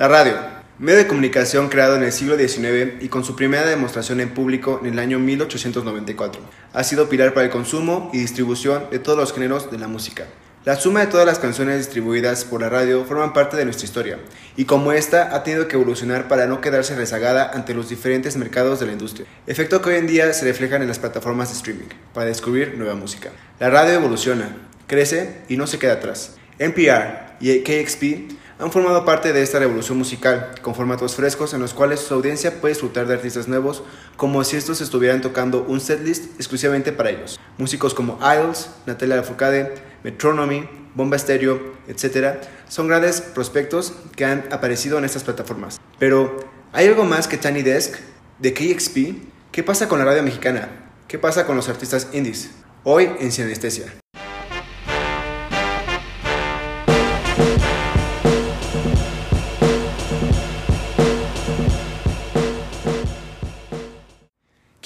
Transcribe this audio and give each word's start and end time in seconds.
La 0.00 0.08
radio, 0.08 0.32
medio 0.78 0.96
de 0.96 1.06
comunicación 1.06 1.68
creado 1.68 1.94
en 1.94 2.02
el 2.02 2.10
siglo 2.10 2.38
XIX 2.38 3.02
y 3.02 3.08
con 3.10 3.22
su 3.22 3.36
primera 3.36 3.66
demostración 3.66 4.20
en 4.20 4.30
público 4.30 4.80
en 4.82 4.94
el 4.94 4.98
año 4.98 5.18
1894, 5.18 6.40
ha 6.72 6.84
sido 6.84 7.10
pilar 7.10 7.34
para 7.34 7.44
el 7.44 7.52
consumo 7.52 8.10
y 8.14 8.16
distribución 8.16 8.84
de 8.90 8.98
todos 8.98 9.18
los 9.18 9.34
géneros 9.34 9.70
de 9.70 9.76
la 9.76 9.88
música. 9.88 10.24
La 10.64 10.76
suma 10.76 11.00
de 11.00 11.08
todas 11.08 11.26
las 11.26 11.38
canciones 11.38 11.76
distribuidas 11.76 12.46
por 12.46 12.62
la 12.62 12.70
radio 12.70 13.04
forman 13.04 13.34
parte 13.34 13.58
de 13.58 13.66
nuestra 13.66 13.84
historia, 13.84 14.18
y 14.56 14.64
como 14.64 14.92
esta 14.92 15.36
ha 15.36 15.42
tenido 15.42 15.68
que 15.68 15.76
evolucionar 15.76 16.28
para 16.28 16.46
no 16.46 16.62
quedarse 16.62 16.96
rezagada 16.96 17.50
ante 17.52 17.74
los 17.74 17.90
diferentes 17.90 18.38
mercados 18.38 18.80
de 18.80 18.86
la 18.86 18.92
industria, 18.92 19.26
efecto 19.46 19.82
que 19.82 19.90
hoy 19.90 19.96
en 19.96 20.06
día 20.06 20.32
se 20.32 20.46
reflejan 20.46 20.80
en 20.80 20.88
las 20.88 20.98
plataformas 20.98 21.50
de 21.50 21.56
streaming, 21.56 21.94
para 22.14 22.24
descubrir 22.24 22.78
nueva 22.78 22.94
música. 22.94 23.32
La 23.58 23.68
radio 23.68 23.92
evoluciona, 23.92 24.56
crece 24.86 25.42
y 25.50 25.58
no 25.58 25.66
se 25.66 25.78
queda 25.78 25.92
atrás. 25.92 26.36
NPR 26.58 27.36
y 27.38 27.60
KXP 27.60 28.39
han 28.60 28.70
formado 28.70 29.06
parte 29.06 29.32
de 29.32 29.42
esta 29.42 29.58
revolución 29.58 29.96
musical, 29.96 30.50
con 30.60 30.74
formatos 30.74 31.14
frescos 31.14 31.54
en 31.54 31.60
los 31.60 31.72
cuales 31.72 32.00
su 32.00 32.12
audiencia 32.12 32.60
puede 32.60 32.74
disfrutar 32.74 33.06
de 33.06 33.14
artistas 33.14 33.48
nuevos 33.48 33.82
como 34.16 34.44
si 34.44 34.56
estos 34.56 34.82
estuvieran 34.82 35.22
tocando 35.22 35.64
un 35.66 35.80
setlist 35.80 36.34
exclusivamente 36.36 36.92
para 36.92 37.10
ellos. 37.10 37.40
Músicos 37.56 37.94
como 37.94 38.18
Idols, 38.20 38.68
Natalia 38.84 39.16
Lafourcade, 39.16 39.74
Metronomy, 40.04 40.68
Bomba 40.94 41.18
Stereo, 41.18 41.58
etc., 41.88 42.36
son 42.68 42.86
grandes 42.86 43.22
prospectos 43.22 43.94
que 44.14 44.26
han 44.26 44.44
aparecido 44.52 44.98
en 44.98 45.06
estas 45.06 45.24
plataformas. 45.24 45.80
Pero, 45.98 46.36
¿hay 46.72 46.86
algo 46.86 47.04
más 47.04 47.28
que 47.28 47.38
Tiny 47.38 47.62
Desk, 47.62 47.94
de 48.38 48.52
KXP? 48.52 49.50
¿Qué 49.52 49.62
pasa 49.62 49.88
con 49.88 49.98
la 49.98 50.04
radio 50.04 50.22
mexicana? 50.22 50.68
¿Qué 51.08 51.18
pasa 51.18 51.46
con 51.46 51.56
los 51.56 51.70
artistas 51.70 52.08
indies? 52.12 52.50
Hoy 52.84 53.10
en 53.20 53.32
Sinestesia. 53.32 53.86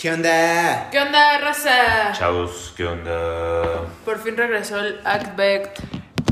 ¿Qué 0.05 0.13
onda? 0.13 0.91
¿Qué 0.91 1.01
onda, 1.01 1.39
raza? 1.39 2.13
Chavos, 2.13 2.75
¿qué 2.77 2.85
onda? 2.85 3.87
Por 4.05 4.19
fin 4.19 4.37
regresó 4.37 4.79
el 4.79 5.01
Actback. 5.03 5.81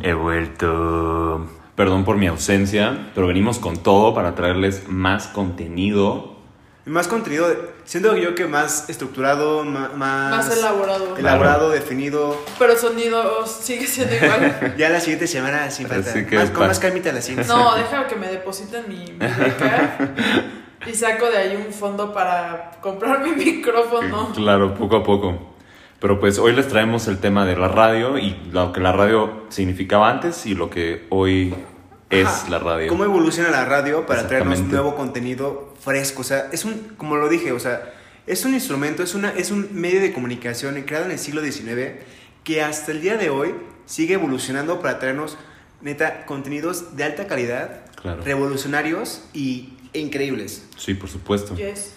He 0.02 0.12
vuelto. 0.12 1.48
Perdón 1.74 2.04
por 2.04 2.18
mi 2.18 2.26
ausencia, 2.26 3.08
pero 3.14 3.28
venimos 3.28 3.58
con 3.58 3.82
todo 3.82 4.14
para 4.14 4.34
traerles 4.34 4.88
más 4.88 5.26
contenido. 5.26 6.36
Más 6.84 7.08
contenido, 7.08 7.46
siento 7.86 8.14
yo 8.14 8.34
que 8.34 8.44
más 8.44 8.90
estructurado, 8.90 9.64
más... 9.64 9.94
Más 9.94 10.54
elaborado. 10.54 11.16
Elaborado, 11.16 11.70
definido. 11.70 12.44
Pero 12.58 12.76
sonido 12.76 13.46
sigue 13.46 13.86
siendo 13.86 14.14
igual. 14.14 14.74
Ya 14.76 14.90
la 14.90 15.00
siguiente 15.00 15.26
semana 15.26 15.70
sin 15.70 15.88
falta. 15.88 16.12
Más- 16.32 16.50
con 16.50 16.66
más 16.66 16.78
calmita 16.78 17.10
la 17.10 17.22
siguiente 17.22 17.50
No, 17.50 17.74
deja 17.74 18.06
que 18.06 18.16
me 18.16 18.28
depositen 18.28 18.86
mi, 18.86 19.12
mi 19.12 19.18
beca 19.18 19.96
y 20.90 20.94
saco 20.94 21.30
de 21.30 21.38
ahí 21.38 21.56
un 21.66 21.72
fondo 21.72 22.12
para 22.12 22.72
comprar 22.80 23.22
mi 23.22 23.30
micrófono. 23.44 24.32
Claro, 24.34 24.74
poco 24.74 24.96
a 24.96 25.02
poco. 25.02 25.52
Pero 26.00 26.18
pues 26.18 26.38
hoy 26.38 26.52
les 26.52 26.66
traemos 26.66 27.06
el 27.06 27.18
tema 27.18 27.46
de 27.46 27.56
la 27.56 27.68
radio 27.68 28.18
y 28.18 28.36
lo 28.50 28.72
que 28.72 28.80
la 28.80 28.92
radio 28.92 29.44
significaba 29.50 30.10
antes 30.10 30.46
y 30.46 30.54
lo 30.54 30.68
que 30.68 31.06
hoy 31.10 31.54
es 32.10 32.26
Ajá. 32.26 32.50
la 32.50 32.58
radio. 32.58 32.88
¿Cómo 32.88 33.04
evoluciona 33.04 33.50
la 33.50 33.64
radio 33.64 34.04
para 34.04 34.26
traernos 34.26 34.60
nuevo 34.60 34.96
contenido 34.96 35.72
fresco? 35.80 36.22
O 36.22 36.24
sea, 36.24 36.48
es 36.50 36.64
un, 36.64 36.94
como 36.96 37.16
lo 37.16 37.28
dije, 37.28 37.52
o 37.52 37.60
sea, 37.60 37.94
es 38.26 38.44
un 38.44 38.52
instrumento, 38.54 39.04
es, 39.04 39.14
una, 39.14 39.30
es 39.30 39.52
un 39.52 39.68
medio 39.72 40.00
de 40.00 40.12
comunicación 40.12 40.74
creado 40.82 41.04
en 41.06 41.12
el 41.12 41.18
siglo 41.20 41.40
XIX 41.40 42.00
que 42.42 42.62
hasta 42.62 42.90
el 42.90 43.00
día 43.00 43.16
de 43.16 43.30
hoy 43.30 43.54
sigue 43.86 44.14
evolucionando 44.14 44.80
para 44.80 44.98
traernos, 44.98 45.38
neta, 45.82 46.26
contenidos 46.26 46.96
de 46.96 47.04
alta 47.04 47.28
calidad, 47.28 47.82
Claro. 48.02 48.20
revolucionarios 48.24 49.24
y, 49.32 49.74
increíbles. 49.94 50.68
Sí, 50.76 50.94
por 50.94 51.08
supuesto. 51.08 51.54
Yes. 51.56 51.96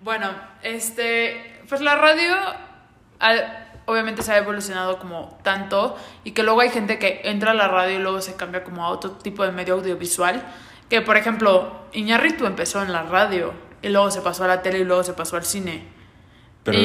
Bueno, 0.00 0.30
este, 0.62 1.60
pues 1.68 1.80
la 1.80 1.96
radio 1.96 2.34
ha- 3.20 3.64
obviamente 3.86 4.22
se 4.22 4.32
ha 4.32 4.38
evolucionado 4.38 4.98
como 4.98 5.38
tanto 5.42 5.96
y 6.24 6.32
que 6.32 6.42
luego 6.42 6.60
hay 6.60 6.70
gente 6.70 6.98
que 6.98 7.22
entra 7.24 7.52
a 7.52 7.54
la 7.54 7.68
radio 7.68 7.98
y 7.98 8.02
luego 8.02 8.20
se 8.20 8.36
cambia 8.36 8.62
como 8.64 8.84
a 8.84 8.88
otro 8.90 9.12
tipo 9.12 9.44
de 9.44 9.52
medio 9.52 9.74
audiovisual. 9.74 10.42
Que 10.88 11.00
por 11.02 11.16
ejemplo, 11.16 11.86
Iñárritu 11.92 12.46
empezó 12.46 12.82
en 12.82 12.92
la 12.92 13.02
radio 13.02 13.52
y 13.82 13.88
luego 13.88 14.10
se 14.10 14.20
pasó 14.20 14.44
a 14.44 14.48
la 14.48 14.62
tele 14.62 14.80
y 14.80 14.84
luego 14.84 15.04
se 15.04 15.12
pasó 15.14 15.36
al 15.36 15.44
cine. 15.44 15.82
Pero, 16.72 16.78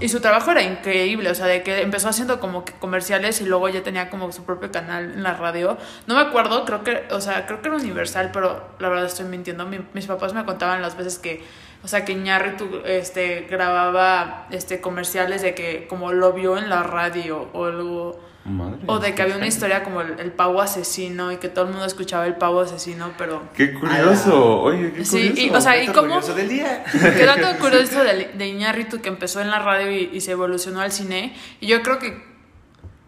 y, 0.00 0.08
su 0.08 0.20
trabajo 0.20 0.50
era 0.50 0.62
increíble, 0.62 1.30
o 1.30 1.34
sea, 1.34 1.46
de 1.46 1.62
que 1.62 1.80
empezó 1.82 2.08
haciendo 2.08 2.40
como 2.40 2.64
que 2.64 2.72
comerciales 2.74 3.40
y 3.40 3.44
luego 3.44 3.68
ya 3.68 3.82
tenía 3.82 4.10
como 4.10 4.30
su 4.32 4.44
propio 4.44 4.70
canal 4.70 5.12
en 5.14 5.22
la 5.22 5.34
radio. 5.34 5.78
No 6.06 6.14
me 6.14 6.20
acuerdo, 6.20 6.64
creo 6.64 6.84
que, 6.84 7.04
o 7.10 7.20
sea, 7.20 7.46
creo 7.46 7.62
que 7.62 7.68
era 7.68 7.76
Universal, 7.76 8.30
pero 8.32 8.62
la 8.78 8.88
verdad 8.88 9.06
estoy 9.06 9.26
mintiendo. 9.26 9.66
Mi- 9.66 9.80
mis 9.94 10.06
papás 10.06 10.34
me 10.34 10.44
contaban 10.44 10.82
las 10.82 10.96
veces 10.96 11.18
que, 11.18 11.42
o 11.84 11.88
sea, 11.88 12.04
que 12.04 12.12
Iñárritu 12.12 12.82
este, 12.84 13.46
grababa 13.50 14.46
este, 14.50 14.80
comerciales 14.80 15.42
de 15.42 15.54
que 15.54 15.86
como 15.88 16.12
lo 16.12 16.32
vio 16.32 16.56
en 16.58 16.68
la 16.68 16.82
radio 16.82 17.48
o 17.52 17.64
algo... 17.66 18.31
Madre, 18.44 18.80
O 18.86 18.98
de 18.98 19.14
que 19.14 19.22
había 19.22 19.36
una 19.36 19.46
historia 19.46 19.84
como 19.84 20.00
el, 20.00 20.18
el 20.18 20.32
pavo 20.32 20.60
asesino 20.60 21.30
y 21.30 21.36
que 21.36 21.48
todo 21.48 21.66
el 21.66 21.70
mundo 21.70 21.86
escuchaba 21.86 22.26
el 22.26 22.34
pavo 22.34 22.60
asesino, 22.60 23.12
pero... 23.16 23.42
Qué 23.54 23.72
curioso. 23.72 24.60
Oye, 24.62 24.92
qué 24.92 25.04
Sí, 25.04 25.28
curioso. 25.30 25.40
y, 25.42 25.50
o 25.50 25.60
sea, 25.60 25.82
¿y 25.82 25.86
cómo? 25.86 26.08
curioso 26.14 26.34
del 26.34 26.48
día. 26.48 26.84
Qué 26.92 27.24
dato 27.24 27.58
curioso 27.60 28.02
de, 28.02 28.32
de 28.34 28.48
Iñárritu 28.48 29.00
que 29.00 29.08
empezó 29.08 29.40
en 29.40 29.50
la 29.50 29.60
radio 29.60 29.90
y, 29.92 30.10
y 30.12 30.20
se 30.20 30.32
evolucionó 30.32 30.80
al 30.80 30.90
cine. 30.90 31.36
Y 31.60 31.68
yo 31.68 31.82
creo 31.82 31.98
que 32.00 32.20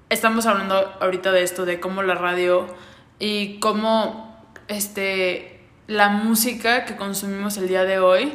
estamos 0.08 0.46
hablando 0.46 0.76
ahorita 1.00 1.32
de 1.32 1.42
esto, 1.42 1.64
de 1.64 1.80
cómo 1.80 2.02
la 2.04 2.14
radio 2.14 2.66
y 3.18 3.58
cómo 3.58 4.40
este, 4.68 5.60
la 5.88 6.10
música 6.10 6.84
que 6.84 6.94
consumimos 6.96 7.56
el 7.56 7.66
día 7.68 7.84
de 7.84 7.98
hoy 7.98 8.32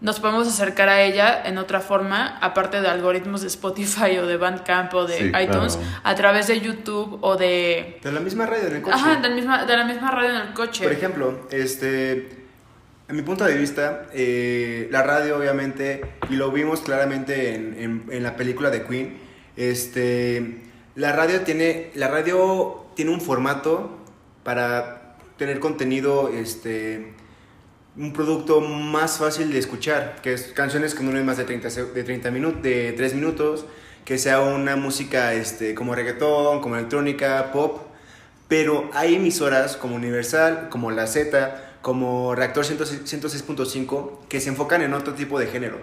nos 0.00 0.20
podemos 0.20 0.46
acercar 0.46 0.88
a 0.90 1.02
ella 1.02 1.42
en 1.44 1.56
otra 1.58 1.80
forma, 1.80 2.36
aparte 2.42 2.80
de 2.82 2.88
algoritmos 2.88 3.40
de 3.40 3.46
Spotify 3.48 4.18
o 4.18 4.26
de 4.26 4.36
Bandcamp 4.36 4.92
o 4.94 5.06
de 5.06 5.16
Sí, 5.18 5.24
iTunes, 5.42 5.76
claro. 5.76 6.00
a 6.04 6.14
través 6.14 6.46
de 6.48 6.60
YouTube 6.60 7.18
o 7.22 7.36
de... 7.36 7.98
De 8.02 8.12
la 8.12 8.20
misma 8.20 8.44
radio 8.46 8.68
en 8.68 8.76
el 8.76 8.82
coche. 8.82 8.94
Ajá, 8.96 9.16
de 9.16 9.28
la 9.28 9.34
misma, 9.34 9.64
de 9.64 9.76
la 9.76 9.84
misma 9.84 10.10
radio 10.10 10.30
en 10.30 10.36
el 10.48 10.52
coche. 10.52 10.82
Por 10.84 10.92
ejemplo, 10.92 11.46
este, 11.50 12.12
en 13.08 13.16
mi 13.16 13.22
punto 13.22 13.44
de 13.44 13.56
vista, 13.56 14.06
eh, 14.12 14.88
la 14.90 15.02
radio 15.02 15.38
obviamente, 15.38 16.02
y 16.28 16.34
lo 16.36 16.50
vimos 16.50 16.80
claramente 16.80 17.54
en, 17.54 17.76
en- 17.78 18.04
en 18.10 18.22
la 18.22 18.36
película 18.36 18.68
de 18.70 18.82
Queen, 18.84 19.16
este, 19.56 20.62
la 20.94 21.12
radio 21.12 21.40
tiene, 21.40 21.90
la 21.94 22.08
radio 22.08 22.84
tiene 22.94 23.10
un 23.12 23.20
formato 23.22 23.98
para 24.44 25.16
tener 25.38 25.58
contenido, 25.58 26.30
este, 26.32 27.14
un 27.98 28.12
producto 28.12 28.60
más 28.60 29.18
fácil 29.18 29.52
de 29.52 29.58
escuchar, 29.58 30.16
que 30.22 30.32
es 30.34 30.48
canciones 30.48 30.94
que 30.94 31.02
no 31.02 31.10
duren 31.10 31.24
más 31.26 31.38
de 31.38 31.44
30, 31.44 31.70
se- 31.70 31.84
de 31.84 32.04
30 32.04 32.30
minutos, 32.30 32.62
de 32.62 32.92
3 32.92 33.14
minutos, 33.14 33.64
que 34.04 34.18
sea 34.18 34.40
una 34.40 34.76
música 34.76 35.32
este, 35.34 35.74
como 35.74 35.94
reggaetón, 35.94 36.60
como 36.60 36.76
electrónica, 36.76 37.50
pop, 37.52 37.80
pero 38.48 38.88
hay 38.92 39.14
emisoras 39.16 39.76
como 39.76 39.96
Universal, 39.96 40.68
como 40.70 40.90
La 40.90 41.06
Z, 41.06 41.78
como 41.82 42.34
Reactor 42.34 42.64
106 42.64 43.02
106.5 43.06 44.26
que 44.28 44.40
se 44.40 44.50
enfocan 44.50 44.82
en 44.82 44.92
otro 44.94 45.14
tipo 45.14 45.38
de 45.38 45.46
género. 45.46 45.78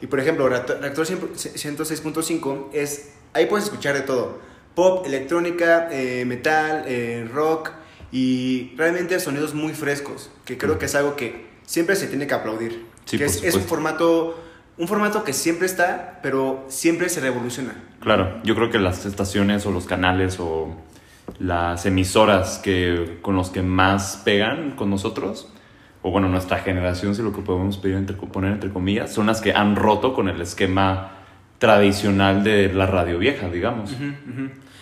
Y 0.00 0.06
por 0.06 0.20
ejemplo, 0.20 0.48
Reactor 0.48 0.80
Reactor 0.80 1.06
106.5 1.06 2.68
es, 2.72 3.10
ahí 3.32 3.46
puedes 3.46 3.64
escuchar 3.64 3.94
de 3.94 4.02
todo, 4.02 4.38
pop, 4.74 5.06
electrónica, 5.06 5.88
eh, 5.90 6.24
metal, 6.26 6.84
eh, 6.86 7.28
rock 7.32 7.70
y 8.12 8.72
realmente 8.76 9.18
sonidos 9.18 9.54
muy 9.54 9.72
frescos, 9.72 10.30
que 10.44 10.58
creo 10.58 10.78
que 10.78 10.86
es 10.86 10.94
algo 10.94 11.16
que 11.16 11.46
siempre 11.64 11.96
se 11.96 12.06
tiene 12.06 12.26
que 12.26 12.34
aplaudir. 12.34 12.86
Sí, 13.04 13.18
que 13.18 13.24
por 13.24 13.34
es, 13.34 13.42
es 13.42 13.54
un 13.54 13.62
formato 13.62 14.44
un 14.76 14.88
formato 14.88 15.22
que 15.24 15.32
siempre 15.32 15.66
está, 15.66 16.18
pero 16.22 16.64
siempre 16.68 17.08
se 17.08 17.20
revoluciona. 17.20 17.74
Claro, 18.00 18.40
yo 18.42 18.54
creo 18.54 18.70
que 18.70 18.78
las 18.78 19.06
estaciones 19.06 19.64
o 19.66 19.70
los 19.70 19.86
canales 19.86 20.38
o 20.40 20.76
las 21.38 21.86
emisoras 21.86 22.58
que 22.58 23.18
con 23.22 23.36
los 23.36 23.50
que 23.50 23.62
más 23.62 24.20
pegan 24.24 24.72
con 24.72 24.90
nosotros, 24.90 25.48
o 26.02 26.10
bueno, 26.10 26.28
nuestra 26.28 26.58
generación, 26.58 27.14
si 27.14 27.22
lo 27.22 27.32
que 27.32 27.40
podemos 27.40 27.78
pedir 27.78 27.96
entre, 27.96 28.16
poner 28.16 28.52
entre 28.52 28.70
comillas, 28.70 29.12
son 29.12 29.26
las 29.26 29.40
que 29.40 29.52
han 29.52 29.76
roto 29.76 30.12
con 30.12 30.28
el 30.28 30.40
esquema 30.40 31.12
tradicional 31.58 32.44
de 32.44 32.72
la 32.72 32.86
radio 32.86 33.18
vieja, 33.18 33.48
digamos. 33.48 33.92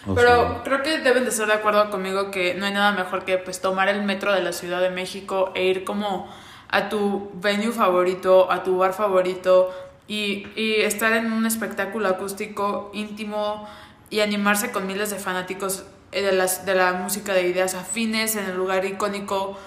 O 0.07 0.15
Pero 0.17 0.29
sea, 0.29 0.63
creo 0.65 0.83
que 0.83 0.99
deben 0.99 1.23
de 1.23 1.31
estar 1.31 1.47
de 1.47 1.53
acuerdo 1.53 1.91
conmigo 1.91 2.33
que 2.33 2.55
no 2.55 2.67
hay 2.67 2.73
nada 2.73 2.91
mejor 2.93 3.25
que 3.25 3.39
pues 3.39 3.61
tomar 3.61 3.89
el 3.89 4.03
metro 4.03 4.33
de 4.33 4.43
la 4.43 4.53
Ciudad 4.53 4.81
de 4.81 4.91
México 4.91 5.53
e 5.55 5.65
ir 5.67 5.85
como 5.85 6.29
a 6.73 6.89
tu 6.89 7.31
venue 7.35 7.71
favorito, 7.71 8.51
a 8.51 8.65
tu 8.65 8.79
bar 8.79 8.93
favorito 8.93 9.71
y, 10.09 10.49
y 10.57 10.81
estar 10.81 11.13
en 11.13 11.33
un 11.33 11.47
espectáculo 11.47 12.09
acústico 12.09 12.91
íntimo 12.93 13.69
y 14.11 14.21
animarse 14.21 14.73
con 14.73 14.87
miles 14.87 15.11
de 15.11 15.17
fanáticos 15.17 15.85
eh, 16.13 16.23
de, 16.23 16.33
las, 16.33 16.67
de 16.67 16.75
la 16.75 16.93
música 16.93 17.33
de 17.33 17.49
ideas 17.49 17.75
afines 17.75 18.37
en 18.37 18.45
el 18.45 18.57
lugar 18.57 18.85
icónico 18.85 19.59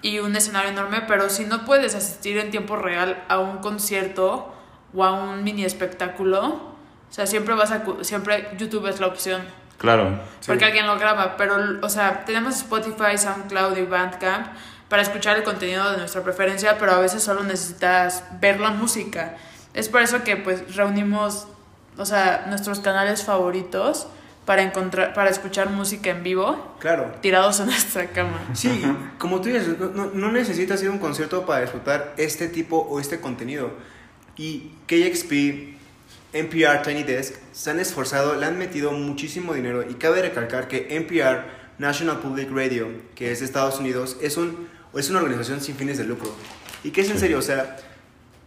y 0.00 0.18
un 0.18 0.34
escenario 0.34 0.70
enorme, 0.70 1.02
pero 1.06 1.28
si 1.28 1.44
no 1.44 1.64
puedes 1.64 1.94
asistir 1.94 2.38
en 2.38 2.50
tiempo 2.50 2.76
real 2.76 3.22
a 3.28 3.38
un 3.38 3.58
concierto 3.58 4.52
o 4.94 5.04
a 5.04 5.12
un 5.12 5.44
mini 5.44 5.64
espectáculo, 5.64 6.40
o 6.44 7.12
sea, 7.14 7.26
siempre 7.26 7.54
vas 7.54 7.70
a 7.70 7.82
siempre 8.00 8.48
YouTube 8.58 8.86
es 8.88 9.00
la 9.00 9.06
opción. 9.06 9.42
claro, 9.78 10.18
Porque 10.46 10.64
alguien 10.64 10.86
lo 10.86 10.98
graba, 10.98 11.36
pero, 11.36 11.56
o 11.82 11.88
sea, 11.88 12.24
tenemos 12.24 12.56
Spotify, 12.56 13.16
SoundCloud 13.16 13.76
y 13.76 13.82
Bandcamp, 13.82 14.46
para 14.92 15.00
escuchar 15.04 15.38
el 15.38 15.42
contenido 15.42 15.90
de 15.90 15.96
nuestra 15.96 16.22
preferencia, 16.22 16.76
pero 16.76 16.92
a 16.92 16.98
veces 17.00 17.22
solo 17.22 17.42
necesitas 17.44 18.24
ver 18.42 18.60
la 18.60 18.72
música. 18.72 19.38
Es 19.72 19.88
por 19.88 20.02
eso 20.02 20.22
que 20.22 20.36
pues 20.36 20.76
reunimos, 20.76 21.46
o 21.96 22.04
sea, 22.04 22.44
nuestros 22.50 22.80
canales 22.80 23.24
favoritos 23.24 24.06
para 24.44 24.60
encontrar 24.60 25.14
para 25.14 25.30
escuchar 25.30 25.70
música 25.70 26.10
en 26.10 26.22
vivo 26.22 26.76
Claro. 26.78 27.10
tirados 27.22 27.58
en 27.60 27.66
nuestra 27.72 28.08
cama. 28.08 28.38
Sí, 28.52 28.84
como 29.16 29.40
tú 29.40 29.48
dices, 29.48 29.78
no- 29.78 29.88
no, 29.88 30.10
no 30.12 30.30
necesitas 30.30 30.82
ir 30.82 30.88
a 30.88 30.92
un 30.92 30.98
concierto 30.98 31.46
para 31.46 31.62
disfrutar 31.62 32.12
este 32.18 32.48
tipo 32.48 32.76
o 32.76 33.00
este 33.00 33.18
contenido. 33.18 33.70
Y 34.36 34.72
KXP, 34.88 35.78
NPR, 36.34 36.82
Tiny 36.82 37.02
Desk 37.02 37.34
se 37.52 37.70
han 37.70 37.80
esforzado, 37.80 38.34
le 38.34 38.44
han 38.44 38.58
metido 38.58 38.92
muchísimo 38.92 39.54
dinero 39.54 39.88
y 39.88 39.94
cabe 39.94 40.20
recalcar 40.20 40.68
que 40.68 40.88
NPR, 40.96 41.62
National 41.78 42.18
Public 42.18 42.50
Radio, 42.54 42.88
que 43.14 43.32
es 43.32 43.40
de 43.40 43.46
Estados 43.46 43.80
Unidos, 43.80 44.18
es, 44.20 44.36
un, 44.36 44.68
es 44.98 45.10
una 45.10 45.18
organización 45.20 45.60
sin 45.60 45.76
fines 45.76 45.98
de 45.98 46.04
lucro. 46.04 46.34
Y 46.84 46.90
que 46.90 47.00
es 47.02 47.10
en 47.10 47.18
serio, 47.18 47.38
o 47.38 47.42
sea, 47.42 47.76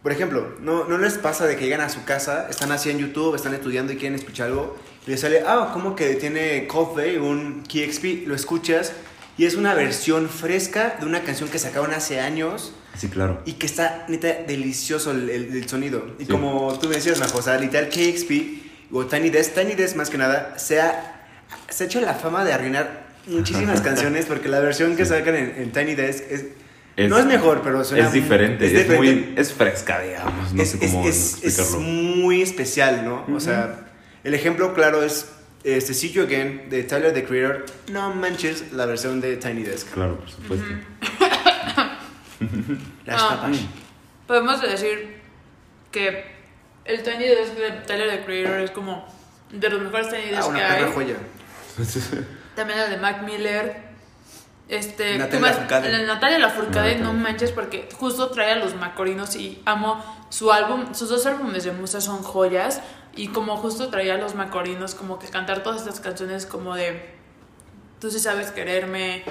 por 0.04 0.12
ejemplo, 0.12 0.56
no, 0.62 0.84
no 0.86 0.98
les 0.98 1.18
pasa 1.18 1.46
de 1.46 1.56
que 1.56 1.64
llegan 1.66 1.82
a 1.82 1.90
su 1.90 2.04
casa, 2.04 2.48
están 2.50 2.72
así 2.72 2.90
en 2.90 3.00
YouTube, 3.00 3.36
están 3.36 3.54
estudiando 3.54 3.92
y 3.94 3.98
quieren 3.98 4.16
escuchar 4.18 4.48
algo, 4.48 4.78
y 5.08 5.12
les 5.12 5.22
sale, 5.22 5.44
ah, 5.48 5.72
como 5.74 5.96
que 5.96 6.16
tiene 6.16 6.68
Coldplay, 6.68 7.18
un 7.18 7.64
KXP, 7.64 8.28
lo 8.28 8.36
escuchas, 8.36 8.92
y 9.38 9.46
es 9.46 9.56
una 9.56 9.74
versión 9.74 10.30
fresca 10.30 10.98
de 11.00 11.06
una 11.06 11.22
canción 11.22 11.50
que 11.50 11.60
sacaron 11.60 11.92
hace 11.94 12.20
años 12.22 12.74
Sí, 12.96 13.10
claro. 13.10 13.42
y 13.46 13.54
que 13.54 13.66
está 13.66 14.06
neta 14.08 14.28
delicioso 14.48 15.12
el, 15.12 15.30
el- 15.30 15.56
el 15.56 15.68
sonido. 15.68 16.06
Y 16.20 16.26
Sí. 16.26 16.32
como 16.32 16.78
tú 16.80 16.88
me 16.88 16.96
decías, 16.96 17.20
Majo, 17.20 17.40
o 17.40 17.42
sea, 17.42 17.58
literal 17.58 17.90
KXP 17.90 18.62
o 18.94 19.06
Tiny 19.08 19.30
Desk, 19.32 19.54
Tiny 19.56 19.74
Desk 19.76 19.96
más 19.96 20.10
que 20.10 20.18
nada, 20.18 20.58
se 20.58 20.80
ha, 20.80 21.28
se 21.70 21.84
ha 21.84 21.88
hecho 21.88 22.00
la 22.00 22.14
fama 22.14 22.46
de 22.46 22.54
arruinar 22.54 23.05
muchísimas 23.28 23.82
canciones 23.90 24.26
porque 24.26 24.48
la 24.50 24.60
versión 24.60 24.96
que 24.96 25.06
sacan 25.06 25.36
en, 25.36 25.54
en 25.58 25.72
Tiny 25.72 25.96
Desk 25.96 26.24
es, 26.30 26.46
Es- 26.98 27.10
no 27.10 27.18
es 27.18 27.26
mejor, 27.26 27.62
pero 27.64 27.84
suena 27.84 28.08
Es 28.08 28.14
diferente, 28.14 28.66
es 28.66 28.72
es, 28.74 28.88
diferente. 28.88 29.14
muy. 29.14 29.34
Es 29.38 29.54
fresca, 29.54 30.00
digamos. 30.02 30.54
No 30.54 30.62
es, 30.64 30.70
sé 30.72 30.80
cómo 30.80 31.08
es- 31.08 31.44
es 31.44 31.60
explicarlo. 31.60 31.80
muy 31.82 32.42
especial, 32.42 33.04
¿no? 33.04 33.26
O 33.36 33.40
sea, 33.40 33.88
el 34.24 34.34
ejemplo 34.34 34.74
claro 34.74 35.04
es 35.04 35.28
este 35.64 35.94
See 35.94 36.12
You 36.12 36.24
Again 36.24 36.70
de 36.70 36.84
Tyler 36.84 37.12
the 37.14 37.24
Creator. 37.26 37.66
No 37.92 38.14
manches 38.14 38.72
la 38.72 38.86
versión 38.86 39.20
de 39.20 39.36
Tiny 39.38 39.64
Desk. 39.64 39.90
Claro, 39.94 40.18
por 40.20 40.30
supuesto. 40.30 40.66
Las 43.06 43.22
Ah. 43.22 43.52
Podemos 44.28 44.62
decir 44.62 45.16
que 45.92 46.24
el 46.86 47.04
Tiny 47.04 47.26
Desk 47.28 47.54
de 47.56 47.72
Tyler 47.86 48.10
the 48.10 48.26
Creator 48.26 48.60
es 48.60 48.72
como 48.72 49.06
de 49.52 49.70
los 49.70 49.82
mejores 49.82 50.10
Tiny 50.10 50.30
Desk 50.32 50.38
Ah, 50.38 50.44
que 50.44 50.50
una 50.50 50.68
perra 50.68 50.88
hay. 50.88 50.94
joya. 50.94 51.16
También 52.56 52.80
el 52.80 52.90
de 52.90 52.98
Mac 52.98 53.22
Miller. 53.24 53.96
Este, 54.68 55.18
Natalia 55.20 55.50
Lafourcade. 55.52 55.92
de 55.92 56.08
Natalia 56.08 56.40
Lafourcade, 56.40 56.96
Natalia. 56.96 57.04
no 57.04 57.14
manches, 57.14 57.52
porque 57.52 57.88
justo 58.00 58.30
trae 58.32 58.54
a 58.54 58.56
los 58.56 58.74
Macorinos 58.74 59.36
y 59.36 59.62
amo 59.66 60.04
su 60.30 60.52
álbum, 60.52 60.96
sus 60.96 61.10
dos 61.10 61.24
álbumes 61.28 61.64
de 61.64 61.72
música 61.72 62.02
son 62.02 62.24
joyas. 62.24 62.82
Y 63.16 63.28
como 63.28 63.56
justo 63.58 63.90
traía 63.90 64.16
a 64.16 64.18
los 64.18 64.36
Macorinos, 64.36 64.96
como 64.96 65.20
que 65.20 65.28
cantar 65.28 65.64
todas 65.64 65.82
estas 65.82 66.00
canciones 66.00 66.46
como 66.46 66.76
de 66.76 67.16
Tú 68.00 68.12
sí 68.12 68.20
sabes 68.20 68.52
quererme 68.52 69.24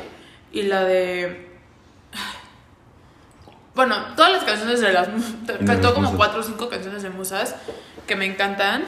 y 0.53 0.62
la 0.62 0.85
de. 0.85 1.50
Bueno, 3.75 3.97
todas 4.15 4.31
las 4.31 4.44
canciones 4.44 4.81
de 4.81 4.93
las. 4.93 5.09
Cantó 5.67 5.94
como 5.94 6.17
cuatro 6.17 6.41
o 6.41 6.43
cinco 6.44 6.69
canciones 6.69 7.03
de 7.03 7.11
musas 7.11 7.56
que 8.06 8.15
me 8.15 8.25
encantan. 8.25 8.85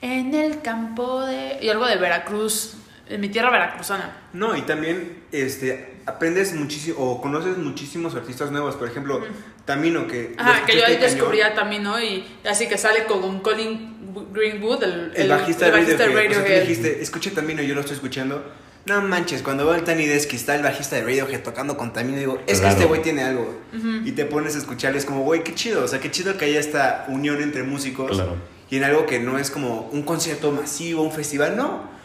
En 0.00 0.34
el 0.34 0.62
campo 0.62 1.20
de. 1.20 1.58
Y 1.60 1.68
algo 1.68 1.86
de 1.86 1.96
Veracruz, 1.96 2.76
en 3.08 3.20
mi 3.20 3.28
tierra 3.28 3.50
veracruzana. 3.50 4.16
No, 4.32 4.56
y 4.56 4.62
también 4.62 5.22
este, 5.32 5.98
aprendes 6.06 6.52
muchísimo 6.54 6.96
o 6.98 7.20
conoces 7.20 7.56
muchísimos 7.58 8.14
artistas 8.14 8.50
nuevos. 8.50 8.74
Por 8.76 8.88
ejemplo, 8.88 9.20
Tamino, 9.64 10.06
que. 10.06 10.34
Ajá, 10.38 10.64
que 10.66 10.76
yo 10.76 10.84
ahí 10.86 10.96
descubrí 10.96 11.40
a 11.40 11.54
Tamino 11.54 12.00
y 12.00 12.24
así 12.48 12.68
que 12.68 12.78
sale 12.78 13.04
con 13.04 13.40
Colin 13.40 13.96
Greenwood, 14.32 14.82
el, 14.82 15.12
El, 15.14 15.28
bajista, 15.28 15.66
de 15.66 15.70
bajista 15.72 16.06
Radiohead. 16.06 16.22
de 16.22 16.28
O 16.28 16.32
sea, 16.32 16.42
Radiohead. 16.42 16.60
dijiste, 16.62 17.02
escuché 17.02 17.30
Tamino, 17.30 17.62
yo 17.62 17.74
lo 17.74 17.80
estoy 17.80 17.94
escuchando. 17.96 18.44
No 18.86 19.02
manches, 19.02 19.42
cuando 19.42 19.66
veo 19.66 19.74
el 19.74 19.82
Tiny 19.82 20.06
Desk 20.06 20.32
y 20.32 20.36
está 20.36 20.54
el 20.54 20.62
bajista 20.62 20.94
de 20.94 21.02
Radiohead 21.02 21.42
tocando 21.42 21.76
con 21.76 21.92
Tamino, 21.92 22.18
digo, 22.18 22.38
es 22.46 22.54
que 22.54 22.60
Claro. 22.60 22.68
este 22.74 22.84
güey 22.84 23.02
tiene 23.02 23.24
algo. 23.24 23.60
Y 24.04 24.12
te 24.12 24.24
pones 24.26 24.54
a 24.54 24.58
escucharle, 24.58 24.98
es 24.98 25.04
como, 25.04 25.22
güey, 25.22 25.42
qué 25.42 25.54
chido. 25.56 25.82
O 25.84 25.88
sea, 25.88 25.98
qué 26.00 26.10
chido 26.10 26.36
que 26.38 26.44
haya 26.44 26.60
esta 26.60 27.04
unión 27.08 27.42
entre 27.42 27.64
músicos. 27.64 28.12
Claro. 28.12 28.36
Y 28.70 28.76
en 28.76 28.84
algo 28.84 29.04
que 29.06 29.18
no 29.18 29.38
es 29.38 29.50
como 29.50 29.88
un 29.92 30.02
concierto 30.02 30.52
masivo, 30.52 31.02
un 31.02 31.10
festival, 31.12 31.56
no. 31.56 31.95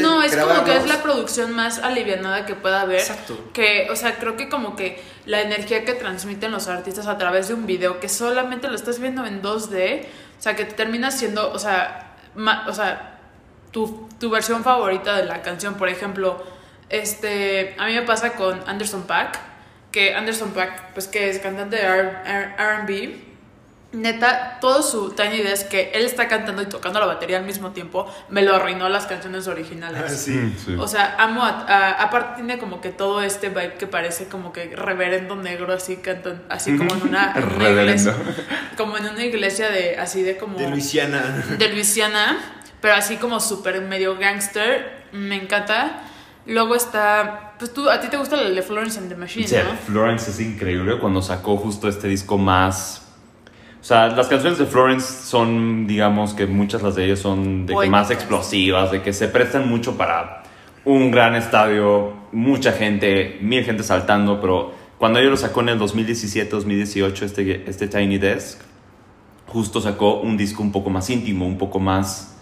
No, 0.00 0.22
es 0.22 0.34
como 0.36 0.64
que 0.64 0.76
es 0.76 0.86
la 0.88 1.02
producción 1.02 1.54
más 1.54 1.78
alivianada 1.78 2.46
que 2.46 2.54
pueda 2.54 2.80
haber. 2.80 2.98
Exacto. 3.00 3.38
Que, 3.52 3.88
o 3.90 3.96
sea, 3.96 4.16
creo 4.18 4.36
que 4.36 4.48
como 4.48 4.74
que 4.76 5.00
la 5.24 5.40
energía 5.42 5.84
que 5.84 5.92
transmiten 5.92 6.50
los 6.50 6.66
artistas 6.68 7.06
a 7.06 7.16
través 7.18 7.48
de 7.48 7.54
un 7.54 7.66
video 7.66 8.00
que 8.00 8.08
solamente 8.08 8.66
lo 8.68 8.74
estás 8.74 8.98
viendo 8.98 9.24
en 9.24 9.40
2D, 9.42 10.02
o 10.38 10.42
sea, 10.42 10.56
que 10.56 10.64
te 10.64 10.72
termina 10.74 11.10
siendo, 11.10 11.52
o 11.52 11.58
sea, 11.58 12.16
ma- 12.34 12.64
o 12.68 12.72
sea 12.74 13.20
tu, 13.70 14.08
tu 14.18 14.30
versión 14.30 14.64
favorita 14.64 15.16
de 15.16 15.24
la 15.26 15.42
canción. 15.42 15.74
Por 15.74 15.88
ejemplo, 15.88 16.42
este, 16.88 17.76
a 17.78 17.86
mí 17.86 17.94
me 17.94 18.02
pasa 18.02 18.32
con 18.32 18.60
Anderson 18.66 19.02
Paak, 19.04 19.38
que 19.92 20.14
Anderson 20.14 20.50
Paak, 20.50 20.92
pues 20.94 21.06
que 21.06 21.30
es 21.30 21.38
cantante 21.38 21.76
de 21.76 21.82
R- 21.82 22.12
R- 22.24 22.54
R&B, 22.58 23.27
Neta, 23.90 24.58
todo 24.60 24.82
su 24.82 25.12
Tiny 25.12 25.38
Desk 25.38 25.68
que 25.68 25.90
él 25.94 26.04
está 26.04 26.28
cantando 26.28 26.60
y 26.60 26.66
tocando 26.66 27.00
la 27.00 27.06
batería 27.06 27.38
al 27.38 27.44
mismo 27.46 27.70
tiempo, 27.70 28.06
me 28.28 28.42
lo 28.42 28.54
arruinó 28.54 28.90
las 28.90 29.06
canciones 29.06 29.46
originales. 29.48 30.02
Ah, 30.04 30.08
sí. 30.10 30.32
Mm, 30.32 30.56
sí. 30.58 30.74
O 30.78 30.86
sea, 30.86 31.16
amo 31.18 31.42
a, 31.42 31.64
a- 31.66 31.92
aparte 32.02 32.34
tiene 32.36 32.58
como 32.58 32.82
que 32.82 32.90
todo 32.90 33.22
este 33.22 33.48
vibe 33.48 33.74
que 33.78 33.86
parece 33.86 34.26
como 34.28 34.52
que 34.52 34.76
reverendo 34.76 35.36
negro 35.36 35.72
así 35.72 35.96
cantan 35.96 36.42
así 36.50 36.76
como 36.76 36.94
en 36.96 37.02
una, 37.02 37.32
en 37.36 37.44
una 37.44 37.54
Reverendo. 37.58 37.80
iglesia, 38.10 38.14
como 38.76 38.98
en 38.98 39.06
una 39.06 39.24
iglesia 39.24 39.70
de 39.70 39.96
así 39.96 40.22
de 40.22 40.36
como 40.36 40.58
De 40.58 40.68
Luisiana. 40.68 41.44
de 41.56 41.68
Luisiana, 41.70 42.38
pero 42.82 42.94
así 42.94 43.16
como 43.16 43.40
súper 43.40 43.80
medio 43.80 44.18
gangster, 44.18 45.04
me 45.12 45.36
encanta. 45.36 46.02
Luego 46.44 46.74
está, 46.74 47.54
pues 47.58 47.72
tú 47.72 47.88
a 47.88 48.00
ti 48.00 48.08
te 48.08 48.18
gusta 48.18 48.38
el 48.38 48.54
de 48.54 48.62
Florence 48.62 48.98
and 48.98 49.08
the 49.08 49.16
Machine, 49.16 49.48
Sí, 49.48 49.56
¿no? 49.56 49.76
Florence 49.86 50.30
es 50.30 50.40
increíble 50.40 50.98
cuando 50.98 51.22
sacó 51.22 51.56
justo 51.56 51.88
este 51.88 52.06
disco 52.06 52.36
más. 52.36 53.02
O 53.88 53.90
sea, 53.90 54.08
las 54.08 54.26
canciones 54.26 54.58
de 54.58 54.66
Florence 54.66 55.24
son, 55.24 55.86
digamos 55.86 56.34
que 56.34 56.44
muchas 56.44 56.82
las 56.82 56.94
de 56.94 57.06
ellas 57.06 57.20
son 57.20 57.64
de 57.64 57.74
que 57.74 57.88
más 57.88 58.10
explosivas, 58.10 58.90
de 58.90 59.00
que 59.00 59.14
se 59.14 59.28
prestan 59.28 59.66
mucho 59.66 59.96
para 59.96 60.42
un 60.84 61.10
gran 61.10 61.34
estadio, 61.34 62.12
mucha 62.30 62.72
gente, 62.72 63.38
mil 63.40 63.64
gente 63.64 63.82
saltando, 63.82 64.42
pero 64.42 64.74
cuando 64.98 65.20
ella 65.20 65.30
lo 65.30 65.38
sacó 65.38 65.62
en 65.62 65.70
el 65.70 65.80
2017-2018, 65.80 67.22
este, 67.22 67.64
este 67.66 67.88
Tiny 67.88 68.18
Desk, 68.18 68.60
justo 69.46 69.80
sacó 69.80 70.20
un 70.20 70.36
disco 70.36 70.62
un 70.62 70.70
poco 70.70 70.90
más 70.90 71.08
íntimo, 71.08 71.46
un 71.46 71.56
poco 71.56 71.80
más 71.80 72.36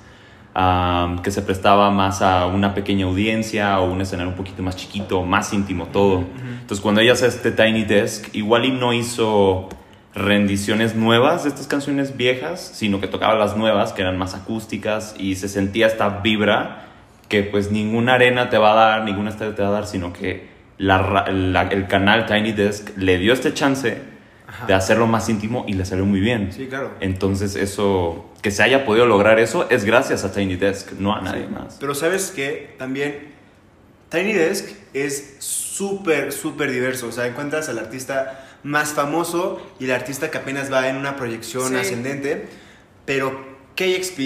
que 1.23 1.31
se 1.31 1.43
prestaba 1.43 1.93
más 1.93 2.23
a 2.23 2.47
una 2.47 2.75
pequeña 2.75 3.07
audiencia 3.07 3.79
o 3.79 3.93
un 3.93 4.01
escenario 4.01 4.33
un 4.33 4.37
poquito 4.37 4.65
más 4.65 4.75
chiquito, 4.75 5.23
más 5.23 5.53
íntimo 5.53 5.87
todo. 5.93 6.25
Entonces 6.63 6.81
cuando 6.81 7.03
ella 7.03 7.13
hace 7.13 7.29
este 7.29 7.53
Tiny 7.53 7.85
Desk, 7.85 8.35
igual 8.35 8.65
y 8.65 8.73
no 8.73 8.93
hizo 8.93 9.69
rendiciones 10.17 10.95
nuevas 10.97 11.43
de 11.45 11.51
estas 11.51 11.67
canciones 11.67 12.17
viejas, 12.17 12.73
sino 12.75 13.01
que 13.01 13.07
tocaba 13.07 13.35
las 13.35 13.57
nuevas, 13.57 13.93
que 13.93 14.03
eran 14.03 14.17
más 14.17 14.35
acústicas 14.35 15.15
y 15.19 15.37
se 15.37 15.49
sentía 15.49 15.87
esta 15.87 16.09
vibra 16.21 16.85
que 17.29 17.43
pues 17.43 17.71
ninguna 17.71 18.15
arena 18.15 18.49
te 18.49 18.57
va 18.59 18.73
a 18.73 18.75
dar, 18.75 19.05
ningún 19.05 19.29
estadio 19.29 19.55
te 19.55 19.63
va 19.63 19.69
a 19.69 19.73
dar, 19.73 19.87
sino 19.87 20.13
que 20.13 20.49
la 20.79 20.99
ra- 20.99 21.31
la- 21.31 21.63
el 21.69 21.87
canal 21.87 22.25
Tiny 22.27 22.53
Desk 22.53 22.97
le 22.97 23.19
dio 23.19 23.33
este 23.33 23.53
chance 23.53 23.99
de 24.67 24.75
hacerlo 24.75 25.07
más 25.07 25.29
íntimo 25.29 25.65
y 25.69 25.75
le 25.75 25.85
salió 25.85 26.07
muy 26.07 26.21
bien. 26.21 26.51
Sí, 26.53 26.67
claro. 26.67 26.93
Entonces 27.01 27.55
eso, 27.57 28.33
que 28.41 28.51
se 28.51 28.63
haya 28.63 28.87
podido 28.87 29.05
lograr 29.07 29.39
eso, 29.39 29.67
es 29.71 29.85
gracias 29.85 30.25
a 30.25 30.33
Tiny 30.33 30.57
Desk, 30.57 30.93
no 30.99 31.15
a 31.15 31.21
nadie 31.21 31.47
más. 31.47 31.77
Pero 31.79 31.95
sabes 31.95 32.31
que 32.31 32.75
también 32.79 33.35
Tiny 34.09 34.33
Desk 34.33 34.69
es 34.95 35.37
súper, 35.41 36.33
súper 36.33 36.71
diverso. 36.71 37.09
O 37.09 37.13
sea, 37.13 37.27
encuentras 37.27 37.69
al 37.69 37.79
artista 37.79 38.46
más 38.67 38.91
famoso 38.95 39.61
y 39.79 39.85
el 39.85 39.93
artista 39.93 40.31
que 40.31 40.39
apenas 40.39 40.71
va 40.73 40.89
en 40.89 40.97
una 40.97 41.17
proyección 41.17 41.71
Sí. 41.71 41.77
ascendente. 41.77 42.47
Pero 43.05 43.57
KXP, 43.77 44.19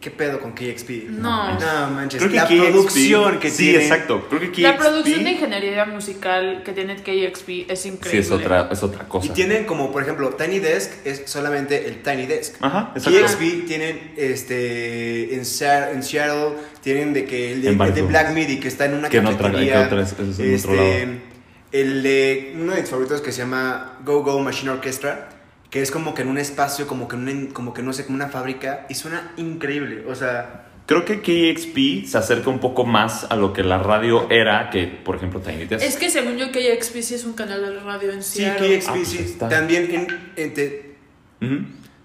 ¿qué 0.00 0.10
pedo 0.16 0.38
con 0.38 0.52
KXP? 0.52 1.08
No. 1.08 1.58
No 1.58 1.90
manches. 1.90 2.20
Creo 2.22 2.30
que 2.30 2.36
la 2.36 2.46
KXP 2.46 2.70
producción 2.70 3.38
que 3.40 3.50
sí, 3.50 3.56
tiene. 3.70 3.82
exacto. 3.84 4.26
Creo 4.28 4.40
que 4.40 4.48
KXP 4.50 4.62
La 4.62 4.76
producción 4.76 5.24
de 5.24 5.30
ingeniería 5.32 5.84
musical 5.86 6.62
que 6.64 6.72
tiene 6.72 6.94
KXP 6.96 7.66
es 7.72 7.86
increíble. 7.86 8.10
sí 8.10 8.18
es 8.18 8.30
otra, 8.30 8.68
es 8.70 8.82
otra 8.82 9.08
cosa. 9.08 9.26
Y 9.26 9.30
tienen 9.30 9.64
como, 9.64 9.90
por 9.90 10.02
ejemplo, 10.02 10.28
Tiny 10.30 10.58
Desk 10.60 10.92
es 11.04 11.22
solamente 11.24 11.88
el 11.88 12.02
Tiny 12.02 12.26
Desk. 12.26 12.54
Ajá, 12.60 12.92
exacto. 12.94 13.18
KXP 13.18 13.66
tienen 13.66 14.12
este 14.16 15.34
en, 15.34 15.44
Seattle, 15.44 15.92
en 15.94 16.02
Seattle 16.04 16.52
tienen 16.82 17.12
de 17.14 17.24
que 17.24 17.52
el 17.52 17.62
de, 17.62 17.68
el 17.70 17.94
de 17.94 18.02
Black 18.02 18.32
Midi 18.32 18.60
que 18.60 18.68
está 18.68 18.84
en 18.84 18.94
una 18.94 19.08
Que 19.08 19.18
otra- 19.18 19.36
cafetería. 19.36 19.72
que 19.88 19.94
otra 19.94 20.02
es- 20.02 20.12
es 20.12 20.18
en 20.18 20.24
otro 20.28 20.74
este, 20.74 20.76
lado. 21.06 21.37
El 21.72 22.02
de 22.02 22.52
uno 22.56 22.74
de 22.74 22.80
mis 22.80 22.90
favoritos 22.90 23.20
que 23.20 23.32
se 23.32 23.38
llama 23.42 23.98
Go 24.04 24.22
Go 24.22 24.38
Machine 24.40 24.70
Orchestra, 24.70 25.28
que 25.70 25.82
es 25.82 25.90
como 25.90 26.14
que 26.14 26.22
en 26.22 26.28
un 26.28 26.38
espacio 26.38 26.86
como 26.86 27.08
que 27.08 27.16
en 27.16 27.28
un- 27.28 27.46
como 27.48 27.74
que 27.74 27.82
no 27.82 27.92
sé, 27.92 28.04
como 28.06 28.16
una 28.16 28.28
fábrica 28.28 28.86
y 28.88 28.94
suena 28.94 29.32
increíble, 29.36 30.04
o 30.08 30.14
sea, 30.14 30.64
Creo 30.86 31.04
que 31.04 31.20
KXP 31.20 32.06
se 32.06 32.16
acerca 32.16 32.48
un 32.48 32.60
poco 32.60 32.86
más 32.86 33.26
a 33.28 33.36
lo 33.36 33.52
que 33.52 33.62
la 33.62 33.76
radio 33.76 34.26
era 34.30 34.70
que, 34.70 34.86
por 34.86 35.16
ejemplo, 35.16 35.38
Tiny 35.38 35.66
Desk. 35.66 35.84
Es 35.84 35.96
que 35.98 36.08
según 36.08 36.38
yo, 36.38 36.46
KXP 36.50 37.02
sí 37.02 37.14
es 37.14 37.26
un 37.26 37.34
canal 37.34 37.60
de 37.60 37.78
radio 37.80 38.10
en 38.10 38.22
Sí. 38.22 38.42
KXP, 38.42 38.88
Ah, 38.88 38.92
pues 38.94 39.08
sí. 39.08 39.18
está. 39.18 39.50
También, 39.50 39.94
en, 39.94 40.06
en 40.36 40.54
te- 40.54 40.94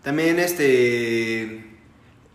también 0.03 0.37
este 0.37 1.43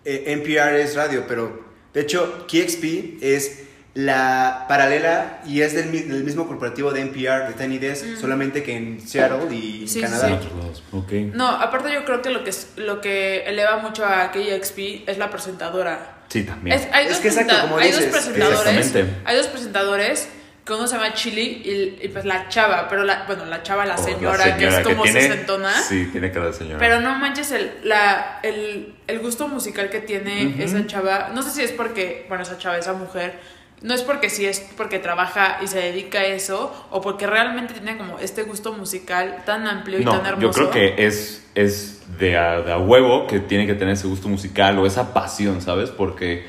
eh, 0.06 0.24
NPR 0.26 0.80
es 0.80 0.94
radio, 0.96 1.24
pero 1.28 1.62
de 1.92 2.00
hecho 2.00 2.46
KXP 2.50 3.18
es 3.20 3.64
la 3.98 4.66
paralela 4.68 5.40
y 5.44 5.62
es 5.62 5.74
del, 5.74 5.86
mi- 5.86 6.02
del 6.02 6.22
mismo 6.22 6.46
corporativo 6.46 6.92
de 6.92 7.00
NPR, 7.00 7.48
de 7.48 7.54
Tiny 7.54 7.78
Desk, 7.78 8.16
solamente 8.20 8.62
que 8.62 8.76
en 8.76 9.00
Seattle 9.00 9.52
y 9.52 9.88
Sí, 9.88 10.00
Canadá. 10.00 10.28
En 10.28 10.34
otros 10.34 10.52
lados. 10.56 10.82
Ok. 10.92 11.12
No, 11.34 11.48
aparte 11.48 11.92
yo 11.92 12.04
creo 12.04 12.22
que 12.22 12.30
lo 12.30 12.44
que, 12.44 12.50
es- 12.50 12.68
lo 12.76 13.00
que 13.00 13.42
eleva 13.46 13.78
mucho 13.78 14.06
a 14.06 14.30
KXP 14.30 15.02
es 15.08 15.18
la 15.18 15.30
presentadora. 15.30 16.18
Sí, 16.28 16.44
también. 16.44 16.78
Es, 16.78 16.86
hay 16.92 17.06
Es 17.06 17.10
dos, 17.14 17.18
que 17.18 17.28
exacto, 17.28 17.54
como 17.62 17.78
hay 17.78 17.90
dos 17.90 17.98
dices. 18.00 18.12
presentadores. 18.14 18.76
Exactamente. 18.76 19.20
Hay 19.24 19.36
dos 19.36 19.46
presentadores 19.48 20.28
que 20.64 20.72
uno 20.74 20.86
se 20.86 20.94
llama 20.94 21.14
Chili 21.14 21.62
y, 21.64 21.98
y 22.04 22.08
pues 22.08 22.24
la 22.24 22.48
chava, 22.48 22.86
pero 22.88 23.02
la, 23.02 23.24
bueno, 23.26 23.46
la 23.46 23.64
chava, 23.64 23.84
la 23.84 23.96
señora, 23.98 24.56
que 24.56 24.68
es 24.68 24.78
como 24.80 25.02
tiene- 25.02 25.22
sesentona. 25.22 25.72
Sí, 25.82 26.08
tiene 26.12 26.30
cara 26.30 26.46
de 26.46 26.52
señora. 26.52 26.78
Pero 26.78 27.00
no 27.00 27.16
manches 27.16 27.50
el, 27.50 27.72
la, 27.82 28.38
el, 28.44 28.94
el 29.08 29.18
gusto 29.18 29.48
musical 29.48 29.90
que 29.90 29.98
tiene 30.00 30.62
esa 30.62 30.86
chava. 30.86 31.30
No 31.34 31.42
sé 31.42 31.50
si 31.50 31.62
es 31.62 31.72
porque, 31.72 32.26
bueno, 32.28 32.44
esa 32.44 32.58
chava, 32.58 32.78
esa 32.78 32.92
mujer, 32.92 33.57
no 33.82 33.94
es 33.94 34.02
porque 34.02 34.28
sí 34.30 34.44
es 34.46 34.60
porque 34.76 34.98
trabaja 34.98 35.58
y 35.62 35.66
se 35.68 35.78
dedica 35.78 36.18
a 36.20 36.24
eso, 36.24 36.72
o 36.90 37.00
porque 37.00 37.26
realmente 37.26 37.74
tiene 37.74 37.96
como 37.96 38.18
este 38.18 38.42
gusto 38.42 38.72
musical 38.72 39.42
tan 39.46 39.66
amplio 39.66 40.00
y 40.00 40.04
tan 40.04 40.22
No, 40.22 40.28
hermoso. 40.28 40.40
yo 40.46 40.52
creo 40.52 40.70
que 40.70 41.06
es, 41.06 41.46
es 41.54 42.02
de, 42.18 42.36
a, 42.36 42.60
de 42.60 42.72
a 42.72 42.78
huevo 42.78 43.26
que 43.26 43.38
tiene 43.40 43.66
que 43.66 43.74
tener 43.74 43.94
ese 43.94 44.06
gusto 44.06 44.28
musical 44.28 44.78
o 44.78 44.86
esa 44.86 45.12
pasión, 45.14 45.60
¿sabes? 45.60 45.90
Porque 45.90 46.46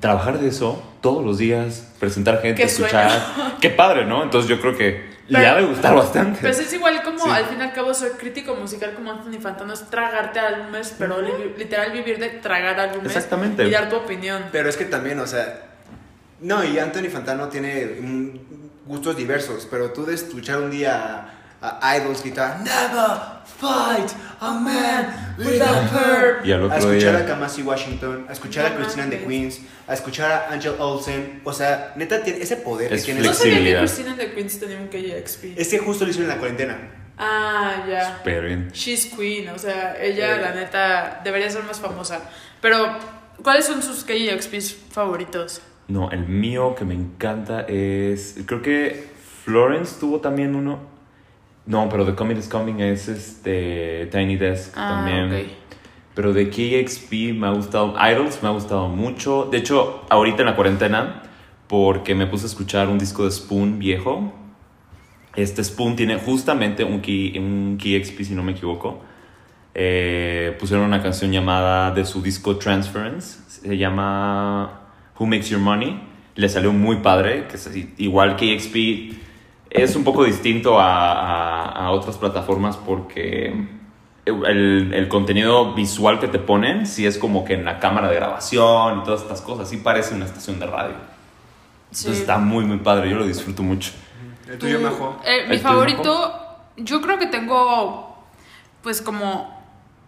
trabajar 0.00 0.38
de 0.38 0.48
eso 0.48 0.82
todos 1.00 1.24
los 1.24 1.38
días, 1.38 1.92
presentar 2.00 2.40
gente, 2.42 2.56
Qué 2.62 2.64
escuchar. 2.68 3.10
Qué 3.60 3.70
padre, 3.70 4.04
¿no? 4.06 4.22
Entonces 4.22 4.48
yo 4.48 4.60
creo 4.60 4.76
que 4.76 5.14
le 5.28 5.46
ha 5.46 5.54
de 5.54 5.64
gustar 5.64 5.94
bastante. 5.94 6.40
Pues 6.40 6.58
es 6.58 6.72
igual 6.72 7.02
como 7.02 7.18
Sí. 7.18 7.30
al 7.30 7.44
fin 7.46 7.58
y 7.58 7.62
al 7.62 7.72
cabo 7.72 7.94
ser 7.94 8.12
crítico 8.12 8.54
musical 8.56 8.92
como 8.94 9.10
Anthony 9.12 9.40
Fantano 9.40 9.72
es 9.72 9.88
tragarte 9.88 10.38
álbumes, 10.40 10.94
pero 10.98 11.22
li- 11.22 11.54
literal 11.56 11.92
vivir 11.92 12.18
de 12.18 12.28
tragar 12.30 12.78
álbumes 12.80 13.06
Exactamente. 13.06 13.66
y 13.66 13.70
dar 13.70 13.88
tu 13.88 13.96
opinión. 13.96 14.44
Pero 14.52 14.68
es 14.68 14.76
que 14.76 14.84
también, 14.84 15.18
o 15.20 15.26
sea, 15.26 15.60
no, 16.44 16.64
y 16.64 16.78
Anthony 16.78 17.08
Fantano 17.10 17.48
tiene 17.48 17.86
mm, 18.00 18.38
gustos 18.86 19.16
diversos, 19.16 19.66
pero 19.70 19.90
tú 19.92 20.04
de 20.04 20.14
escuchar 20.14 20.58
un 20.60 20.70
día 20.70 21.28
a, 21.60 21.90
a 21.90 21.96
Idols 21.96 22.22
gritar 22.22 22.60
Never 22.60 23.18
fight 23.58 24.10
a 24.40 24.52
man 24.52 25.34
without 25.38 25.90
her. 25.92 26.40
Y 26.46 26.52
al 26.52 26.70
A 26.70 26.78
escuchar 26.78 27.16
a. 27.16 27.26
Kamasi 27.26 27.62
Washington, 27.62 28.26
a 28.28 28.32
escuchar 28.32 28.66
a 28.66 28.76
Christina 28.76 29.04
mames. 29.06 29.26
Queens, 29.26 29.60
a 29.86 29.94
escuchar 29.94 30.30
a 30.30 30.52
Angel 30.52 30.74
Olsen. 30.78 31.40
O 31.44 31.52
sea, 31.52 31.92
neta, 31.96 32.22
tiene 32.22 32.40
ese 32.42 32.56
poder 32.56 32.92
Es 32.92 33.04
que 33.04 33.12
tiene. 33.12 33.26
No 33.26 33.32
sabía 33.34 33.54
que 33.54 33.60
Flexibilidad. 33.60 33.80
Christina 33.80 34.16
the 34.16 34.32
Queens 34.34 34.60
tenía 34.60 34.78
un 34.78 34.88
KXP. 34.88 35.58
Es 35.58 35.68
que 35.68 35.78
justo 35.78 36.04
lo 36.04 36.10
hicieron 36.10 36.30
en 36.30 36.36
la 36.36 36.40
cuarentena. 36.40 36.76
Ah, 37.16 37.84
ya. 37.88 38.22
She's 38.72 39.06
Queen, 39.06 39.48
o 39.48 39.58
sea, 39.58 39.96
ella 40.00 40.36
Eh. 40.36 40.40
la 40.42 40.54
neta 40.54 41.20
debería 41.24 41.48
ser 41.48 41.62
más 41.62 41.80
famosa. 41.80 42.20
Pero, 42.60 42.98
¿cuáles 43.42 43.64
son 43.64 43.82
sus 43.82 44.04
KXPs 44.04 44.74
favoritos? 44.90 45.60
No, 45.88 46.10
el 46.10 46.26
mío 46.26 46.74
que 46.74 46.84
me 46.84 46.94
encanta 46.94 47.62
es. 47.62 48.42
Creo 48.46 48.62
que 48.62 49.08
Florence 49.44 50.00
tuvo 50.00 50.20
también 50.20 50.54
uno. 50.54 50.78
No, 51.66 51.88
pero 51.88 52.04
The 52.04 52.14
Coming 52.14 52.36
is 52.36 52.48
Coming 52.48 52.80
es 52.80 53.08
este. 53.08 54.06
Tiny 54.10 54.36
Desk 54.36 54.72
Ah, 54.76 55.04
también. 55.04 55.32
ok. 55.44 55.48
Pero 56.14 56.32
de 56.32 56.48
KXP 56.48 57.34
me 57.38 57.46
ha 57.48 57.50
gustado. 57.50 57.94
Idols 57.98 58.42
me 58.42 58.48
ha 58.48 58.52
gustado 58.52 58.88
mucho. 58.88 59.48
De 59.50 59.58
hecho, 59.58 60.04
ahorita 60.10 60.42
en 60.42 60.46
la 60.46 60.54
cuarentena, 60.56 61.22
porque 61.66 62.14
me 62.14 62.26
puse 62.26 62.44
a 62.44 62.48
escuchar 62.48 62.88
un 62.88 62.98
disco 62.98 63.24
de 63.24 63.30
Spoon 63.32 63.78
viejo. 63.78 64.32
Este 65.36 65.64
Spoon 65.64 65.96
tiene 65.96 66.16
justamente 66.18 66.84
un, 66.84 67.00
key, 67.00 67.36
un 67.38 67.76
KXP, 67.78 68.22
si 68.22 68.34
no 68.34 68.42
me 68.44 68.52
equivoco. 68.52 69.00
Eh, 69.74 70.56
pusieron 70.60 70.86
una 70.86 71.02
canción 71.02 71.32
llamada 71.32 71.90
de 71.90 72.04
su 72.04 72.22
disco 72.22 72.56
Transference. 72.58 73.40
Se 73.48 73.76
llama 73.76 74.83
Who 75.18 75.26
Makes 75.26 75.48
Your 75.48 75.60
Money. 75.60 76.00
Le 76.36 76.48
salió 76.48 76.72
muy 76.72 76.96
padre. 76.96 77.46
Que 77.48 77.56
es 77.56 77.70
igual 77.98 78.36
KXP 78.36 79.14
es 79.70 79.96
un 79.96 80.04
poco 80.04 80.24
distinto 80.24 80.78
a, 80.78 81.12
a- 81.12 81.86
a 81.86 81.90
otras 81.90 82.16
plataformas 82.16 82.76
porque 82.76 83.66
el, 84.24 84.92
el 84.94 85.08
contenido 85.08 85.74
visual 85.74 86.18
que 86.20 86.28
te 86.28 86.38
ponen 86.38 86.86
sí 86.86 87.04
es 87.06 87.18
como 87.18 87.44
que 87.44 87.54
en 87.54 87.64
la 87.64 87.78
cámara 87.80 88.08
de 88.08 88.14
grabación 88.14 89.00
y 89.00 89.04
todas 89.04 89.22
estas 89.22 89.40
cosas. 89.40 89.68
Sí 89.68 89.78
parece 89.78 90.14
una 90.14 90.24
estación 90.26 90.58
de 90.60 90.66
radio. 90.66 90.94
Entonces 91.90 92.20
está 92.20 92.38
muy, 92.38 92.64
muy 92.64 92.78
padre. 92.78 93.10
Yo 93.10 93.16
lo 93.16 93.26
disfruto 93.26 93.62
mucho. 93.62 93.92
El 94.48 94.58
tuyo, 94.58 94.78
Tú- 94.78 94.84
Majo. 94.84 95.16
eh, 95.24 95.42
¿El 95.44 95.50
mi 95.50 95.58
favorito, 95.58 96.32
yo 96.76 97.00
creo 97.00 97.18
que 97.18 97.26
tengo 97.26 98.16
pues 98.82 99.00
como 99.02 99.62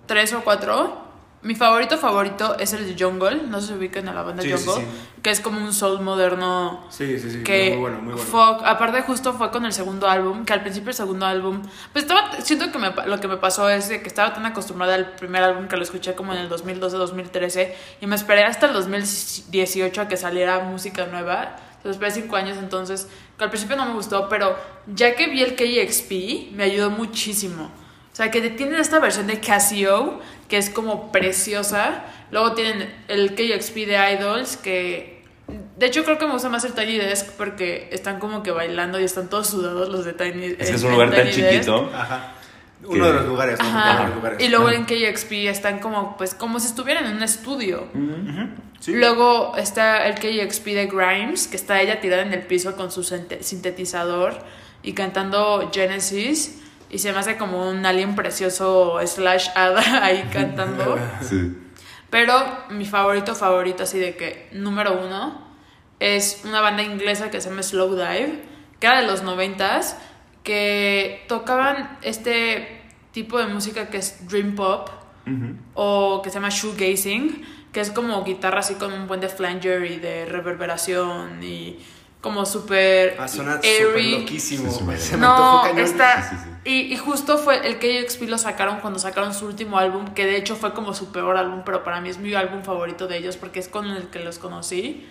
tres 0.07 0.33
o 0.33 0.43
cuatro. 0.43 1.06
Mi 1.43 1.55
favorito 1.55 1.97
favorito 1.97 2.57
es 2.59 2.73
el 2.73 2.87
de 2.97 3.03
Jungle, 3.05 3.43
no 3.49 3.61
sé 3.61 3.69
si 3.69 3.73
ubican 3.75 4.09
a 4.09 4.15
la 4.15 4.23
banda 4.23 4.43
Sí, 4.43 4.49
sí, 4.57 4.65
Jungle, 4.67 4.85
sí. 4.85 4.91
que 5.23 5.31
es 5.31 5.41
como 5.41 5.61
un 5.61 5.73
soul 5.73 6.01
moderno 6.01 6.85
Sí, 6.91 7.19
sí, 7.21 7.31
sí. 7.31 7.43
que 7.45 7.71
muy 7.71 7.79
bueno, 7.79 8.01
muy 8.03 8.15
bueno. 8.15 8.61
aparte 8.67 9.03
justo 9.03 9.33
fue 9.33 9.51
con 9.53 9.65
el 9.65 9.73
segundo 9.73 10.09
álbum, 10.09 10.45
que 10.45 10.53
al 10.55 10.63
principio 10.63 10.91
el 10.91 10.97
segundo 10.97 11.25
álbum, 11.27 11.63
pues 11.93 12.05
estaba, 12.05 12.33
siento 12.41 12.73
que 12.73 12.79
me 12.79 12.91
lo 13.07 13.21
que 13.21 13.29
me 13.29 13.37
pasó 13.37 13.69
es 13.71 13.89
de 13.89 14.01
que 14.03 14.09
estaba 14.09 14.33
tan 14.35 14.45
acostumbrada 14.47 14.95
al 14.97 15.13
primer 15.13 15.43
álbum 15.45 15.69
que 15.69 15.77
lo 15.77 15.83
escuché 15.85 16.15
como 16.15 16.33
en 16.33 16.41
el 16.41 16.51
2012-2013 16.51 17.73
y 18.01 18.07
me 18.07 18.17
esperé 18.17 18.43
hasta 18.45 18.67
el 18.67 18.73
2018 18.73 20.01
a 20.01 20.09
que 20.09 20.17
saliera 20.17 20.59
música 20.61 21.07
nueva, 21.07 21.57
lo 21.85 21.91
esperé 21.91 22.11
cinco 22.11 22.35
años 22.37 22.59
entonces, 22.59 23.09
que 23.39 23.45
al 23.45 23.51
principio 23.51 23.77
no 23.77 23.87
me 23.87 23.93
gustó, 23.93 24.29
pero 24.29 24.57
ya 24.87 25.15
que 25.15 25.29
vi 25.29 25.43
el 25.43 25.55
KXP 25.55 26.55
me 26.57 26.65
ayudó 26.65 26.91
muchísimo. 26.91 27.71
O 28.17 28.19
sea, 28.19 28.31
que 28.31 28.41
tienen 28.49 28.77
esta 28.81 28.99
versión 28.99 29.27
de 29.27 29.41
Casio, 29.41 30.21
que 30.49 30.57
es 30.57 30.71
como 30.71 31.13
preciosa. 31.13 32.03
Luego 32.31 32.53
tienen 32.55 32.91
el 33.09 33.35
KXP 33.35 33.75
de 33.87 34.13
Idols, 34.15 34.57
que 34.57 35.23
de 35.77 35.85
hecho 35.85 36.03
creo 36.03 36.17
que 36.17 36.25
me 36.25 36.33
gusta 36.33 36.49
más 36.49 36.65
el 36.65 36.73
Tiny 36.73 36.97
Desk 36.97 37.33
porque 37.33 37.91
están 37.93 38.19
como 38.19 38.43
que 38.43 38.53
bailando 38.53 38.99
y 38.99 39.05
están 39.05 39.29
todos 39.29 39.49
sudados 39.49 39.91
los 39.91 40.07
de 40.07 40.15
Tiny 40.15 40.47
Es 40.47 40.57
que 40.57 40.63
es 40.77 40.81
en- 40.81 40.87
un 40.87 40.93
lugar 40.95 41.11
tan 41.11 41.27
Desk. 41.27 41.39
chiquito. 41.39 41.91
Ajá. 41.95 42.33
Uno 42.87 43.07
de 43.07 43.13
los 43.13 43.27
lugares, 43.27 43.59
¿no? 43.59 43.67
Ajá. 43.69 43.91
Uno 43.93 43.99
de 44.01 44.07
los 44.07 44.15
lugares. 44.17 44.43
Y 44.43 44.49
luego 44.49 44.69
Ah. 44.69 44.75
en 44.75 44.87
KXP 44.87 45.33
están 45.51 45.79
como 45.81 46.17
pues 46.17 46.33
como 46.35 46.59
si 46.59 46.69
estuvieran 46.69 47.05
en 47.05 47.17
un 47.19 47.23
estudio. 47.23 47.87
Sí. 48.81 48.93
Luego 48.95 49.55
está 49.59 50.07
el 50.07 50.15
KXP 50.15 50.73
de 50.75 50.87
Grimes, 50.87 51.49
que 51.49 51.57
está 51.57 51.83
ella 51.83 52.01
tirada 52.01 52.23
en 52.23 52.33
el 52.33 52.41
piso 52.47 52.77
con 52.77 52.91
su 52.91 53.03
sinte- 53.03 53.43
sintetizador 53.43 54.39
y 54.83 54.95
cantando 54.95 55.71
Genesis. 55.71 56.63
Y 56.91 56.99
se 56.99 57.13
me 57.13 57.19
hace 57.19 57.37
como 57.37 57.69
un 57.69 57.85
alien 57.85 58.15
precioso 58.15 58.99
slash 59.05 59.49
hada 59.55 59.83
ahí 60.05 60.29
cantando. 60.33 60.99
Sí. 61.21 61.57
Pero 62.11 62.35
mi 62.71 62.87
favorito, 62.87 63.35
favorito, 63.35 63.83
así 63.83 63.99
de 63.99 64.17
que 64.17 64.49
número 64.53 65.05
uno, 65.05 65.47
es 65.99 66.43
una 66.45 66.61
banda 66.61 66.83
inglesa 66.83 67.31
que 67.31 67.41
se 67.41 67.51
llama 67.51 67.63
Slow 67.63 67.95
Dive, 67.95 68.43
que 68.79 68.87
era 68.87 69.01
de 69.01 69.07
los 69.07 69.23
noventas, 69.23 69.99
que 70.45 71.25
tocaban 71.27 71.99
este 72.03 72.83
tipo 73.11 73.39
de 73.39 73.47
música 73.47 73.89
que 73.89 73.97
es 73.99 74.29
Dream 74.29 74.55
Pop 74.55 74.89
o 75.75 76.23
que 76.23 76.31
se 76.31 76.35
llama 76.35 76.51
shoegazing, 76.51 77.45
que 77.73 77.81
es 77.81 77.91
como 77.91 78.23
guitarra 78.23 78.61
así 78.61 78.77
con 78.77 78.93
un 78.93 79.09
buen 79.09 79.21
de 79.21 79.29
flanger 79.29 79.85
y 79.91 79.97
de 79.97 80.25
reverberación 80.25 81.43
y 81.43 81.79
como 82.21 82.45
súper 82.47 83.17
Ah, 83.19 83.29
suena 83.29 83.61
airy. 83.63 83.85
súper 84.13 84.21
loquísimo. 84.21 84.71
Sí, 84.71 84.79
sí, 84.99 85.09
Se 85.11 85.17
me 85.17 85.27
antojó 85.27 85.57
No, 85.57 85.63
cañón. 85.63 85.79
está. 85.85 86.23
Sí, 86.23 86.37
sí, 86.37 86.43
sí. 86.45 86.51
Y, 86.69 86.93
y 86.93 86.97
justo 86.97 87.39
fue 87.39 87.65
el 87.69 87.79
KXP 87.79 88.23
lo 88.23 88.39
sacaron 88.39 88.81
cuando 88.81 88.99
sacaron 88.99 89.33
su 89.33 89.47
último 89.47 89.79
álbum, 89.79 90.09
que 90.15 90.27
de 90.27 90.37
hecho 90.37 90.57
fue 90.57 90.73
como 90.75 90.95
su 90.95 91.13
peor 91.13 91.37
álbum, 91.37 91.63
pero 91.65 91.85
para 91.85 92.01
mí 92.01 92.09
es 92.09 92.19
mi 92.19 92.35
álbum 92.35 92.63
favorito 92.65 93.07
de 93.07 93.19
ellos 93.19 93.37
porque 93.37 93.61
es 93.61 93.69
con 93.69 93.87
el 93.89 94.09
que 94.09 94.19
los 94.19 94.39
conocí. 94.41 95.07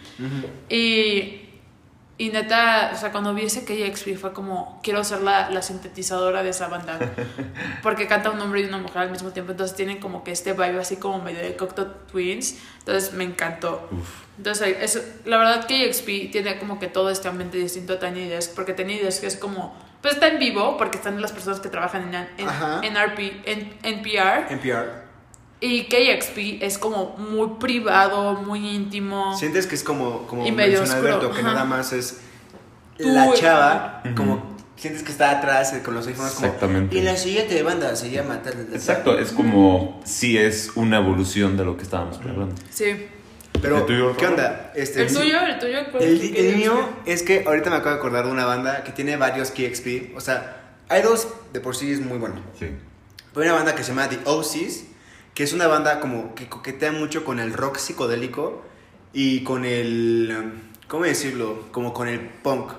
Y, 0.69 1.41
y 2.17 2.29
neta, 2.29 2.91
o 2.93 2.97
sea, 2.97 3.11
cuando 3.11 3.33
vi 3.33 3.43
ese 3.43 3.65
KXP 3.65 4.17
fue 4.17 4.31
como, 4.31 4.79
quiero 4.81 5.03
ser 5.03 5.21
la, 5.21 5.49
la 5.49 5.61
sintetizadora 5.61 6.43
de 6.43 6.51
esa 6.51 6.69
banda. 6.69 6.97
Porque 7.83 8.07
canta 8.07 8.31
un 8.31 8.39
hombre 8.39 8.61
y 8.61 8.63
una 8.65 8.77
mujer 8.77 8.99
al 8.99 9.11
mismo 9.11 9.31
tiempo, 9.31 9.51
entonces 9.51 9.75
tienen 9.75 9.99
como 9.99 10.23
que 10.23 10.31
este 10.31 10.53
vibe 10.53 10.79
así 10.79 10.95
como 10.95 11.21
medio 11.21 11.39
de 11.39 11.57
Cocteau 11.57 11.87
Twins. 12.09 12.57
Entonces 12.79 13.11
me 13.11 13.25
encantó. 13.25 13.89
Entonces, 14.37 14.77
eso, 14.79 15.01
la 15.25 15.37
verdad 15.37 15.67
KXP 15.67 16.31
tiene 16.31 16.57
como 16.57 16.79
que 16.79 16.87
todo 16.87 17.09
este 17.09 17.27
ambiente 17.27 17.57
distinto 17.57 17.93
a 17.93 17.99
Tiny 17.99 18.29
Desk, 18.29 18.55
porque 18.55 18.73
Tiny 18.73 18.97
Desk 18.97 19.25
es 19.25 19.35
como, 19.35 19.75
pues 20.01 20.13
está 20.13 20.27
en 20.29 20.39
vivo, 20.39 20.77
porque 20.77 20.97
están 20.97 21.21
las 21.21 21.33
personas 21.33 21.59
que 21.59 21.67
trabajan 21.67 22.13
en, 22.13 22.27
en, 22.37 22.47
en 22.83 23.77
NPR, 23.83 24.53
NPR. 24.53 25.04
Y 25.61 25.83
KXP 25.85 26.61
es 26.63 26.77
como 26.77 27.15
muy 27.17 27.57
privado, 27.59 28.33
muy 28.33 28.67
íntimo. 28.75 29.35
Sientes 29.37 29.67
que 29.67 29.75
es 29.75 29.83
como, 29.83 30.27
como 30.27 30.45
Y 30.45 30.51
medio 30.51 30.79
menciona 30.79 30.93
oscuro, 30.99 31.13
Alberto, 31.15 31.33
que 31.35 31.41
ajá. 31.41 31.53
nada 31.53 31.65
más 31.65 31.93
es 31.93 32.19
Tú, 32.97 33.07
la 33.09 33.33
chava, 33.33 34.01
Ujú. 34.05 34.15
como 34.15 34.55
sientes 34.77 35.03
que 35.03 35.11
está 35.11 35.31
atrás 35.31 35.73
eh, 35.73 35.81
con 35.83 35.95
los 35.95 36.07
como 36.07 36.27
Exactamente. 36.27 36.97
y 36.97 37.01
la 37.01 37.15
siguiente 37.17 37.61
banda 37.63 37.95
se 37.95 38.09
llama 38.11 38.41
tal, 38.41 38.53
tal, 38.53 38.65
tal". 38.67 38.75
Exacto, 38.75 39.17
es 39.19 39.31
como 39.31 40.01
si 40.05 40.37
es 40.37 40.71
una 40.75 40.97
evolución 40.97 41.57
de 41.57 41.65
lo 41.65 41.75
que 41.77 41.83
estábamos 41.83 42.17
hablando. 42.17 42.55
Sí. 42.69 43.07
Pero, 43.61 43.79
¿El 43.79 43.85
tuyo, 43.85 44.15
¿qué 44.17 44.27
onda? 44.27 44.71
Este, 44.75 45.01
El 45.03 45.13
tuyo, 45.13 45.39
el 45.39 45.59
tuyo, 45.59 45.77
¿cuál 45.91 46.03
El, 46.03 46.21
el 46.21 46.29
KXP? 46.31 46.55
mío 46.57 46.89
es 47.05 47.23
que 47.23 47.43
ahorita 47.47 47.69
me 47.69 47.77
acabo 47.77 47.91
de 47.91 47.99
acordar 47.99 48.25
de 48.25 48.31
una 48.31 48.45
banda 48.45 48.83
que 48.83 48.91
tiene 48.91 49.15
varios 49.15 49.51
KXP. 49.51 50.15
O 50.15 50.19
sea, 50.19 50.61
Idols 50.91 51.27
de 51.53 51.61
por 51.61 51.75
sí 51.75 51.91
es 51.91 51.99
muy 52.01 52.17
bueno. 52.17 52.35
Sí. 52.59 52.65
Hay 52.65 53.41
una 53.43 53.53
banda 53.53 53.73
que 53.75 53.83
se 53.83 53.89
llama 53.91 54.07
The 54.09 54.19
OCs, 54.25 54.83
que 55.35 55.43
es 55.43 55.53
una 55.53 55.67
banda 55.67 55.99
como 55.99 56.33
que 56.33 56.47
coquetea 56.47 56.93
mucho 56.93 57.25
con 57.25 57.39
el 57.39 57.53
rock 57.53 57.77
psicodélico 57.77 58.63
y 59.13 59.43
con 59.43 59.65
el, 59.65 60.33
um, 60.35 60.51
¿cómo 60.87 61.03
decirlo? 61.03 61.67
Como 61.71 61.93
con 61.93 62.07
el 62.07 62.21
punk. 62.21 62.71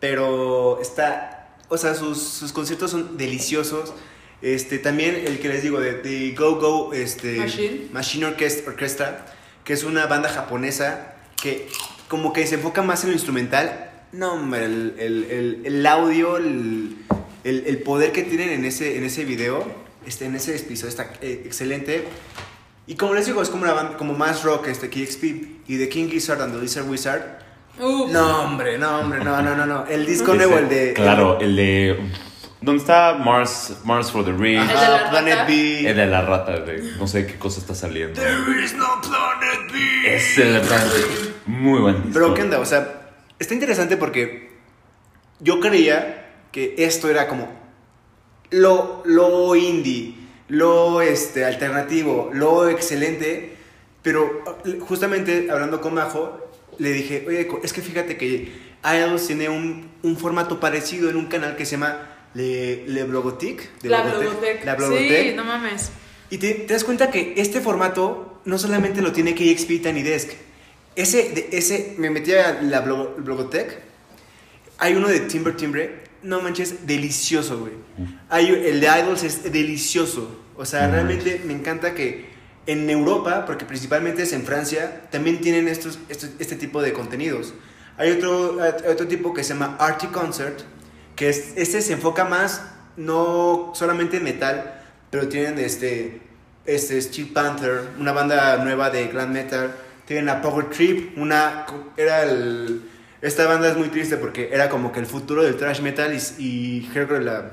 Pero 0.00 0.80
está, 0.80 1.56
o 1.68 1.76
sea, 1.76 1.94
sus, 1.94 2.18
sus 2.18 2.52
conciertos 2.52 2.90
son 2.90 3.16
deliciosos. 3.18 3.92
Este, 4.40 4.78
también 4.78 5.14
el 5.26 5.38
que 5.38 5.48
les 5.48 5.62
digo 5.62 5.78
de 5.78 5.92
The 5.92 6.34
Go 6.34 6.56
Go 6.56 6.92
este, 6.94 7.36
Machine. 7.36 7.88
Machine 7.92 8.26
Orchestra, 8.26 8.72
Orchestra, 8.72 9.26
que 9.62 9.74
es 9.74 9.84
una 9.84 10.06
banda 10.06 10.28
japonesa 10.28 11.14
que 11.40 11.68
como 12.08 12.32
que 12.32 12.46
se 12.46 12.56
enfoca 12.56 12.82
más 12.82 13.04
en 13.04 13.10
lo 13.10 13.14
instrumental. 13.14 13.90
No, 14.12 14.34
hombre, 14.34 14.64
el, 14.64 14.94
el, 14.98 15.24
el, 15.24 15.62
el 15.64 15.86
audio, 15.86 16.38
el, 16.38 16.96
el, 17.44 17.64
el 17.66 17.78
poder 17.82 18.12
que 18.12 18.22
tienen 18.22 18.50
en 18.50 18.64
ese, 18.64 18.96
en 18.96 19.04
ese 19.04 19.24
video, 19.24 19.83
este, 20.06 20.26
en 20.26 20.34
ese 20.36 20.56
episodio 20.56 20.88
está 20.90 21.12
eh, 21.20 21.42
excelente. 21.44 22.04
Y 22.86 22.96
como 22.96 23.14
les 23.14 23.26
digo, 23.26 23.40
es 23.42 23.48
como 23.48 23.62
una 23.62 23.72
banda 23.72 23.96
como 23.96 24.12
más 24.14 24.42
rock, 24.42 24.66
este 24.68 24.90
KXP 24.90 25.24
y 25.68 25.78
The 25.78 25.88
King 25.88 26.08
Gizzard 26.08 26.42
and 26.42 26.54
the 26.54 26.60
Lizard 26.60 26.88
Wizard. 26.88 27.22
Uf. 27.80 28.10
No, 28.12 28.42
hombre, 28.42 28.78
no, 28.78 29.00
hombre, 29.00 29.24
no, 29.24 29.40
no, 29.42 29.56
no, 29.56 29.64
no. 29.66 29.86
El 29.86 30.04
disco 30.06 30.32
Ese- 30.34 30.36
nuevo, 30.46 30.58
el 30.58 30.68
de... 30.68 30.92
Claro, 30.94 31.40
el 31.40 31.56
de. 31.56 32.10
¿Dónde 32.60 32.80
está 32.80 33.14
Mars, 33.14 33.76
Mars 33.84 34.10
for 34.10 34.24
the 34.24 34.32
Ring? 34.32 34.58
Ajá. 34.58 34.72
Ajá, 34.72 34.86
¿El 34.96 35.02
la 35.04 35.10
Planet 35.10 35.34
rata? 35.34 35.46
B. 35.48 35.88
El 35.90 35.96
de 35.96 36.06
la 36.06 36.20
rata, 36.22 36.60
de 36.60 36.82
no 36.98 37.06
sé 37.06 37.26
qué 37.26 37.38
cosa 37.38 37.60
está 37.60 37.74
saliendo. 37.74 38.20
There 38.20 38.64
is 38.64 38.74
no 38.74 38.86
Planet 39.02 39.72
B. 39.72 40.14
Es 40.14 40.38
el 40.38 40.62
Muy 41.46 41.80
buen 41.80 41.96
disco. 41.96 42.10
Pero, 42.14 42.32
¿qué 42.34 42.42
onda? 42.42 42.60
O 42.60 42.64
sea, 42.64 43.10
está 43.38 43.52
interesante 43.52 43.96
porque 43.98 44.50
yo 45.40 45.60
creía 45.60 46.32
que 46.52 46.74
esto 46.78 47.10
era 47.10 47.28
como 47.28 47.52
lo, 48.54 49.02
lo 49.04 49.54
indie, 49.56 50.14
lo 50.48 51.00
este, 51.02 51.44
alternativo, 51.44 52.30
lo 52.32 52.68
excelente. 52.68 53.52
Pero 54.02 54.42
justamente 54.80 55.48
hablando 55.50 55.80
con 55.80 55.94
Majo, 55.94 56.38
le 56.78 56.92
dije, 56.92 57.24
oye, 57.26 57.48
es 57.62 57.72
que 57.72 57.80
fíjate 57.80 58.16
que 58.18 58.52
Idols 58.84 59.26
tiene 59.26 59.48
un, 59.48 59.90
un 60.02 60.16
formato 60.18 60.60
parecido 60.60 61.08
en 61.08 61.16
un 61.16 61.26
canal 61.26 61.56
que 61.56 61.64
se 61.64 61.72
llama 61.72 62.10
Le, 62.34 62.86
Le 62.86 63.00
La 63.00 63.06
Blogotec- 63.06 63.60
Blogotec. 64.12 64.64
La. 64.64 64.76
Sí, 65.30 65.32
no 65.34 65.44
mames. 65.44 65.90
Y 66.30 66.38
te, 66.38 66.52
te 66.52 66.72
das 66.74 66.84
cuenta 66.84 67.10
que 67.10 67.34
este 67.38 67.60
formato 67.60 68.40
no 68.44 68.58
solamente 68.58 69.00
lo 69.00 69.12
tiene 69.12 69.34
KXP 69.34 69.70
y 69.70 69.78
Tiny 69.78 70.02
Desk. 70.02 70.30
Ese, 70.96 71.30
de- 71.30 71.48
ese, 71.52 71.94
me 71.96 72.10
metí 72.10 72.32
a 72.34 72.60
la 72.62 72.84
Blo- 72.84 73.14
Blogotech. 73.16 73.78
Hay 74.78 74.94
uno 74.96 75.08
de 75.08 75.20
Timber 75.20 75.56
Timbre. 75.56 76.03
No 76.24 76.40
manches, 76.40 76.86
delicioso, 76.86 77.60
güey. 77.60 77.72
Hay, 78.30 78.48
el 78.48 78.80
de 78.80 78.86
Idols 78.86 79.22
es 79.22 79.52
delicioso. 79.52 80.40
O 80.56 80.64
sea, 80.64 80.88
realmente 80.88 81.40
me 81.44 81.52
encanta 81.52 81.94
que 81.94 82.32
en 82.66 82.88
Europa, 82.88 83.44
porque 83.46 83.64
principalmente 83.66 84.22
es 84.22 84.32
en 84.32 84.42
Francia, 84.44 85.02
también 85.10 85.40
tienen 85.40 85.68
estos, 85.68 85.98
estos- 86.08 86.30
este 86.38 86.56
tipo 86.56 86.80
de 86.80 86.92
contenidos. 86.92 87.52
Hay 87.98 88.10
otro, 88.12 88.58
hay 88.62 88.90
otro 88.90 89.06
tipo 89.06 89.34
que 89.34 89.44
se 89.44 89.52
llama 89.54 89.76
Arty 89.78 90.06
Concert, 90.08 90.60
que 91.14 91.28
es, 91.28 91.52
este 91.56 91.80
se 91.82 91.92
enfoca 91.92 92.24
más, 92.24 92.62
no 92.96 93.72
solamente 93.74 94.16
en 94.16 94.24
metal, 94.24 94.80
pero 95.10 95.28
tienen 95.28 95.58
este, 95.58 96.20
este 96.64 97.00
Steel 97.02 97.28
Panther, 97.28 97.82
una 98.00 98.12
banda 98.12 98.56
nueva 98.64 98.90
de 98.90 99.08
glam 99.08 99.30
metal, 99.32 99.74
tienen 100.06 100.28
a 100.28 100.40
Power 100.40 100.70
Trip, 100.70 101.16
una, 101.18 101.66
era 101.96 102.22
el, 102.24 102.82
esta 103.24 103.46
banda 103.46 103.68
es 103.68 103.76
muy 103.76 103.88
triste 103.88 104.16
porque 104.16 104.50
era 104.52 104.68
como 104.68 104.92
que 104.92 105.00
el 105.00 105.06
futuro 105.06 105.42
del 105.42 105.56
thrash 105.56 105.80
metal 105.80 106.12
y, 106.14 106.18
y 106.38 106.88
creo 106.92 107.08
que 107.08 107.20
la, 107.20 107.50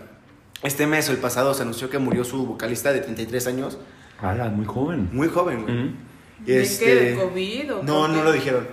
este 0.63 0.85
mes 0.87 1.09
o 1.09 1.11
el 1.11 1.17
pasado 1.17 1.53
se 1.53 1.63
anunció 1.63 1.89
que 1.89 1.97
murió 1.97 2.23
su 2.23 2.45
vocalista 2.45 2.91
de 2.93 2.99
33 3.01 3.47
años, 3.47 3.77
Ala, 4.19 4.49
muy 4.49 4.65
joven. 4.65 5.09
muy 5.11 5.27
joven, 5.29 5.63
güey. 5.63 5.79
Ujú. 5.85 5.95
¿De 6.45 6.61
Este- 6.61 6.85
qué? 6.85 6.95
¿De 6.95 7.15
COVID 7.15 7.73
o 7.75 7.83
no, 7.83 8.07
no 8.07 8.23
lo 8.23 8.31
dijeron. 8.31 8.67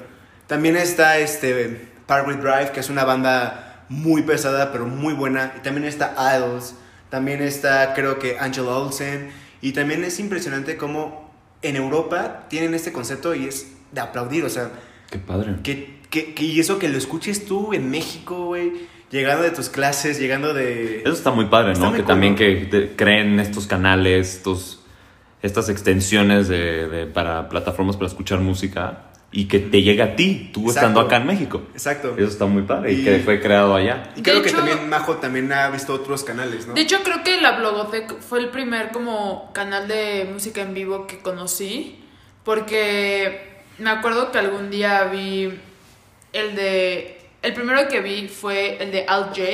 También 0.46 0.76
está 0.76 1.18
este 1.18 1.88
Parkway 2.06 2.36
Drive, 2.36 2.72
que 2.72 2.80
es 2.80 2.88
una 2.90 3.04
banda 3.04 3.84
muy 3.90 4.22
pesada, 4.22 4.72
pero 4.72 4.86
muy 4.86 5.14
buena. 5.14 5.52
Y 5.56 5.60
también 5.60 5.86
está 5.86 6.14
Idols. 6.36 6.74
También 7.10 7.40
está, 7.42 7.94
creo 7.94 8.18
que, 8.18 8.38
Angela 8.38 8.70
Olsen. 8.76 9.30
Y 9.60 9.72
también 9.72 10.04
es 10.04 10.18
impresionante 10.20 10.76
cómo 10.76 11.30
en 11.62 11.76
Europa 11.76 12.46
tienen 12.48 12.74
este 12.74 12.92
concepto 12.92 13.34
y 13.34 13.46
es 13.46 13.66
de 13.92 14.00
aplaudir. 14.00 14.44
O 14.44 14.48
sea, 14.50 14.70
Qué 15.10 15.18
padre. 15.18 15.56
que, 15.62 15.98
que, 16.10 16.34
que- 16.34 16.44
y 16.44 16.60
eso 16.60 16.78
que 16.78 16.88
lo 16.88 16.98
escuches 16.98 17.44
tú 17.46 17.72
en 17.72 17.90
México, 17.90 18.46
güey. 18.46 18.72
Llegando 19.10 19.42
de 19.42 19.50
tus 19.52 19.70
clases, 19.70 20.18
llegando 20.20 20.52
de... 20.52 21.00
Eso 21.00 21.12
está 21.12 21.30
muy 21.30 21.46
padre, 21.46 21.72
Está 21.72 21.84
¿no? 21.84 21.90
muy 21.92 21.96
Que 21.98 22.02
cool, 22.04 22.08
también 22.12 22.34
que 22.36 22.66
te- 22.70 22.94
creen 22.94 23.40
estos 23.40 23.66
canales, 23.66 24.34
estos, 24.36 24.82
estas 25.40 25.70
extensiones 25.70 26.46
de, 26.48 26.88
de- 26.88 27.06
para 27.06 27.48
plataformas 27.48 27.96
para 27.96 28.08
escuchar 28.08 28.40
música 28.40 29.04
y 29.32 29.46
que 29.46 29.60
te 29.60 29.80
llegue 29.82 30.02
a 30.02 30.14
ti, 30.14 30.50
tú 30.52 30.60
Exacto. 30.68 30.78
estando 30.80 31.00
acá 31.00 31.16
en 31.16 31.26
México. 31.26 31.62
Exacto. 31.72 32.14
Eso 32.18 32.28
está 32.28 32.44
muy 32.44 32.62
padre 32.64 32.92
y, 32.92 33.00
Y- 33.00 33.04
que 33.04 33.18
fue 33.20 33.40
creado 33.40 33.74
allá. 33.74 34.10
Y 34.14 34.20
creo 34.20 34.36
De 34.36 34.42
que 34.42 34.48
hecho- 34.48 34.58
también 34.58 34.86
Majo 34.90 35.16
también 35.16 35.50
ha 35.54 35.70
visto 35.70 35.94
otros 35.94 36.22
canales, 36.22 36.66
¿no? 36.66 36.74
De 36.74 36.82
hecho, 36.82 36.98
creo 37.02 37.22
que 37.24 37.40
la 37.40 37.52
Blogotec 37.58 38.20
fue 38.20 38.40
el 38.40 38.50
primer 38.50 38.90
como 38.90 39.50
canal 39.54 39.88
de 39.88 40.28
música 40.30 40.60
en 40.60 40.74
vivo 40.74 41.06
que 41.06 41.18
conocí. 41.20 42.04
Porque 42.44 43.57
me 43.78 43.90
acuerdo 43.90 44.30
que 44.30 44.38
algún 44.38 44.70
día 44.70 45.04
vi 45.04 45.58
el 46.32 46.54
de. 46.54 47.14
El 47.42 47.54
primero 47.54 47.88
que 47.88 48.00
vi 48.00 48.28
fue 48.28 48.82
el 48.82 48.90
de 48.90 49.04
Alt 49.06 49.28
J. 49.28 49.44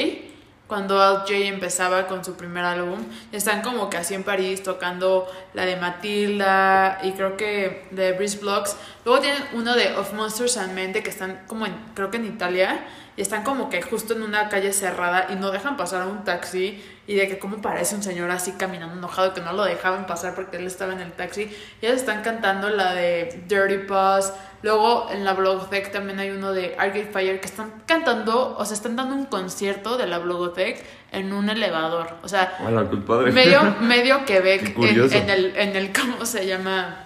Cuando 0.66 1.00
Alt 1.00 1.28
J 1.28 1.34
empezaba 1.34 2.06
con 2.06 2.24
su 2.24 2.34
primer 2.36 2.64
álbum. 2.64 3.04
Están 3.32 3.60
como 3.60 3.90
que 3.90 3.98
así 3.98 4.14
en 4.14 4.22
París 4.22 4.62
tocando 4.62 5.30
la 5.52 5.66
de 5.66 5.76
Matilda 5.76 7.00
y 7.02 7.12
creo 7.12 7.36
que 7.36 7.86
de 7.90 8.12
Breeze 8.12 8.38
Blocks. 8.38 8.76
Luego 9.04 9.20
tienen 9.20 9.42
uno 9.52 9.74
de 9.74 9.94
Of 9.96 10.14
Monsters 10.14 10.56
and 10.56 10.72
Men 10.72 10.92
de 10.92 11.02
que 11.02 11.10
están 11.10 11.42
como 11.46 11.66
en, 11.66 11.74
creo 11.94 12.10
que 12.10 12.16
en 12.16 12.24
Italia. 12.24 12.86
Y 13.16 13.22
están 13.22 13.44
como 13.44 13.70
que 13.70 13.80
justo 13.80 14.14
en 14.14 14.22
una 14.22 14.48
calle 14.48 14.72
cerrada 14.72 15.28
y 15.30 15.36
no 15.36 15.52
dejan 15.52 15.76
pasar 15.76 16.06
un 16.08 16.24
taxi. 16.24 16.82
Y 17.06 17.14
de 17.14 17.28
que 17.28 17.38
como 17.38 17.58
parece 17.58 17.94
un 17.94 18.02
señor 18.02 18.30
así 18.30 18.52
caminando 18.52 18.96
enojado 18.96 19.34
que 19.34 19.40
no 19.40 19.52
lo 19.52 19.64
dejaban 19.64 20.06
pasar 20.06 20.34
porque 20.34 20.56
él 20.56 20.66
estaba 20.66 20.94
en 20.94 21.00
el 21.00 21.12
taxi. 21.12 21.42
Y 21.80 21.86
ellos 21.86 21.98
están 21.98 22.22
cantando 22.22 22.70
la 22.70 22.94
de 22.94 23.44
Dirty 23.46 23.86
Paws. 23.86 24.32
Luego 24.62 25.08
en 25.12 25.24
la 25.24 25.34
Blogotech 25.34 25.92
también 25.92 26.18
hay 26.18 26.30
uno 26.30 26.52
de 26.52 26.74
Arcade 26.78 27.10
Fire 27.12 27.40
que 27.40 27.46
están 27.46 27.82
cantando, 27.86 28.56
o 28.56 28.64
sea, 28.64 28.74
están 28.74 28.96
dando 28.96 29.14
un 29.14 29.26
concierto 29.26 29.98
de 29.98 30.06
la 30.06 30.18
Blogotech 30.18 30.82
en 31.12 31.34
un 31.34 31.50
elevador. 31.50 32.08
O 32.22 32.28
sea, 32.28 32.56
Hola, 32.66 32.84
medio, 33.30 33.76
medio 33.80 34.24
Quebec 34.24 34.74
en, 34.78 35.12
en 35.12 35.30
el, 35.30 35.56
en 35.56 35.76
el, 35.76 35.92
¿cómo 35.92 36.24
se 36.24 36.46
llama? 36.46 37.04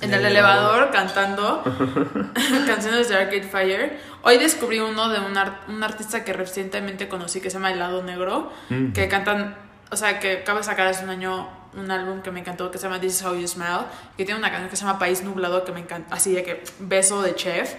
En 0.00 0.12
el 0.14 0.20
el 0.20 0.26
elevador 0.26 0.90
cantando 0.90 1.62
canciones 2.66 3.08
de 3.08 3.16
Arcade 3.16 3.42
Fire. 3.42 3.98
Hoy 4.22 4.38
descubrí 4.38 4.78
uno 4.80 5.08
de 5.08 5.20
un, 5.20 5.36
ar- 5.36 5.60
un 5.68 5.82
artista 5.82 6.24
que 6.24 6.32
recientemente 6.32 7.08
conocí 7.08 7.40
que 7.40 7.50
se 7.50 7.54
llama 7.54 7.72
Helado 7.72 8.02
Negro, 8.02 8.52
Mm. 8.70 8.92
que 8.92 9.08
cantan, 9.08 9.56
o 9.90 9.96
sea, 9.96 10.20
que 10.20 10.38
acaba 10.38 10.58
de 10.60 10.64
sacar 10.64 10.86
hace 10.86 11.04
un 11.04 11.10
año 11.10 11.48
un 11.74 11.90
álbum 11.90 12.22
que 12.22 12.30
me 12.30 12.40
encantó 12.40 12.70
que 12.70 12.78
se 12.78 12.84
llama 12.84 12.98
This 13.00 13.16
Is 13.20 13.22
How 13.24 13.34
You 13.36 13.46
Smell, 13.46 13.80
que 14.16 14.24
tiene 14.24 14.38
una 14.40 14.50
canción 14.50 14.70
que 14.70 14.76
se 14.76 14.84
llama 14.84 14.98
País 14.98 15.22
Nublado 15.22 15.64
que 15.64 15.72
me 15.72 15.80
encanta, 15.80 16.14
así 16.14 16.32
de 16.32 16.42
que 16.42 16.62
beso 16.78 17.20
de 17.22 17.34
chef, 17.34 17.74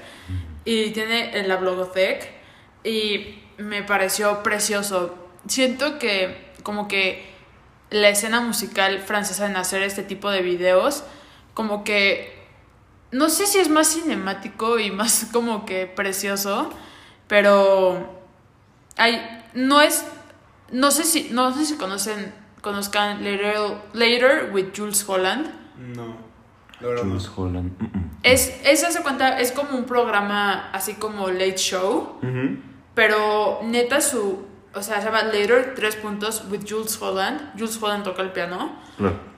y 0.63 0.91
tiene 0.91 1.37
en 1.39 1.47
la 1.47 1.55
Blogotech 1.57 2.29
y 2.83 3.39
me 3.57 3.81
pareció 3.83 4.43
precioso. 4.43 5.15
Siento 5.47 5.97
que 5.99 6.51
como 6.63 6.87
que 6.87 7.29
la 7.89 8.09
escena 8.09 8.41
musical 8.41 8.99
francesa 8.99 9.47
en 9.47 9.55
hacer 9.57 9.81
este 9.81 10.03
tipo 10.03 10.29
de 10.29 10.41
videos, 10.43 11.03
como 11.59 11.83
que 11.83 12.39
no 13.11 13.29
sé 13.29 13.45
si 13.45 13.57
es 13.57 13.67
más 13.67 13.87
cinemático 13.87 14.79
y 14.79 14.91
más 14.91 15.27
como 15.33 15.65
que 15.65 15.87
precioso, 15.87 16.69
pero 17.27 18.21
hay 18.95 19.43
no 19.53 19.81
es 19.81 20.05
no 20.71 20.89
sé 20.89 21.03
si 21.03 21.27
no 21.31 21.53
sé 21.53 21.65
si 21.65 21.75
conocen 21.75 22.33
conozcan 22.61 23.25
Later, 23.25 23.55
Later 23.91 24.51
with 24.53 24.67
Jules 24.73 25.03
Holland. 25.05 25.49
No. 25.77 26.15
Jules 26.79 27.29
Holland. 27.35 27.73
Mm, 27.77 27.83
mm. 27.83 28.09
Es 28.23 28.57
esa 28.63 28.91
se 28.91 29.01
cuenta 29.01 29.37
es 29.37 29.51
como 29.51 29.77
un 29.77 29.83
programa 29.83 30.71
así 30.71 30.93
como 30.93 31.27
Late 31.27 31.57
Show, 31.57 32.21
pero 32.95 33.59
neta 33.65 33.99
su 33.99 34.45
o 34.73 34.81
sea, 34.83 34.99
se 34.99 35.05
llama 35.05 35.23
Later 35.23 35.73
tres 35.75 35.95
puntos 35.95 36.43
with 36.49 36.61
Jules 36.69 36.97
Holland. 37.01 37.53
Jules 37.57 37.77
Holland 37.81 38.03
toca 38.03 38.21
el 38.21 38.31
piano. 38.31 38.75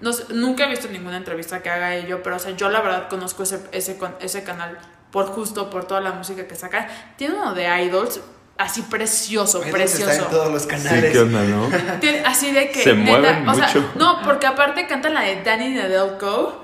No 0.01 0.13
sé, 0.13 0.25
nunca 0.33 0.65
he 0.65 0.69
visto 0.69 0.87
ninguna 0.87 1.17
entrevista 1.17 1.61
que 1.61 1.69
haga 1.69 1.95
ello, 1.95 2.21
pero 2.23 2.35
o 2.35 2.39
sea, 2.39 2.51
yo 2.51 2.69
la 2.69 2.81
verdad 2.81 3.07
conozco 3.09 3.43
ese, 3.43 3.59
ese, 3.71 3.97
con- 3.97 4.15
ese 4.19 4.43
canal 4.43 4.77
por 5.11 5.27
justo 5.27 5.69
por 5.69 5.85
toda 5.85 6.01
la 6.01 6.11
música 6.13 6.47
que 6.47 6.55
sacan. 6.55 6.87
Tiene 7.17 7.35
uno 7.35 7.53
de 7.53 7.65
Idols, 7.83 8.19
así 8.57 8.81
precioso, 8.83 9.59
Idols 9.59 9.71
precioso. 9.71 10.11
Está 10.11 10.23
en 10.25 10.29
todos 10.31 10.51
los 10.51 10.61
Sí, 10.63 10.67
canales. 10.67 11.11
¿qué 11.11 11.19
onda, 11.19 11.43
no? 11.43 11.69
Tiene- 11.99 12.23
así 12.25 12.51
de 12.51 12.71
que 12.71 12.81
Se 12.83 12.93
neta, 12.93 13.11
mueven 13.19 13.47
o 13.49 13.53
sea, 13.53 13.67
mucho. 13.67 13.91
no, 13.95 14.21
porque 14.23 14.47
aparte 14.47 14.87
cantan 14.87 15.13
la 15.13 15.21
de 15.21 15.43
Danny 15.43 15.69
Nedelko 15.69 16.60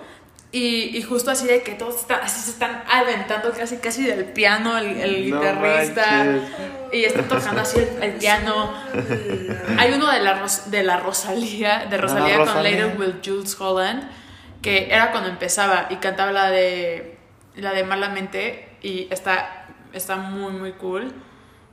Y, 0.52 0.98
y 0.98 1.02
justo 1.04 1.30
así 1.30 1.46
de 1.46 1.62
que 1.62 1.74
todos 1.74 1.96
están, 1.98 2.22
así 2.24 2.40
se 2.40 2.52
están 2.52 2.82
aventando 2.90 3.52
casi 3.52 3.78
casi 3.78 4.04
del 4.06 4.24
piano 4.26 4.78
el, 4.78 4.88
el 4.98 5.30
No 5.30 5.40
guitarrista 5.42 6.06
manches. 6.24 6.50
y 6.94 7.04
están 7.04 7.28
tocando 7.28 7.62
así 7.62 7.80
el, 7.80 8.02
el 8.02 8.12
piano. 8.14 8.74
Hay 9.78 9.94
uno 9.94 10.10
de 10.10 10.22
la, 10.22 10.46
de 10.68 10.84
la 10.84 10.98
Rosalía, 10.98 11.86
de 11.90 11.98
Rosalía 11.98 12.38
con 12.38 12.48
Rosalía. 12.48 12.86
Later 12.86 12.98
with 12.98 13.16
Jules 13.26 13.60
Holland, 13.60 14.10
que 14.62 14.88
era 14.90 15.12
cuando 15.12 15.30
empezaba 15.30 15.88
y 15.90 15.98
cantaba 15.98 16.32
la 16.32 16.50
de 16.50 17.18
la 17.56 17.74
de 17.74 17.84
Malamente 17.84 18.70
y 18.82 19.08
está, 19.12 19.66
está 19.92 20.16
muy 20.16 20.54
muy 20.54 20.72
cool. 20.74 21.14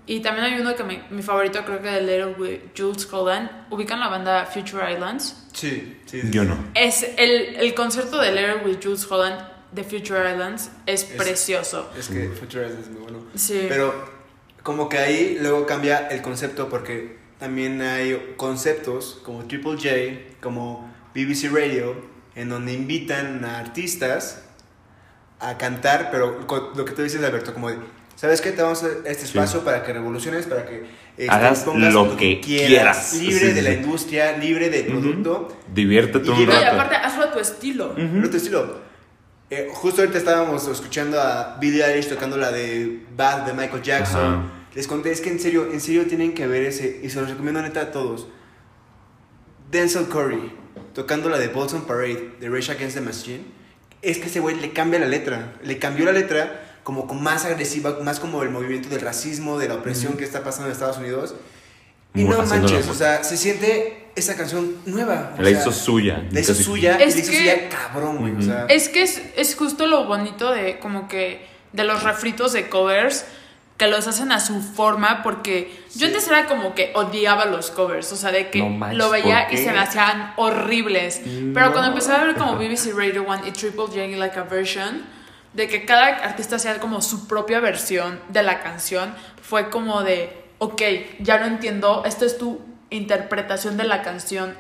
Y 0.07 0.21
también 0.21 0.45
hay 0.47 0.61
uno 0.61 0.75
que 0.77 0.85
me- 0.85 1.03
mi 1.11 1.23
favorito 1.23 1.65
creo 1.65 1.81
que 1.81 1.89
de 1.89 2.01
Later 2.03 2.35
with 2.39 2.61
Jules 2.77 3.09
Holland, 3.11 3.49
ubican 3.71 4.01
la 4.01 4.09
banda 4.09 4.45
Future 4.45 4.93
Islands. 4.93 5.47
Sí, 5.53 5.97
sí. 6.05 6.21
sí. 6.21 6.31
Yo 6.31 6.45
no. 6.45 6.57
Es 6.75 7.03
el, 7.17 7.57
el 7.57 7.75
concierto 7.75 8.21
de 8.21 8.33
Later 8.33 8.63
with 8.67 8.79
Jules 8.83 9.11
Holland 9.11 9.41
de 9.73 9.83
Future 9.83 10.31
Islands 10.31 10.71
es, 10.87 11.05
precioso. 11.05 11.91
Es 11.99 12.09
que 12.09 12.29
Future 12.29 12.67
Islands 12.67 12.87
es 12.89 12.93
muy 12.93 13.03
bueno. 13.03 13.19
Sí. 13.35 13.65
Pero 13.69 13.95
como 14.63 14.89
que 14.89 14.99
ahí 14.99 15.39
luego 15.41 15.65
cambia 15.67 16.07
el 16.09 16.21
concepto 16.23 16.69
porque 16.69 17.17
también 17.39 17.81
hay 17.83 18.35
conceptos 18.37 19.21
como 19.25 19.45
Triple 19.47 19.73
J, 19.73 20.37
como 20.41 20.93
BBC 21.15 21.51
Radio, 21.51 21.97
en 22.35 22.49
donde 22.51 22.73
invitan 22.75 23.45
a 23.45 23.59
artistas 23.59 24.43
a 25.41 25.59
cantar, 25.59 26.11
pero 26.11 26.41
lo 26.75 26.85
que 26.85 26.93
tú 26.93 27.03
dices, 27.03 27.23
Alberto, 27.23 27.53
como 27.53 27.71
de, 27.71 27.77
¿sabes 28.25 28.41
qué? 28.41 28.53
Te 28.53 28.63
vamos 28.63 28.83
a 28.83 28.89
este 29.09 29.25
espacio 29.27 29.63
para 29.65 29.83
que 29.83 29.93
revoluciones, 29.93 30.47
para 30.47 30.65
que 30.65 30.85
este, 31.17 31.31
Hagas 31.31 31.67
lo 31.67 32.17
que 32.17 32.41
quieras. 32.41 33.13
libre 33.15 33.39
Sí, 33.39 33.45
de 33.47 33.55
sí, 33.55 33.61
la 33.63 33.71
sí. 33.71 33.77
industria, 33.77 34.37
libre 34.39 34.71
del 34.71 34.87
producto. 34.87 35.57
Diviértete 35.73 36.27
Y 36.27 36.31
un 36.31 36.37
No, 36.37 36.43
y 36.43 36.47
rato. 36.47 36.67
aparte, 36.75 36.97
hazlo 36.97 37.25
a 37.25 37.33
tu 37.33 37.39
estilo. 37.39 37.95
En 37.99 38.25
otro 38.25 38.37
estilo. 38.37 38.81
Eh, 39.51 39.69
justo 39.73 40.01
ahorita 40.01 40.17
estábamos 40.19 40.67
escuchando 40.67 41.21
a 41.21 41.59
Billie 41.61 41.85
Eilish 41.85 42.09
tocando 42.09 42.37
la 42.39 42.51
de 42.51 43.03
Bad 43.15 43.43
de 43.47 43.53
Michael 43.53 43.83
Jackson. 43.83 44.21
Ajá. 44.35 44.43
Les 44.75 44.87
conté, 44.89 45.13
es 45.13 45.21
que 45.21 45.31
en 45.31 45.39
serio, 45.39 45.69
en 45.71 45.81
serio 45.81 46.07
tienen 46.07 46.33
que 46.35 46.47
ver 46.47 46.65
ese, 46.65 47.01
y 47.03 47.11
se 47.11 47.21
los 47.21 47.29
recomiendo 47.31 47.61
neta 47.63 47.81
a 47.83 47.93
todos. 47.93 48.27
Denzel 49.71 50.07
Curry 50.09 50.51
tocando 50.95 51.29
la 51.29 51.39
de 51.39 51.49
Bolton 51.49 51.83
Parade 51.83 52.31
de 52.41 52.49
Rage 52.49 52.73
Against 52.73 52.97
the 52.97 53.01
Machine. 53.03 53.45
Es 54.03 54.19
que 54.19 54.27
ese 54.27 54.41
güey 54.41 54.57
le 54.57 54.73
cambia 54.73 54.99
la 54.99 55.07
letra. 55.07 55.55
Le 55.63 55.79
cambió 55.79 56.05
la 56.07 56.13
letra 56.13 56.64
como 56.85 57.07
con 57.09 57.21
más 57.23 57.45
agresiva, 57.45 57.99
más 58.05 58.21
como 58.21 58.43
el 58.45 58.51
movimiento 58.51 58.89
del 58.89 59.01
racismo, 59.01 59.59
de 59.59 59.69
la 59.69 59.75
opresión 59.75 60.17
que 60.17 60.23
está 60.25 60.45
pasando 60.45 60.67
en 60.67 60.73
Estados 60.73 60.99
Unidos. 60.99 61.35
Y 62.15 62.23
Muy 62.25 62.37
no 62.37 62.45
manches, 62.47 62.87
o 62.89 62.95
sea, 62.95 63.25
se 63.25 63.37
siente 63.37 64.07
esa 64.15 64.37
canción 64.37 64.77
nueva. 64.87 65.35
o 65.37 65.43
La 65.43 65.49
sea, 65.51 65.59
hizo 65.61 65.73
suya. 65.73 66.23
La 66.31 66.39
hizo 66.41 66.55
suya 66.55 66.97
Es 66.99 67.17
la 67.17 67.21
hizo 67.23 67.31
que- 67.33 67.39
suya 67.39 67.69
cabrón, 67.69 68.19
güey. 68.19 68.33
O 68.33 68.37
Ujú. 68.37 68.45
sea, 68.45 68.67
Es 68.69 68.89
que 68.89 69.03
es, 69.03 69.21
es 69.37 69.57
justo 69.57 69.87
lo 69.89 70.05
bonito 70.05 70.53
de 70.53 70.79
como 70.79 71.09
que 71.09 71.45
de 71.73 71.83
los 71.83 72.05
refritos 72.05 72.53
de 72.53 72.69
covers 72.69 73.25
que 73.79 73.89
los 73.89 74.07
hacen 74.07 74.31
a 74.31 74.39
su 74.39 74.61
forma 74.63 75.25
porque 75.25 75.77
yo 75.97 76.07
antes 76.07 76.29
era 76.29 76.47
como 76.47 76.77
que 76.77 76.93
odiaba 76.95 77.47
los 77.47 77.73
covers, 77.73 78.13
o 78.13 78.17
sea, 78.17 78.31
de 78.31 78.49
que 78.51 78.61
No 78.61 78.69
manches, 78.69 78.99
lo 78.99 79.11
veía 79.11 79.47
¿por 79.49 79.55
y 79.55 79.57
se 79.65 79.73
me 79.73 79.79
hacían 79.81 80.35
horribles. 80.37 81.21
Pero 81.53 81.73
cuando 81.73 81.89
empecé 81.89 82.13
a 82.13 82.23
ver 82.23 82.37
como 82.37 82.57
BBC 82.57 82.93
Radio 82.97 83.25
One 83.27 83.49
y 83.49 83.51
Triple 83.51 83.87
J 83.87 83.97
Like 84.17 84.39
a 84.39 84.43
Version, 84.45 85.03
de 85.55 85.69
que 85.69 85.85
cada 85.85 86.07
artista 86.07 86.57
hacía 86.57 86.79
como 86.81 87.01
su 87.01 87.27
propia 87.27 87.61
versión 87.61 88.21
de 88.29 88.43
la 88.43 88.61
canción, 88.61 89.15
fue 89.41 89.71
como 89.71 90.03
de, 90.03 90.45
ok, 90.59 90.83
ya 91.21 91.39
lo 91.39 91.47
entiendo, 91.47 92.03
esto 92.05 92.25
es 92.25 92.39
tu 92.39 92.61
interpretación 92.91 93.77
de 93.77 93.85
la 93.85 94.03
canción 94.03 94.55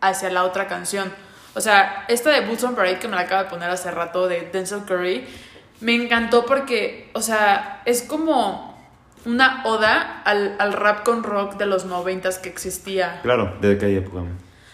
hacia 0.00 0.30
la 0.30 0.44
otra 0.44 0.66
canción. 0.66 1.12
O 1.54 1.60
sea, 1.60 2.04
esta 2.08 2.30
de 2.30 2.46
Boots 2.46 2.64
on 2.64 2.74
Parade 2.74 2.98
que 2.98 3.08
me 3.08 3.16
la 3.16 3.22
acaba 3.22 3.44
de 3.44 3.50
poner 3.50 3.70
hace 3.70 3.90
rato 3.90 4.28
de 4.28 4.42
Denzel 4.52 4.84
Curry, 4.84 5.26
me 5.80 5.94
encantó 5.94 6.46
porque, 6.46 7.10
o 7.14 7.20
sea, 7.20 7.82
es 7.84 8.02
como 8.02 8.76
una 9.24 9.62
oda 9.64 10.22
al, 10.24 10.54
al 10.58 10.72
rap 10.72 11.04
con 11.04 11.22
rock 11.22 11.56
de 11.56 11.66
los 11.66 11.84
noventas 11.84 12.38
que 12.38 12.48
existía. 12.48 13.20
Claro, 13.22 13.56
de 13.60 13.74
aquella 13.74 13.98
época. 13.98 14.22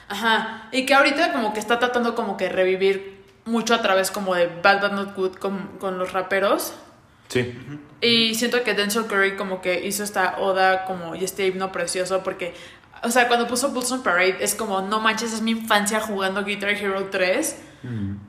Ajá. 0.08 0.68
Y 0.72 0.84
que 0.84 0.94
ahorita 0.94 1.32
como 1.32 1.54
que 1.54 1.60
está 1.60 1.78
tratando 1.78 2.14
como 2.14 2.36
que 2.36 2.50
revivir 2.50 3.21
mucho 3.44 3.74
a 3.74 3.82
través 3.82 4.10
como 4.10 4.34
de 4.34 4.46
Bad 4.62 4.80
But 4.80 4.92
Not 4.92 5.14
Good 5.16 5.34
con, 5.36 5.78
con 5.78 5.98
los 5.98 6.12
raperos. 6.12 6.74
Sí. 7.28 7.54
Y 8.00 8.34
siento 8.34 8.62
que 8.62 8.74
Denzel 8.74 9.06
Curry 9.06 9.36
como 9.36 9.62
que 9.62 9.86
hizo 9.86 10.04
esta 10.04 10.38
oda 10.38 10.84
como 10.84 11.14
y 11.14 11.24
este 11.24 11.46
himno 11.46 11.72
precioso 11.72 12.22
porque, 12.22 12.54
o 13.02 13.10
sea, 13.10 13.26
cuando 13.28 13.48
puso 13.48 13.70
Bulls 13.70 13.90
on 13.90 14.02
Parade 14.02 14.36
es 14.40 14.54
como, 14.54 14.82
no 14.82 15.00
manches, 15.00 15.32
es 15.32 15.40
mi 15.40 15.52
infancia 15.52 16.00
jugando 16.00 16.44
Guitar 16.44 16.70
Hero 16.70 17.08
3. 17.10 17.56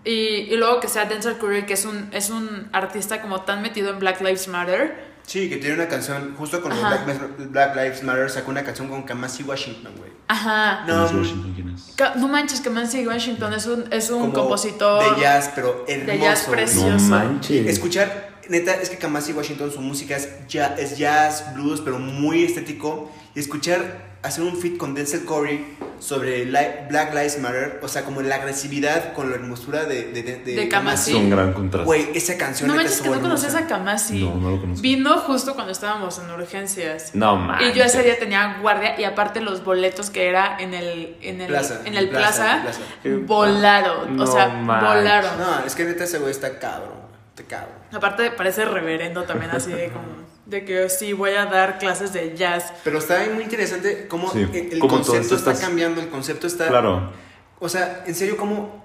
Y, 0.04 0.12
y 0.12 0.56
luego 0.58 0.80
que 0.80 0.88
sea 0.88 1.06
Denzel 1.06 1.38
Curry, 1.38 1.66
que 1.68 1.74
es 1.74 1.86
un, 1.86 2.10
es 2.12 2.32
un 2.32 2.70
artista 2.72 3.22
como 3.22 3.42
tan 3.42 3.62
metido 3.62 3.92
en 3.92 4.00
Black 4.00 4.20
Lives 4.22 4.48
Matter. 4.48 5.14
sí, 5.28 5.50
que 5.50 5.58
tiene 5.58 5.76
una 5.76 5.88
canción, 5.88 6.36
justo 6.36 6.62
con 6.62 6.72
los. 6.72 6.80
Black, 6.80 7.52
Black 7.52 7.76
Lives 7.76 8.04
Matter, 8.04 8.30
sacó 8.32 8.50
una 8.52 8.64
canción 8.64 8.88
con 8.88 9.04
Kamasi 9.04 9.44
Washington, 9.44 9.94
güey. 9.98 10.13
Ajá. 10.28 10.84
No, 10.88 10.94
¿Quién 10.94 11.06
es 11.06 11.14
Washington? 11.14 11.52
¿Quién 11.54 11.70
es? 11.76 11.94
Ca- 11.96 12.14
No 12.16 12.28
manches, 12.28 12.62
que 12.62 12.70
Mansi 12.70 13.06
Washington 13.08 13.54
es 13.54 13.66
un, 13.66 13.86
es 13.92 14.10
un 14.10 14.32
compositor 14.32 15.16
de 15.16 15.22
jazz, 15.22 15.52
pero 15.56 15.86
hermoso. 15.88 16.12
de 16.12 16.20
jazz 16.20 16.46
güey. 16.48 16.56
precioso. 16.58 16.90
No 16.98 17.00
manches. 17.10 17.68
Escuchar, 17.68 18.33
neta, 18.50 18.76
es 18.76 18.90
que 18.90 18.98
Kamasi 18.98 19.34
Washington, 19.34 19.72
su 19.72 19.82
música 19.82 20.16
es, 20.16 20.30
ya, 20.48 20.76
es 20.78 20.98
jazz, 20.98 21.54
blues, 21.54 21.82
pero 21.82 22.00
muy 22.00 22.44
estético. 22.44 23.12
Y 23.36 23.40
escuchar, 23.40 24.14
hacer 24.22 24.44
un 24.44 24.56
feat 24.58 24.78
con 24.78 24.94
Denzel 24.94 25.26
Curry 25.26 25.66
sobre 26.00 26.46
Black 26.46 27.14
Lives 27.14 27.40
Matter, 27.40 27.80
o 27.82 27.88
sea, 27.88 28.04
como 28.04 28.22
la 28.22 28.36
agresividad 28.36 29.14
con 29.14 29.30
la 29.30 29.36
hermosura 29.36 29.86
de, 29.86 30.12
de, 30.12 30.24
de, 30.24 30.56
De 30.56 30.70
Kamasi. 30.70 31.12
Es 31.12 31.18
un 31.18 31.30
gran 31.30 31.54
contraste. 31.54 31.86
Güey, 31.86 32.10
esa 32.14 32.38
canción 32.38 32.68
No 32.68 32.76
manches, 32.76 33.02
que 33.02 33.10
no 33.10 33.22
conoces 33.22 33.56
a 33.56 33.68
Kamasi. 33.68 34.24
No, 34.24 34.36
no 34.36 34.52
lo 34.52 34.62
conozco. 34.62 34.82
Vino 34.82 35.18
justo 35.20 35.56
cuando 35.56 35.72
estábamos 35.72 36.20
en 36.20 36.30
urgencias. 36.32 37.16
No 37.16 37.38
manches. 37.38 37.76
Y 37.76 37.78
yo 37.80 37.86
ese 37.86 38.04
día 38.04 38.20
tenía 38.20 38.60
guardia 38.62 39.00
y 39.00 39.04
aparte 39.04 39.42
los 39.42 39.64
boletos 39.64 40.10
que 40.10 40.28
era 40.28 40.58
en 40.60 40.74
el, 40.74 41.18
en 41.22 41.42
el, 41.42 41.48
Plaza, 41.48 41.82
en 41.86 41.96
el 41.96 42.10
plaza, 42.10 42.62
plaza, 42.64 42.80
plaza. 43.02 43.18
volaron. 43.26 44.16
No 44.18 44.24
o 44.24 44.28
sea, 44.28 44.48
manches. 44.50 44.90
volaron. 44.90 45.38
No, 45.38 45.66
es 45.66 45.76
que 45.76 45.86
neta 45.86 46.04
ese 46.04 46.20
güey 46.20 46.32
está 46.32 46.60
cabrón, 46.60 47.03
está 47.36 47.44
cabrón. 47.48 47.76
Aparte 47.92 48.32
parece 48.32 48.66
reverendo 48.66 49.24
también 49.24 49.52
así 49.52 49.72
de 49.72 49.88
como 49.90 50.06
de 50.46 50.66
que 50.66 50.90
sí 50.90 51.14
voy 51.14 51.32
a 51.32 51.46
dar 51.46 51.78
clases 51.80 52.12
de 52.14 52.36
jazz. 52.36 52.74
Pero 52.84 53.00
está 53.00 53.26
muy 53.34 53.44
interesante 53.44 54.08
cómo 54.08 54.30
Sí, 54.32 54.42
el, 54.72 54.80
concepto 54.80 55.36
está 55.36 55.52
estas- 55.52 55.60
cambiando, 55.62 56.02
el 56.02 56.10
concepto 56.10 56.48
está... 56.48 56.68
Claro. 56.68 57.12
O 57.60 57.70
sea, 57.70 58.04
en 58.06 58.14
serio, 58.14 58.36
cómo 58.36 58.84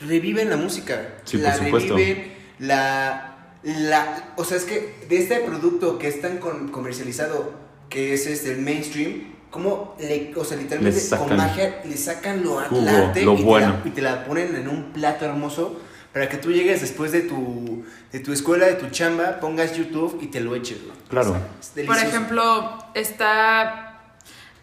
reviven 0.00 0.48
la 0.48 0.56
música. 0.56 1.14
Sí, 1.24 1.36
la 1.38 1.50
por 1.54 1.64
supuesto. 1.64 1.96
reviven, 1.96 2.32
la, 2.58 3.36
la... 3.62 4.32
O 4.36 4.44
sea, 4.44 4.56
es 4.56 4.64
que 4.64 4.94
de 5.08 5.18
este 5.18 5.40
producto 5.40 5.98
que 5.98 6.08
es 6.08 6.20
tan 6.22 6.38
con- 6.38 6.68
comercializado, 6.70 7.52
que 7.90 8.14
es 8.14 8.26
este, 8.26 8.52
el 8.52 8.58
mainstream, 8.62 9.34
cómo, 9.50 9.94
le, 10.00 10.32
o 10.34 10.44
sea, 10.44 10.56
literalmente 10.56 10.98
Le 10.98 11.04
sacan 11.06 11.28
con 11.28 11.36
magia 11.36 11.80
le 11.84 11.96
sacan 11.96 12.42
lo 12.42 12.60
jugo, 12.62 12.80
atlante 12.88 13.22
lo 13.22 13.34
y, 13.34 13.42
bueno. 13.42 13.74
Te 13.74 13.82
la, 13.82 13.88
y 13.88 13.90
te 13.90 14.02
la 14.02 14.24
ponen 14.24 14.56
en 14.56 14.68
un 14.68 14.92
plato 14.92 15.24
hermoso 15.26 15.80
para 16.16 16.30
que 16.30 16.38
tú 16.38 16.50
llegues 16.50 16.80
después 16.80 17.12
de 17.12 17.20
tu, 17.20 17.84
de 18.10 18.20
tu 18.20 18.32
escuela, 18.32 18.64
de 18.64 18.76
tu 18.76 18.88
chamba, 18.88 19.38
pongas 19.38 19.76
YouTube 19.76 20.18
y 20.22 20.28
te 20.28 20.40
lo 20.40 20.54
eches. 20.54 20.82
güey. 20.82 20.96
Claro. 21.10 21.32
O 21.32 21.34
sea, 21.34 21.82
es 21.82 21.86
Por 21.86 21.98
ejemplo, 21.98 22.78
está 22.94 24.00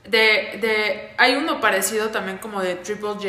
de, 0.03 0.57
de 0.59 1.11
hay 1.19 1.35
uno 1.35 1.61
parecido 1.61 2.09
también 2.09 2.39
como 2.39 2.59
de 2.59 2.73
Triple 2.73 3.09
J 3.09 3.27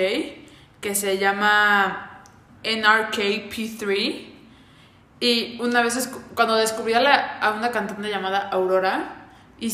que 0.80 0.94
se 0.94 1.18
llama 1.18 2.22
NRKP3 2.62 4.26
y 5.20 5.60
una 5.60 5.82
vez 5.82 5.96
escu- 5.98 6.22
cuando 6.34 6.56
descubrí 6.56 6.94
a, 6.94 7.00
la- 7.00 7.38
a 7.40 7.50
una 7.52 7.70
cantante 7.72 8.08
llamada 8.08 8.48
Aurora 8.48 9.26
y 9.60 9.70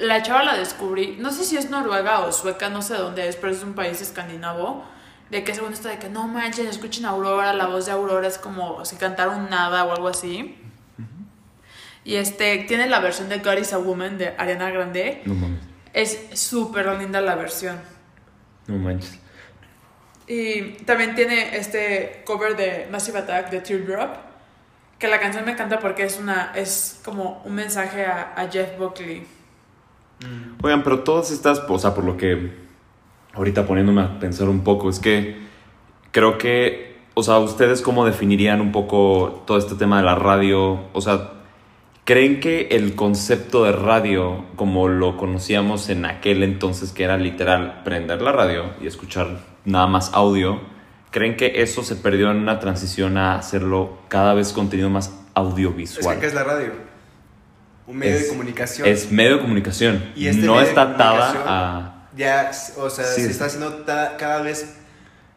la 0.00 0.22
chava 0.22 0.44
la 0.44 0.56
descubrí, 0.56 1.16
no 1.18 1.32
sé 1.32 1.44
si 1.44 1.56
es 1.56 1.68
noruega 1.68 2.20
o 2.20 2.30
sueca, 2.30 2.68
no 2.68 2.80
sé 2.82 2.94
dónde 2.94 3.28
es, 3.28 3.34
pero 3.34 3.52
es 3.52 3.62
un 3.64 3.74
país 3.74 4.00
escandinavo, 4.00 4.84
de 5.32 5.42
que 5.44 5.54
según 5.54 5.72
esto 5.72 5.88
de 5.88 5.98
que 5.98 6.10
no 6.10 6.28
manches, 6.28 6.66
escuchen 6.66 7.06
a 7.06 7.08
Aurora, 7.08 7.54
la 7.54 7.66
voz 7.66 7.86
de 7.86 7.92
Aurora 7.92 8.28
es 8.28 8.36
como 8.36 8.84
si 8.84 8.96
cantaron 8.96 9.48
nada 9.48 9.82
o 9.84 9.92
algo 9.92 10.08
así. 10.08 10.58
Y 12.04 12.16
este, 12.16 12.58
tiene 12.68 12.86
la 12.86 13.00
versión 13.00 13.30
de 13.30 13.38
God 13.38 13.56
is 13.56 13.72
a 13.72 13.78
Woman 13.78 14.18
de 14.18 14.34
Ariana 14.36 14.70
Grande. 14.70 15.22
No 15.24 15.32
mames. 15.32 15.60
Es 15.94 16.38
súper 16.38 16.86
linda 16.98 17.22
la 17.22 17.34
versión. 17.34 17.80
No 18.66 18.76
manches. 18.76 19.18
Y 20.26 20.72
también 20.84 21.14
tiene 21.14 21.56
este 21.56 22.22
cover 22.26 22.54
de 22.54 22.88
Massive 22.92 23.20
Attack 23.20 23.50
de 23.50 23.60
Teardrop. 23.62 24.14
Que 24.98 25.08
la 25.08 25.18
canción 25.18 25.46
me 25.46 25.52
encanta 25.52 25.78
porque 25.78 26.04
es 26.04 26.18
una 26.18 26.52
es 26.54 27.00
como 27.02 27.40
un 27.46 27.54
mensaje 27.54 28.04
a, 28.04 28.34
a 28.36 28.50
Jeff 28.50 28.76
Buckley. 28.78 29.26
Oigan, 30.62 30.82
pero 30.82 31.02
todas 31.02 31.30
estas, 31.30 31.60
o 31.66 31.78
sea, 31.78 31.94
por 31.94 32.04
lo 32.04 32.18
que 32.18 32.52
ahorita 33.34 33.66
poniéndome 33.66 34.02
a 34.02 34.18
pensar 34.18 34.48
un 34.48 34.60
poco, 34.64 34.90
es 34.90 34.98
que 35.00 35.36
creo 36.10 36.38
que, 36.38 36.98
o 37.14 37.22
sea, 37.22 37.38
ustedes 37.38 37.82
cómo 37.82 38.04
definirían 38.06 38.60
un 38.60 38.72
poco 38.72 39.42
todo 39.46 39.58
este 39.58 39.74
tema 39.74 39.98
de 39.98 40.04
la 40.04 40.14
radio, 40.14 40.80
o 40.92 41.00
sea, 41.00 41.30
¿creen 42.04 42.40
que 42.40 42.68
el 42.72 42.94
concepto 42.94 43.64
de 43.64 43.72
radio, 43.72 44.44
como 44.56 44.88
lo 44.88 45.16
conocíamos 45.16 45.88
en 45.88 46.04
aquel 46.04 46.42
entonces, 46.42 46.92
que 46.92 47.04
era 47.04 47.16
literal 47.16 47.82
prender 47.84 48.20
la 48.22 48.32
radio 48.32 48.64
y 48.82 48.86
escuchar 48.86 49.38
nada 49.64 49.86
más 49.86 50.10
audio, 50.12 50.60
¿creen 51.10 51.36
que 51.36 51.62
eso 51.62 51.82
se 51.82 51.96
perdió 51.96 52.30
en 52.30 52.38
una 52.38 52.58
transición 52.58 53.16
a 53.16 53.36
hacerlo 53.36 53.98
cada 54.08 54.34
vez 54.34 54.52
contenido 54.52 54.90
más 54.90 55.06
Es 55.08 55.12
que 55.12 55.22
audiovisual? 55.34 56.16
acá 56.18 56.26
es 56.26 56.34
la 56.34 56.44
radio. 56.44 56.72
Un 57.86 57.96
medio 57.98 58.14
Es- 58.16 58.22
de 58.24 58.28
comunicación. 58.28 58.88
Es 58.88 59.10
medio 59.12 59.36
de 59.36 59.40
comunicación. 59.40 60.04
Y 60.16 60.26
este 60.26 60.46
no 60.46 60.60
está 60.60 60.82
atada 60.82 61.34
a... 61.46 61.91
Ya, 62.16 62.50
o 62.76 62.90
sea, 62.90 63.04
Sí. 63.06 63.22
se 63.22 63.30
está 63.30 63.46
haciendo 63.46 63.72
ta- 63.84 64.16
cada 64.18 64.42
vez 64.42 64.66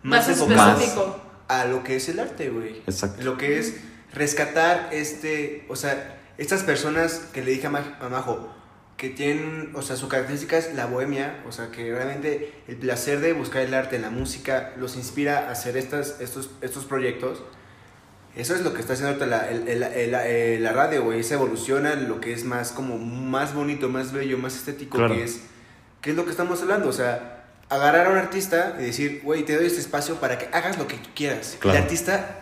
más, 0.03 0.27
Más 0.27 0.29
enfocado 0.29 0.71
específico. 0.71 1.21
a 1.47 1.65
lo 1.65 1.83
que 1.83 1.95
es 1.95 2.09
el 2.09 2.19
arte, 2.19 2.49
güey. 2.49 2.77
Exacto. 2.87 3.23
Lo 3.23 3.37
que 3.37 3.59
es 3.59 3.75
rescatar 4.13 4.89
este, 4.91 5.65
o 5.69 5.75
sea, 5.75 6.17
estas 6.37 6.63
personas 6.63 7.21
que 7.33 7.43
le 7.43 7.51
dije 7.51 7.67
a, 7.67 7.69
Ma- 7.69 7.97
a 8.01 8.09
Majo, 8.09 8.53
que 8.97 9.09
tienen, 9.09 9.71
o 9.73 9.81
sea, 9.81 9.95
su 9.97 10.07
característica 10.07 10.57
es 10.57 10.73
la 10.73 10.85
bohemia, 10.85 11.43
o 11.47 11.51
sea, 11.51 11.69
que 11.69 11.91
realmente 11.93 12.53
el 12.67 12.77
placer 12.77 13.19
de 13.19 13.33
buscar 13.33 13.61
el 13.61 13.73
arte 13.73 13.95
en 13.97 14.01
la 14.03 14.09
música 14.09 14.73
los 14.77 14.95
inspira 14.95 15.47
a 15.49 15.51
hacer 15.51 15.75
estas, 15.77 16.21
estos, 16.21 16.49
estos 16.61 16.85
proyectos. 16.85 17.41
Eso 18.35 18.53
es 18.53 18.61
lo 18.61 18.73
que 18.73 18.81
está 18.81 18.93
haciendo 18.93 19.11
ahorita 19.13 19.25
la, 19.27 19.49
el- 19.49 19.67
el- 19.69 20.13
el- 20.13 20.63
la 20.63 20.71
radio, 20.73 21.03
güey. 21.03 21.23
Se 21.23 21.35
evoluciona 21.35 21.95
lo 21.95 22.19
que 22.19 22.33
es 22.33 22.43
más 22.43 22.71
como 22.71 22.97
más 22.97 23.53
bonito, 23.53 23.87
más 23.89 24.11
bello, 24.11 24.37
más 24.37 24.55
estético, 24.55 24.97
Claro. 24.97 25.15
que 25.15 25.23
es 25.23 25.39
que 26.05 26.11
es 26.11 26.15
lo 26.15 26.23
que 26.23 26.29
estamos 26.29 26.61
hablando, 26.61 26.87
o 26.87 26.93
sea, 26.93 27.45
agarrar 27.67 28.05
a 28.05 28.09
un 28.11 28.17
artista 28.17 28.75
y 28.79 28.83
decir, 28.83 29.21
güey, 29.23 29.43
te 29.43 29.55
doy 29.55 29.65
este 29.65 29.79
espacio 29.79 30.13
para 30.17 30.37
que 30.37 30.47
hagas 30.55 30.77
lo 30.77 30.85
que 30.87 30.97
tú 30.97 31.09
quieras. 31.15 31.57
Claro. 31.59 31.75
El 31.79 31.83
artista 31.83 32.41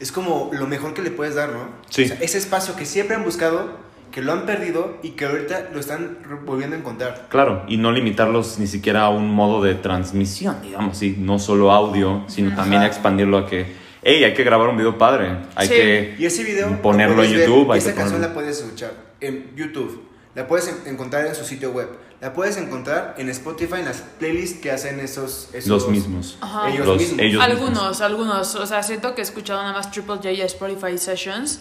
es 0.00 0.10
como 0.10 0.50
lo 0.52 0.66
mejor 0.66 0.94
que 0.94 1.02
le 1.02 1.12
puedes 1.12 1.36
dar, 1.36 1.50
¿no? 1.50 1.68
Sí. 1.90 2.02
O 2.02 2.08
sea, 2.08 2.16
ese 2.20 2.38
espacio 2.38 2.74
que 2.74 2.84
siempre 2.84 3.14
han 3.14 3.22
buscado, 3.22 3.78
que 4.10 4.20
lo 4.20 4.32
han 4.32 4.46
perdido 4.46 4.98
y 5.04 5.10
que 5.10 5.26
ahorita 5.26 5.68
lo 5.72 5.78
están 5.78 6.18
volviendo 6.44 6.74
a 6.74 6.80
encontrar. 6.80 7.26
Claro, 7.30 7.62
y 7.68 7.76
no 7.76 7.92
limitarlos 7.92 8.58
ni 8.58 8.66
siquiera 8.66 9.02
a 9.02 9.10
un 9.10 9.30
modo 9.30 9.62
de 9.62 9.76
transmisión, 9.76 10.56
digamos, 10.60 10.98
sí, 10.98 11.14
no 11.16 11.38
solo 11.38 11.70
audio, 11.70 12.24
sino 12.26 12.48
Ajá. 12.48 12.62
también 12.62 12.82
a 12.82 12.86
expandirlo 12.88 13.38
a 13.38 13.46
que, 13.46 13.74
hey, 14.02 14.24
hay 14.24 14.34
que 14.34 14.42
grabar 14.42 14.68
un 14.70 14.76
video 14.76 14.98
padre, 14.98 15.36
hay 15.54 15.68
Sí. 15.68 15.74
que 15.74 16.16
Y 16.18 16.26
ese 16.26 16.42
video 16.42 16.70
lo 16.70 16.82
ponerlo 16.82 17.22
en 17.22 17.30
puedes 17.30 17.32
ver, 17.32 17.48
YouTube, 17.48 17.70
hay 17.70 17.78
esa 17.78 17.90
que 17.90 17.94
canción 17.96 18.20
ponerlo- 18.20 18.28
la 18.28 18.34
puedes 18.34 18.58
escuchar 18.60 18.92
en 19.20 19.54
YouTube, 19.54 20.02
la 20.34 20.46
puedes 20.48 20.68
en- 20.68 20.86
encontrar 20.86 21.26
en 21.26 21.34
su 21.34 21.44
sitio 21.44 21.70
web, 21.72 21.88
la 22.20 22.32
puedes 22.32 22.56
encontrar 22.56 23.14
en 23.18 23.28
Spotify 23.30 23.76
en 23.80 23.84
las 23.86 23.98
playlists 24.18 24.60
que 24.60 24.70
hacen 24.70 24.98
esos, 25.00 25.48
esos 25.52 25.68
los 25.68 25.88
mismos. 25.88 26.38
Ajá. 26.40 26.68
ellos 26.70 26.86
Los- 26.86 26.98
mismos. 26.98 27.20
ellos 27.20 27.42
algunos, 27.42 27.70
mismos. 27.72 28.00
algunos. 28.00 28.54
O 28.56 28.66
sea, 28.66 28.82
siento 28.82 29.14
que 29.14 29.20
he 29.20 29.24
escuchado 29.24 29.60
nada 29.62 29.74
más 29.74 29.90
Triple 29.90 30.16
J 30.16 30.30
y 30.32 30.40
Spotify 30.42 30.96
Sessions. 30.98 31.60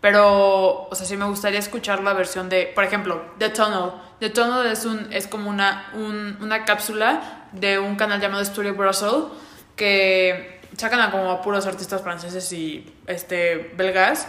Pero, 0.00 0.86
o 0.88 0.94
sea, 0.94 1.04
sí 1.04 1.16
me 1.16 1.24
gustaría 1.24 1.58
escuchar 1.58 2.04
la 2.04 2.12
versión 2.12 2.48
de, 2.48 2.70
por 2.72 2.84
ejemplo, 2.84 3.20
The 3.38 3.48
Tunnel. 3.50 3.90
The 4.20 4.30
Tunnel 4.30 4.66
es, 4.70 4.84
un, 4.84 5.12
es 5.12 5.26
como 5.26 5.50
una, 5.50 5.90
un- 5.94 6.38
una 6.40 6.64
cápsula 6.64 7.48
de 7.50 7.80
un 7.80 7.96
canal 7.96 8.20
llamado 8.20 8.44
Studio 8.44 8.74
Brussels 8.74 9.24
que 9.74 10.60
sacan 10.76 11.00
a 11.00 11.10
como 11.10 11.30
a 11.30 11.42
puros 11.42 11.66
artistas 11.66 12.00
franceses 12.02 12.52
y 12.52 12.94
este, 13.08 13.72
belgas. 13.76 14.28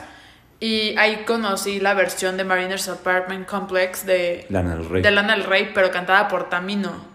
Y 0.60 0.98
ahí 0.98 1.24
conocí 1.26 1.80
la 1.80 1.94
versión 1.94 2.36
de 2.38 2.44
Mariners 2.44 2.90
Apartment 2.90 3.48
Complex 3.48 4.06
de, 4.06 4.46
Lana 4.50 4.76
del 4.76 4.90
Rey. 4.90 5.02
de 5.02 5.12
Lana 5.12 5.36
del 5.36 5.46
Rey, 5.46 5.72
pero 5.74 5.90
cantada 5.92 6.28
por 6.28 6.50
Tamino 6.50 7.10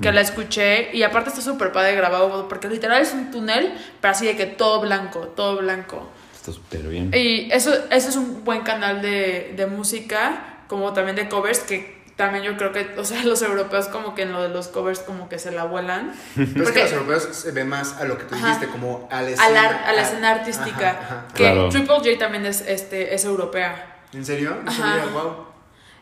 que 0.00 0.10
la 0.10 0.20
escuché 0.20 0.90
y 0.92 1.04
aparte 1.04 1.28
está 1.28 1.40
súper 1.40 1.70
padre 1.70 1.94
grabado 1.94 2.48
porque 2.48 2.68
literal 2.68 3.00
es 3.00 3.12
un 3.12 3.30
túnel, 3.30 3.72
pero 4.00 4.10
así 4.10 4.26
de 4.26 4.36
que 4.36 4.46
todo 4.46 4.80
blanco, 4.80 5.20
todo 5.36 5.58
blanco. 5.58 6.10
Está 6.34 6.52
súper 6.52 6.88
bien. 6.88 7.12
Y 7.14 7.48
eso, 7.52 7.72
eso 7.90 8.08
es 8.08 8.16
un 8.16 8.44
buen 8.44 8.62
canal 8.62 9.00
de, 9.00 9.54
de 9.56 9.66
música, 9.66 10.64
como 10.66 10.92
también 10.92 11.14
de 11.14 11.28
covers, 11.28 11.60
que 11.60 12.01
también 12.22 12.44
yo 12.44 12.56
creo 12.56 12.70
que, 12.72 12.94
o 12.96 13.04
sea, 13.04 13.22
los 13.24 13.42
europeos 13.42 13.88
como 13.88 14.14
que 14.14 14.22
en 14.22 14.32
lo 14.32 14.42
de 14.42 14.48
los 14.48 14.68
covers 14.68 15.00
como 15.00 15.28
que 15.28 15.38
se 15.40 15.50
la 15.50 15.64
vuelan. 15.64 16.12
Pero 16.36 16.46
es 16.46 16.52
que 16.54 16.62
Porque- 16.62 16.82
los 16.82 16.92
europeos 16.92 17.22
se 17.32 17.50
ve 17.50 17.64
más 17.64 18.00
a 18.00 18.04
lo 18.04 18.16
que 18.16 18.24
tú 18.24 18.34
Ajá. 18.36 18.46
dijiste, 18.46 18.68
como 18.68 19.08
a 19.10 19.22
la 19.22 19.28
a 19.28 19.30
escena, 19.30 19.50
la, 19.50 19.68
a 19.88 19.92
la 19.92 20.02
escena 20.02 20.30
artística, 20.30 20.90
Ajá, 20.90 21.00
ajá. 21.02 21.24
que 21.34 21.42
Claro. 21.42 21.68
Triple 21.68 21.96
J 21.96 22.18
también 22.18 22.46
es, 22.46 22.60
este, 22.60 23.14
es 23.14 23.24
europea. 23.24 23.98
¿En 24.12 24.24
serio? 24.24 24.56
Ajá. 24.66 24.76
sabía, 25.00 25.06
wow. 25.12 25.46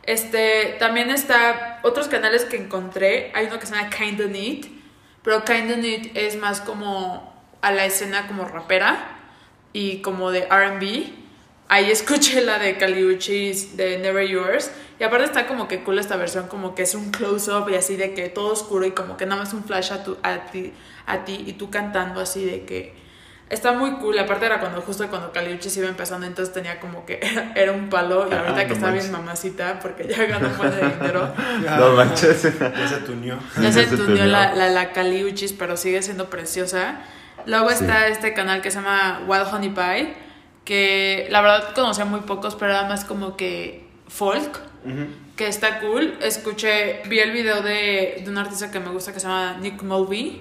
Este, 0.03 0.77
también 0.79 1.11
está 1.11 1.79
otros 1.83 2.09
canales 2.09 2.45
que 2.45 2.57
encontré. 2.57 3.33
Hay 3.35 3.47
uno 3.47 3.59
que 3.59 3.67
se 3.67 3.75
llama 3.75 3.91
Kinda 3.91 4.27
Neat, 4.27 4.67
pero 5.23 5.45
Kinda 5.45 5.77
Neat 5.77 6.09
es 6.15 6.37
más 6.37 6.61
como 6.61 7.33
a 7.63 7.73
la 7.73 7.85
escena 7.85 8.27
como 8.27 8.45
rapera 8.47 9.17
y 9.73 9.99
como 10.03 10.31
de 10.31 10.49
R&B. 10.51 11.15
Ahí 11.73 11.91
escuché 11.91 12.41
la 12.43 12.59
de 12.59 12.77
Caliuchis 12.77 13.77
de 13.77 13.99
Never 13.99 14.27
Yours 14.27 14.71
y 14.99 15.05
aparte 15.05 15.25
está 15.25 15.47
como 15.47 15.69
que 15.69 15.83
cool 15.85 15.99
esta 16.01 16.17
versión 16.17 16.49
como 16.49 16.75
que 16.75 16.83
es 16.83 16.95
un 16.97 17.11
close 17.13 17.51
up 17.53 17.71
y 17.71 17.77
así 17.77 17.95
de 17.97 18.13
que 18.13 18.29
todo 18.29 18.53
oscuro 18.53 18.85
y 18.87 18.91
como 18.91 19.17
que 19.17 19.25
nada 19.25 19.41
más 19.43 19.55
un 19.55 19.63
flash 19.65 19.93
a 19.93 20.03
tu 20.03 20.19
a 20.23 20.47
ti 20.51 20.73
a 21.07 21.25
ti 21.25 21.45
y 21.47 21.53
tú 21.55 21.71
cantando 21.71 22.21
así 22.21 22.45
de 22.45 22.65
que 22.65 23.01
Está 23.51 23.73
muy 23.73 23.91
cool, 23.95 24.17
aparte 24.17 24.47
era 24.47 24.61
cuando 24.61 24.81
justo 24.81 25.05
cuando 25.09 25.33
Caliuchis 25.33 25.77
iba 25.77 25.89
empezando, 25.89 26.25
entonces 26.25 26.55
tenía 26.55 26.79
como 26.79 27.05
que 27.05 27.19
era, 27.57 27.73
un 27.73 27.89
palo 27.89 28.29
y 28.31 28.33
Ah, 28.33 28.43
ahorita 28.43 28.61
que 28.63 28.69
no 28.69 28.75
está 28.75 28.87
manches. 28.87 29.03
bien 29.11 29.13
mamacita 29.13 29.81
porque 29.81 30.07
ya 30.07 30.25
ganó 30.27 30.47
un 30.51 30.57
buen 30.57 30.71
de 30.71 30.89
dinero. 30.89 31.35
No 31.77 31.93
manches. 31.95 32.43
Ya 32.61 32.89
se 32.89 32.97
tuneó. 32.99 33.39
Ya 33.61 33.73
se 33.73 33.87
se 33.89 33.97
tuneó. 33.97 34.25
la, 34.27 34.55
la, 34.55 34.69
la 34.69 34.93
Caliuchis, 34.93 35.53
pero 35.53 35.77
sigue 35.77 36.01
siendo 36.01 36.31
preciosa. 36.31 37.01
Luego 37.47 37.71
Sí. 37.71 37.75
está 37.81 38.07
este 38.07 38.35
canal 38.35 38.61
que 38.63 38.71
se 38.71 38.77
llama 38.77 39.23
Wild 39.27 39.53
Honey 39.53 39.71
Pie, 39.71 40.15
que 40.71 41.27
la 41.31 41.41
verdad 41.41 41.75
conocía 41.75 42.05
muy 42.05 42.21
pocos, 42.21 42.55
pero 42.55 42.71
era 42.71 42.85
más 42.87 43.05
como 43.05 43.37
que 43.37 43.89
folk, 44.07 44.57
que 45.35 45.49
está 45.49 45.81
cool. 45.81 46.17
Escuché, 46.23 47.03
vi 47.09 47.19
el 47.19 47.33
video 47.33 47.61
de, 47.61 48.23
de 48.25 48.31
un 48.31 48.39
artista 48.39 48.71
que 48.71 48.79
me 48.79 48.91
gusta 48.91 49.13
que 49.13 49.19
se 49.19 49.27
llama 49.27 49.57
Nick 49.61 49.83
Mulvey 49.83 50.41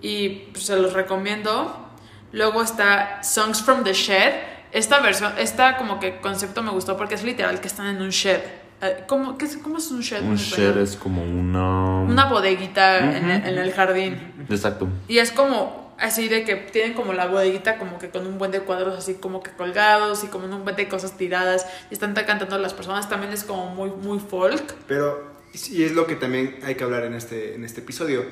y 0.00 0.28
pues, 0.52 0.64
se 0.64 0.76
los 0.78 0.94
recomiendo. 0.94 1.90
Luego 2.32 2.62
está 2.62 3.22
Songs 3.22 3.60
from 3.60 3.84
the 3.84 3.92
Shed. 3.92 4.32
Esta 4.72 5.00
versión, 5.00 5.34
esta 5.36 5.76
como 5.76 6.00
que 6.00 6.22
concepto 6.22 6.62
me 6.62 6.70
gustó 6.70 6.96
porque 6.96 7.16
es 7.16 7.22
literal 7.22 7.60
que 7.60 7.66
están 7.66 7.94
en 7.94 8.00
un 8.00 8.08
shed. 8.08 8.40
Eh, 8.80 9.04
¿Cómo, 9.06 9.36
qué 9.36 9.44
es, 9.44 9.58
¿cómo 9.58 9.76
es 9.76 9.90
un 9.90 10.00
shed? 10.00 10.22
Un 10.22 10.36
español? 10.36 10.78
es 10.78 10.96
como 10.96 11.22
una... 11.22 12.00
Una 12.10 12.24
bodeguita 12.30 12.96
en, 12.96 13.30
el, 13.30 13.46
en 13.46 13.58
el 13.58 13.72
jardín. 13.74 14.46
Exacto. 14.48 14.88
Y 15.06 15.18
es 15.18 15.30
como 15.30 15.89
así 16.00 16.28
de 16.28 16.44
que 16.44 16.56
tienen 16.56 16.94
como 16.94 17.12
la 17.12 17.26
bodeguita 17.26 17.78
como 17.78 17.98
que 17.98 18.08
con 18.08 18.26
un 18.26 18.38
buen 18.38 18.50
de 18.50 18.60
cuadros 18.60 18.96
así 18.96 19.14
como 19.14 19.42
que 19.42 19.50
colgados 19.52 20.24
y 20.24 20.28
como 20.28 20.46
un 20.46 20.64
buen 20.64 20.74
de 20.74 20.88
cosas 20.88 21.16
tiradas 21.16 21.66
y 21.90 21.94
están 21.94 22.14
cantando 22.14 22.58
las 22.58 22.74
personas. 22.74 23.08
También 23.08 23.32
es 23.32 23.44
como 23.44 23.66
muy, 23.74 23.90
muy 23.90 24.18
folk. 24.18 24.74
Pero, 24.88 25.32
y 25.70 25.82
es 25.84 25.92
lo 25.92 26.06
que 26.06 26.16
también 26.16 26.58
hay 26.64 26.74
que 26.74 26.84
hablar 26.84 27.04
en 27.04 27.14
este, 27.14 27.54
en 27.54 27.64
este 27.64 27.80
episodio. 27.80 28.24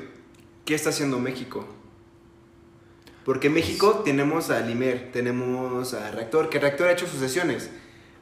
¿Qué 0.64 0.74
está 0.74 0.90
haciendo 0.90 1.18
México? 1.18 1.66
Porque 3.24 3.48
en 3.48 3.54
México 3.54 4.02
tenemos 4.04 4.50
a 4.50 4.60
Limer, 4.60 5.12
tenemos 5.12 5.92
a 5.92 6.10
Reactor, 6.10 6.48
que 6.48 6.58
Reactor 6.58 6.88
ha 6.88 6.92
hecho 6.92 7.06
sus 7.06 7.20
sesiones. 7.20 7.70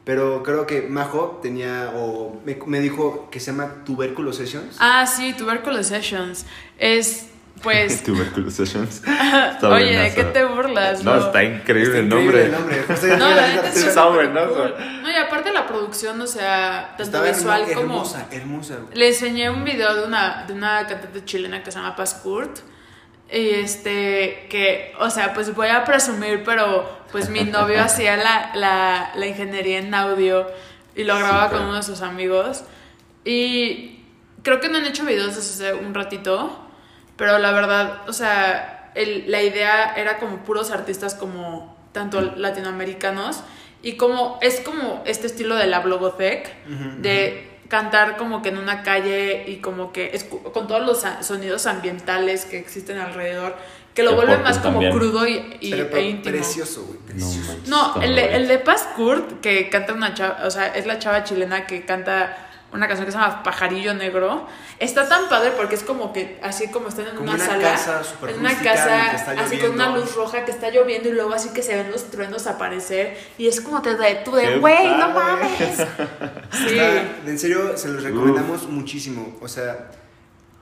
Pero 0.05 0.45
creo 0.45 0.67
que 0.67 0.83
Majo 0.83 1.41
tenía, 1.43 1.93
o 1.97 2.41
me, 2.45 2.57
me 2.67 2.81
dijo 2.81 3.29
que 3.31 3.41
se 3.41 3.51
llama 3.51 3.85
Tubérculo 3.85 4.33
Sessions. 4.33 4.77
Ah, 4.79 5.05
sí, 5.07 5.33
Tuberculosis 5.33 5.89
Sessions. 5.89 6.47
Es 6.79 7.27
pues... 7.63 8.03
Tuberculosis 8.05 8.55
Sessions. 8.71 9.03
Oye, 9.63 9.97
¿de 9.99 10.15
qué 10.15 10.25
te 10.25 10.45
burlas? 10.45 11.03
No, 11.03 11.17
está 11.17 11.43
increíble 11.45 12.01
Está 12.01 12.17
el 12.17 12.23
increíble 12.23 12.49
nombre. 12.49 12.77
el 12.77 12.83
nombre. 12.87 13.17
No, 13.19 13.31
la 13.35 13.47
neta 13.49 13.69
Está 13.69 14.07
buenazo. 14.07 14.55
cool. 14.55 14.75
No, 15.03 15.11
y 15.11 15.15
aparte 15.17 15.53
la 15.53 15.67
producción, 15.67 16.21
o 16.21 16.27
sea, 16.27 16.89
tanto 16.99 17.03
Estaba 17.03 17.27
visual 17.27 17.63
hermo- 17.63 17.75
como... 17.75 17.95
hermosa, 17.95 18.27
hermosa. 18.31 18.77
Le 18.95 19.09
enseñé 19.09 19.51
un 19.51 19.65
video 19.65 19.95
de 19.95 20.05
una, 20.05 20.45
de 20.47 20.53
una 20.53 20.87
cantante 20.87 21.25
chilena 21.25 21.63
que 21.63 21.71
se 21.71 21.79
llama 21.79 21.97
Paz 21.97 22.15
Kurt. 22.15 22.59
Y 23.29 23.51
este, 23.51 24.47
que, 24.49 24.95
o 25.01 25.11
sea, 25.11 25.35
pues 25.35 25.53
voy 25.53 25.67
a 25.67 25.85
presumir, 25.85 26.45
pero 26.45 26.89
pues 27.11 27.29
mi 27.29 27.43
novio 27.43 27.83
hacía 27.83 28.17
la, 28.17 28.53
la, 28.55 29.11
la 29.17 29.27
ingeniería 29.27 29.79
en 29.81 29.93
audio 29.95 30.47
y 30.95 31.03
lo 31.03 31.17
grababa 31.19 31.51
con 31.51 31.63
uno 31.63 31.75
de 31.75 31.83
sus 31.83 32.03
amigos. 32.03 32.63
Y 33.25 34.05
creo 34.43 34.61
que 34.61 34.69
no 34.69 34.79
han 34.79 34.87
hecho 34.87 35.05
videos 35.05 35.35
desde 35.35 35.71
hace 35.71 35.75
un 35.85 35.93
ratito, 35.93 36.66
pero 37.17 37.39
la 37.39 37.53
verdad, 37.53 38.03
o 38.09 38.13
sea, 38.13 38.91
el- 38.95 39.31
la 39.31 39.43
idea 39.43 39.95
era 39.97 40.19
como 40.19 40.39
puros 40.45 40.71
artistas 40.71 41.15
como 41.15 41.77
tanto 41.93 42.21
latinoamericanos 42.21 43.43
y 43.83 43.97
como 43.97 44.39
es 44.43 44.61
como 44.61 45.03
este 45.07 45.27
estilo 45.27 45.55
de 45.57 45.67
la 45.67 45.81
blogotech 45.81 46.47
Ujú, 46.67 47.03
de 47.03 47.51
cantar 47.69 48.17
como 48.17 48.43
que 48.43 48.51
en 48.51 48.59
una 48.59 48.83
calle 48.83 49.45
y 49.49 49.57
como 49.57 49.93
que 49.93 50.13
escu- 50.13 50.53
con 50.53 50.67
todos 50.67 50.85
los 50.87 51.05
a- 51.05 51.23
sonidos 51.23 51.67
ambientales 51.67 52.45
que 52.45 52.59
existen 52.59 52.99
alrededor 52.99 53.57
que 53.95 54.03
lo 54.03 54.15
vuelve 54.15 54.37
más 54.39 54.59
como 54.59 54.73
también. 54.75 54.93
crudo 54.93 55.27
y, 55.27 55.57
y- 55.61 55.71
Pero, 55.71 55.97
e 55.97 56.03
íntimo. 56.03 56.37
precioso, 56.37 56.85
güey. 56.85 56.99
No 57.17 57.95
Precioso. 57.95 58.03
el 58.03 58.15
de, 58.15 58.37
el 58.37 58.47
de 58.47 58.59
Paz 58.59 58.87
Kurt, 58.95 59.41
que 59.41 59.71
canta 59.71 59.95
una 59.95 60.13
chava, 60.13 60.41
o 60.45 60.51
sea, 60.51 60.67
es 60.69 60.85
la 60.87 60.99
chava 60.99 61.25
chilena 61.25 61.67
que 61.67 61.87
canta 61.87 62.46
una 62.73 62.87
canción 62.89 63.07
que 63.07 63.13
se 63.13 63.19
llama 63.19 63.43
Pajarillo 63.43 63.95
Negro. 63.95 64.47
Está 64.79 65.09
tan 65.09 65.29
padre 65.29 65.53
porque 65.57 65.77
es 65.77 65.83
como 65.83 66.13
que, 66.13 66.39
así 66.43 66.69
como 66.69 66.89
están 66.89 67.07
en 67.07 67.17
Como 67.17 67.31
una, 67.31 67.35
una 67.35 67.45
sala, 67.47 67.63
casa 67.73 68.05
súper 68.05 68.31
en 68.31 68.41
una 68.41 68.55
casa, 68.59 68.87
la 68.97 69.11
que 69.11 69.17
está 69.17 69.31
así 69.33 69.59
con 69.59 69.71
una 69.71 69.97
luz 69.97 70.15
roja 70.15 70.45
que 70.45 70.51
está 70.51 70.71
lloviendo 70.71 71.09
y 71.09 71.13
luego 71.13 71.33
así 71.33 71.51
que 71.51 71.63
se 71.63 71.75
ven 71.77 71.91
los 71.91 72.11
truenos 72.11 72.47
aparecer 72.47 73.17
y 73.39 73.47
es 73.49 73.61
como 73.61 73.81
te 73.83 73.95
de 73.97 74.17
tú 74.25 74.33
de, 74.35 74.59
güey, 74.59 74.89
no 74.97 75.15
padre". 75.15 75.43
mames. 75.45 75.77
Sí. 76.69 76.79
Está- 76.79 77.03
en 77.27 77.39
serio, 77.39 77.77
se 77.77 77.89
los 77.89 78.03
recomendamos 78.03 78.69
muchísimo. 78.69 79.37
O 79.41 79.49
sea, 79.49 79.91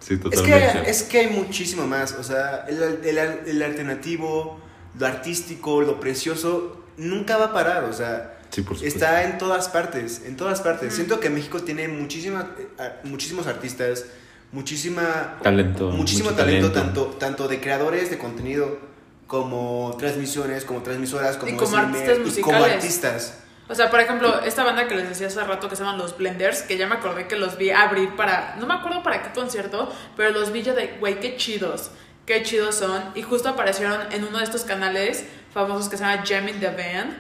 Sí, 0.01 0.21
Es 0.33 0.43
que, 0.43 0.83
es 0.87 1.03
que 1.05 1.19
hay 1.21 1.27
muchísimo 1.29 1.87
más, 1.87 2.13
o 2.13 2.23
sea, 2.23 2.67
el, 2.69 2.83
el- 3.07 3.19
el 3.47 3.63
alternativo, 3.63 4.61
lo 4.99 5.07
artístico, 5.07 5.81
lo 5.81 5.99
precioso, 5.99 6.85
nunca 6.99 7.39
va 7.39 7.47
a 7.47 7.53
parar, 7.55 7.85
o 7.85 7.93
sea, 7.95 8.34
Sí, 8.55 8.63
por 8.63 8.77
supuesto. 8.77 8.99
está 8.99 9.25
en 9.25 9.39
todas 9.39 9.69
partes, 9.69 10.23
en 10.25 10.37
todas 10.37 10.61
partes. 10.61 10.89
Ujú. 10.89 10.97
Siento 10.97 11.21
que 11.21 11.31
México 11.31 11.61
tiene 11.63 11.89
muchísima, 11.89 12.55
eh, 12.79 12.93
muchísimos 13.05 13.47
artistas, 13.47 14.05
muchísima, 14.53 15.39
Talento. 15.43 15.91
muchísimo 15.91 16.31
mucho 16.31 16.43
talento, 16.43 16.71
tanto, 16.73 17.07
tanto 17.19 17.49
de 17.49 17.61
creadores 17.61 18.11
de 18.11 18.19
contenido 18.19 18.79
como 19.27 19.97
transmisiones, 19.99 20.65
como 20.65 20.83
transmisoras, 20.83 21.37
como, 21.37 21.53
Y 21.53 21.57
como 21.57 21.77
artistas 21.77 22.11
y 22.11 22.41
como 22.41 22.59
musicales. 22.59 22.73
artistas. 22.77 23.39
O 23.69 23.75
sea, 23.75 23.91
por 23.91 23.99
ejemplo, 23.99 24.43
esta 24.43 24.63
banda 24.63 24.87
que 24.87 24.95
les 24.95 25.09
decía 25.09 25.27
hace 25.27 25.43
rato 25.43 25.69
que 25.71 25.75
se 25.77 25.83
llaman 25.83 25.99
los 25.99 26.17
Blenders, 26.17 26.63
que 26.63 26.77
ya 26.77 26.87
me 26.87 26.97
acordé 26.97 27.27
que 27.27 27.37
los 27.37 27.57
vi 27.57 27.71
abrir 27.71 28.15
para, 28.15 28.57
no 28.61 28.67
me 28.67 28.75
acuerdo 28.75 29.03
para 29.03 29.23
qué 29.23 29.31
concierto, 29.33 29.91
pero 30.17 30.31
los 30.31 30.53
vi 30.53 30.63
yo 30.63 30.75
de, 30.75 30.99
güey, 31.01 31.19
qué 31.19 31.37
chidos, 31.37 31.91
qué 32.27 32.43
chidos 32.43 32.75
son. 32.75 33.03
Y 33.15 33.23
justo 33.23 33.49
aparecieron 33.49 34.01
en 34.13 34.25
uno 34.25 34.39
de 34.39 34.45
estos 34.45 34.65
canales 34.65 35.25
famosos 35.53 35.89
que 35.89 35.97
se 35.97 36.05
llama 36.05 36.23
Jam 36.27 36.47
in 36.49 36.61
the 36.61 36.67
Band, 36.69 37.17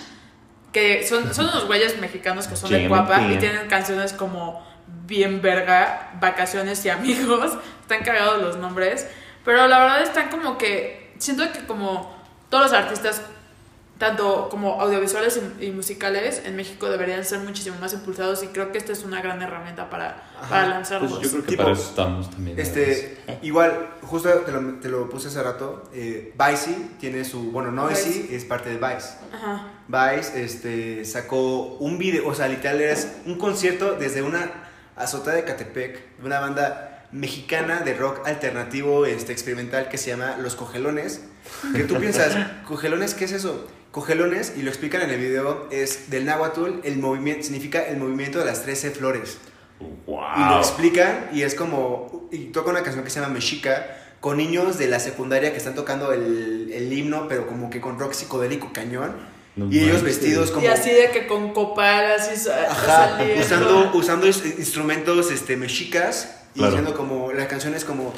que 0.75 1.07
son, 1.07 1.33
son 1.33 1.47
unos 1.47 1.67
güeyes 1.67 1.99
mexicanos 2.01 2.49
que 2.49 2.57
son 2.57 2.69
de 2.69 2.89
guapa 2.89 3.23
y 3.31 3.39
tienen 3.39 3.69
canciones 3.69 4.13
como 4.13 4.61
bien 5.07 5.41
verga, 5.41 6.11
vacaciones 6.21 6.85
y 6.85 6.91
amigos. 6.91 7.57
Están 7.81 8.03
cagados 8.03 8.43
los 8.43 8.57
nombres. 8.57 9.07
Pero 9.45 9.69
la 9.69 9.79
verdad 9.79 10.03
están 10.03 10.31
como 10.31 10.59
que, 10.59 11.15
siento 11.19 11.51
que 11.53 11.61
como 11.61 12.13
todos 12.51 12.65
los 12.65 12.73
artistas 12.73 13.23
tanto 13.98 14.48
como 14.48 14.80
audiovisuales 14.80 15.40
y, 15.61 15.66
y 15.66 15.70
musicales 15.70 16.42
en 16.44 16.57
México 16.57 16.88
deberían 16.88 17.24
ser 17.24 17.40
muchísimo 17.40 17.76
más 17.80 17.92
impulsados 17.92 18.42
y 18.42 18.48
creo 18.48 18.72
que 18.72 18.78
esta 18.78 18.92
es 18.92 19.04
una 19.04 19.22
gran 19.22 19.40
herramienta 19.40 19.88
para, 19.88 20.30
Ajá. 20.38 20.48
para 20.48 20.66
lanzarlos. 20.68 21.12
Pues 21.12 21.22
yo 21.22 21.30
creo 21.30 21.42
que 21.42 21.48
Tipo, 21.50 21.62
para 21.62 21.74
eso 21.74 21.88
estamos 21.88 22.30
también. 22.30 22.59
Este, 22.59 23.18
igual, 23.42 23.90
justo 24.02 24.28
te 24.30 24.52
lo, 24.52 24.74
te 24.74 24.88
lo 24.88 25.09
puse 25.09 25.28
hace 25.28 25.42
rato, 25.42 25.85
eh, 25.94 26.35
Vicey 26.37 26.96
tiene 26.98 27.24
su, 27.24 27.52
bueno, 27.52 27.70
Noisy 27.70 28.22
Vice. 28.22 28.37
es 28.37 28.44
parte 28.44 28.70
de 28.70 28.76
Vice. 28.76 29.11
Ajá. 29.33 29.68
Vice 29.87 30.42
este, 30.42 31.04
sacó 31.04 31.76
un 31.76 31.98
video, 31.98 32.26
o 32.26 32.35
sea, 32.35 32.48
literal 32.48 32.80
es 32.80 33.16
un 33.26 33.38
concierto 33.38 33.94
desde 33.94 34.22
una 34.22 34.50
azotea 34.96 35.35
de 35.35 35.44
Catepec, 35.44 36.16
de 36.18 36.26
una 36.26 36.40
banda 36.40 37.07
mexicana 37.12 37.80
de 37.80 37.94
rock 37.94 38.26
alternativo 38.26 39.07
este, 39.07 39.33
experimental 39.33 39.88
que 39.88 39.98
se 39.98 40.11
llama 40.11 40.37
Los 40.40 40.57
Cogelones. 40.57 41.22
Que 41.74 41.85
tú 41.85 41.98
piensas, 41.98 42.37
¿cogelones 42.66 43.14
qué 43.14 43.26
es 43.26 43.33
eso? 43.33 43.68
Cogelones, 43.94 44.54
y 44.57 44.62
lo 44.62 44.70
explican 44.70 45.02
en 45.02 45.11
el 45.11 45.20
video, 45.20 45.68
es 45.70 46.11
del 46.11 46.24
náhuatl, 46.24 46.80
el 46.83 46.98
movimiento, 46.98 47.44
significa 47.44 47.80
el 47.87 47.96
movimiento 47.96 48.40
de 48.40 48.44
las 48.44 48.62
13 48.64 48.90
flores. 48.90 49.38
Y 49.78 49.85
lo 49.85 50.16
¡Wow! 50.48 50.59
explican 50.59 51.28
y 51.33 51.42
es 51.42 51.54
como. 51.54 52.28
Y 52.33 52.46
toca 52.46 52.70
una 52.70 52.83
canción 52.83 53.04
que 53.04 53.11
se 53.11 53.20
llama 53.20 53.33
Mexica 53.35 53.87
con 54.18 54.38
niños 54.38 54.78
de 54.78 54.88
la 54.88 54.98
secundaria 54.98 55.52
que 55.52 55.59
están 55.59 55.76
tocando 55.76 56.12
el, 56.12 56.72
el 56.72 56.92
himno, 56.92 57.28
pero 57.28 57.46
como 57.46 57.70
que 57.70 57.80
con 57.80 57.96
rock 58.00 58.14
psicodélico 58.14 58.72
cañón. 58.72 59.14
No 59.54 59.70
y 59.70 59.78
ellos 59.78 60.02
vestidos 60.02 60.50
como. 60.50 60.64
Y 60.64 60.66
así 60.66 60.90
de 60.90 61.11
que 61.12 61.28
con 61.28 61.52
copal, 61.52 62.11
así 62.18 62.48
Ajá, 62.50 63.11
saliendo. 63.18 63.40
usando, 63.44 63.90
usando 63.94 64.26
is- 64.26 64.44
instrumentos 64.59 65.30
este, 65.30 65.57
mexicas 65.57 66.40
y 66.57 66.59
Claro. 66.59 66.72
diciendo 66.74 66.96
como. 66.98 67.30
La 67.33 67.46
canción 67.46 67.76
es 67.76 67.85
como. 67.85 68.12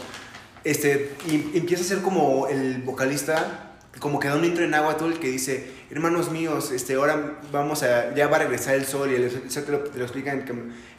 Este, 0.64 1.12
y 1.30 1.58
empieza 1.58 1.82
a 1.84 1.86
ser 1.86 1.98
como 2.00 2.46
el 2.48 2.80
vocalista, 2.82 3.75
como 4.00 4.18
que 4.20 4.28
da 4.28 4.36
un 4.36 4.44
intro 4.44 4.64
en 4.64 4.70
náhuatl 4.70 5.14
que 5.14 5.28
dice: 5.28 5.70
Hermanos 5.90 6.30
míos, 6.30 6.70
este, 6.72 6.94
ahora 6.94 7.38
vamos 7.52 7.82
a. 7.82 8.14
Ya 8.14 8.28
va 8.28 8.36
a 8.36 8.40
regresar 8.40 8.74
el 8.74 8.84
sol. 8.86 9.10
Y 9.10 9.14
el, 9.16 9.24
eso 9.24 9.62
te, 9.62 9.72
lo, 9.72 9.80
te 9.80 9.98
lo 9.98 10.04
explican: 10.04 10.44
que 10.44 10.52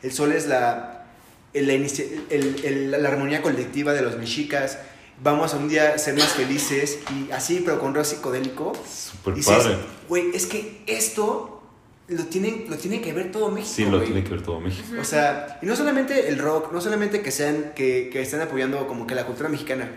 el 0.08 0.12
sol 0.14 0.32
es 0.32 0.48
la. 0.48 1.06
el- 1.54 1.68
la, 1.68 1.74
inicia- 1.74 2.06
el- 2.30 2.64
el- 2.66 2.92
la 2.92 3.10
armonía 3.10 3.42
colectiva 3.42 3.94
de 3.94 4.02
los 4.02 4.18
mexicas. 4.18 4.78
Vamos 5.24 5.54
a 5.54 5.58
un 5.58 5.68
día 5.68 5.98
ser 5.98 6.14
más 6.14 6.34
felices 6.34 7.00
y 7.12 7.32
así, 7.32 7.62
pero 7.66 7.80
con 7.80 7.96
rock 7.96 8.06
psicodélico. 8.06 8.74
Súper 8.88 9.34
Y 9.34 9.38
dices, 9.38 9.58
padre. 9.58 9.76
güey, 10.08 10.26
es 10.36 10.46
que 10.46 10.84
esto 10.86 11.64
lo 12.08 12.24
tiene, 12.26 12.66
lo 12.70 12.78
tiene 12.78 13.02
que 13.02 13.14
ver 13.14 13.32
todo 13.32 13.50
México. 13.50 13.74
Sí, 13.76 13.84
lo 13.86 13.98
güey". 13.98 14.06
tiene 14.06 14.24
que 14.24 14.30
ver 14.30 14.44
todo 14.44 14.60
México. 14.60 14.88
O 15.02 15.04
sea, 15.04 15.58
y 15.62 15.66
no 15.66 15.76
solamente 15.76 16.30
el 16.30 16.38
rock, 16.38 16.72
no 16.72 16.80
solamente 16.82 17.22
que 17.24 17.32
sean, 17.32 17.72
que, 17.76 18.10
que 18.14 18.22
estén 18.22 18.42
apoyando 18.42 18.86
como 18.88 19.08
que 19.08 19.16
la 19.16 19.26
cultura 19.26 19.50
mexicana. 19.50 19.90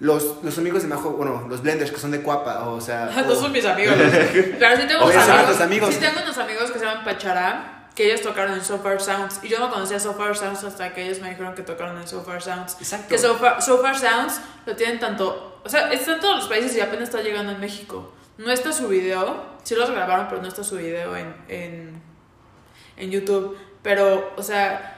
Los, 0.00 0.44
los 0.44 0.56
amigos 0.58 0.82
de 0.82 0.88
Majo, 0.88 1.10
bueno, 1.10 1.46
los 1.48 1.62
blenders 1.62 1.90
que 1.90 1.98
son 1.98 2.12
de 2.12 2.22
Cuapa, 2.22 2.68
o 2.68 2.80
sea. 2.80 3.06
No 3.26 3.34
son 3.34 3.50
mis 3.50 3.64
amigos. 3.64 3.96
Claro, 4.58 4.76
sí 4.76 4.86
tengo 4.86 5.04
unos 5.04 5.60
amigos. 5.60 5.94
Sí 5.94 6.00
tengo 6.00 6.20
unos 6.22 6.38
amigos 6.38 6.70
que 6.70 6.78
se 6.78 6.84
llaman 6.84 7.04
Pachará, 7.04 7.88
que 7.96 8.06
ellos 8.06 8.22
tocaron 8.22 8.54
en 8.54 8.64
So 8.64 8.78
Far 8.78 9.00
Sounds. 9.00 9.40
Y 9.42 9.48
yo 9.48 9.58
no 9.58 9.70
conocía 9.70 9.98
So 9.98 10.14
Far 10.14 10.36
Sounds 10.36 10.62
hasta 10.62 10.94
que 10.94 11.04
ellos 11.04 11.20
me 11.20 11.30
dijeron 11.30 11.54
que 11.54 11.62
tocaron 11.62 11.98
en 11.98 12.06
So 12.06 12.22
Far 12.22 12.40
Sounds. 12.40 12.76
Exacto. 12.78 13.08
Que 13.08 13.18
So 13.18 13.34
Far, 13.36 13.60
So 13.60 13.82
Far 13.82 13.98
Sounds 13.98 14.40
lo 14.66 14.76
tienen 14.76 15.00
tanto. 15.00 15.60
O 15.64 15.68
sea, 15.68 15.92
está 15.92 16.12
en 16.12 16.20
todos 16.20 16.36
los 16.36 16.48
países 16.48 16.76
y 16.76 16.80
apenas 16.80 17.08
está 17.08 17.20
llegando 17.20 17.50
en 17.50 17.58
México. 17.58 18.12
No 18.38 18.52
está 18.52 18.72
su 18.72 18.86
video. 18.86 19.58
Sí 19.64 19.74
los 19.74 19.90
grabaron, 19.90 20.28
pero 20.28 20.40
no 20.40 20.46
está 20.46 20.62
su 20.62 20.76
video 20.76 21.16
en, 21.16 21.34
en, 21.48 22.00
en 22.96 23.10
YouTube. 23.10 23.58
Pero, 23.82 24.32
o 24.36 24.42
sea, 24.44 24.97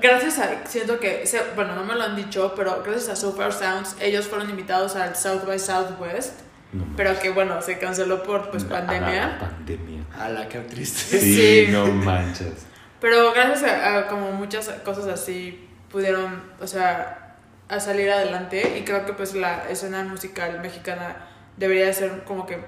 gracias 0.00 0.38
a. 0.38 0.66
Siento 0.66 0.98
que. 1.00 1.26
se- 1.26 1.42
Bueno, 1.54 1.74
no 1.74 1.84
me 1.84 1.94
lo 1.94 2.02
han 2.04 2.16
dicho, 2.16 2.52
pero 2.56 2.82
gracias 2.84 3.22
a 3.24 3.32
Far 3.32 3.52
Sounds, 3.52 3.96
ellos 4.00 4.26
fueron 4.28 4.50
invitados 4.50 4.96
al 4.96 5.16
South 5.16 5.44
by 5.46 5.58
Southwest. 5.58 6.40
No 6.72 6.84
Pero 6.96 7.18
que 7.20 7.30
bueno, 7.30 7.62
se 7.62 7.78
canceló 7.78 8.22
por 8.24 8.50
pues 8.50 8.64
A 8.64 8.68
pandemia. 8.68 9.26
la 9.28 9.38
pandemia. 9.38 10.04
A 10.18 10.28
la 10.28 10.48
que 10.48 10.58
triste. 10.60 11.18
Sí, 11.20 11.66
Sí. 11.66 11.72
no 11.72 11.86
manches. 11.86 12.66
Pero 13.00 13.32
gracias 13.32 13.62
a, 13.70 13.98
a 13.98 14.06
como 14.08 14.32
muchas 14.32 14.68
cosas 14.84 15.06
así 15.06 15.68
pudieron, 15.90 16.42
o 16.60 16.66
sea, 16.66 17.36
a 17.68 17.78
salir 17.80 18.10
adelante 18.10 18.76
y 18.78 18.82
creo 18.84 19.06
que 19.06 19.12
pues 19.12 19.34
la 19.34 19.68
escena 19.70 20.02
musical 20.04 20.58
mexicana 20.60 21.16
debería 21.56 21.86
de 21.86 21.92
ser 21.92 22.24
como 22.24 22.44
que 22.46 22.58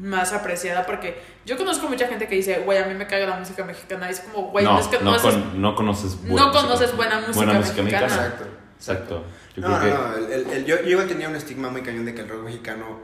más 0.00 0.32
apreciada 0.32 0.84
porque 0.86 1.20
yo 1.46 1.56
conozco 1.56 1.88
mucha 1.88 2.06
gente 2.08 2.26
que 2.28 2.34
dice, 2.36 2.60
güey, 2.60 2.78
a 2.78 2.86
mí 2.86 2.94
me 2.94 3.06
caga 3.06 3.26
la 3.26 3.36
música 3.38 3.64
mexicana 3.64 4.08
y 4.08 4.12
es 4.12 4.20
como, 4.20 4.48
güey, 4.50 4.64
no, 4.64 4.74
no, 4.74 4.80
es 4.80 4.86
que 4.88 4.98
no, 5.00 5.14
haces- 5.14 5.34
con- 5.34 5.60
no 5.62 5.74
conoces 5.74 6.16
no 6.24 6.52
conoces 6.52 6.94
buena 6.94 7.20
música 7.20 7.46
mexicana. 7.82 8.06
Exacto. 8.06 8.44
Exacto. 8.76 9.24
Yo 9.56 9.62
No, 9.62 9.68
no, 9.70 9.78
creo 9.80 9.92
que 9.92 10.20
no. 10.20 10.26
el- 10.26 10.32
el- 10.32 10.50
el- 10.52 10.64
yo, 10.64 10.76
yo 10.82 10.88
igual 10.90 11.08
tenía 11.08 11.28
un 11.28 11.36
estigma 11.36 11.68
muy 11.68 11.82
cañón 11.82 12.04
de 12.04 12.14
que 12.14 12.20
el 12.22 12.28
rock 12.28 12.44
mexicano, 12.44 13.00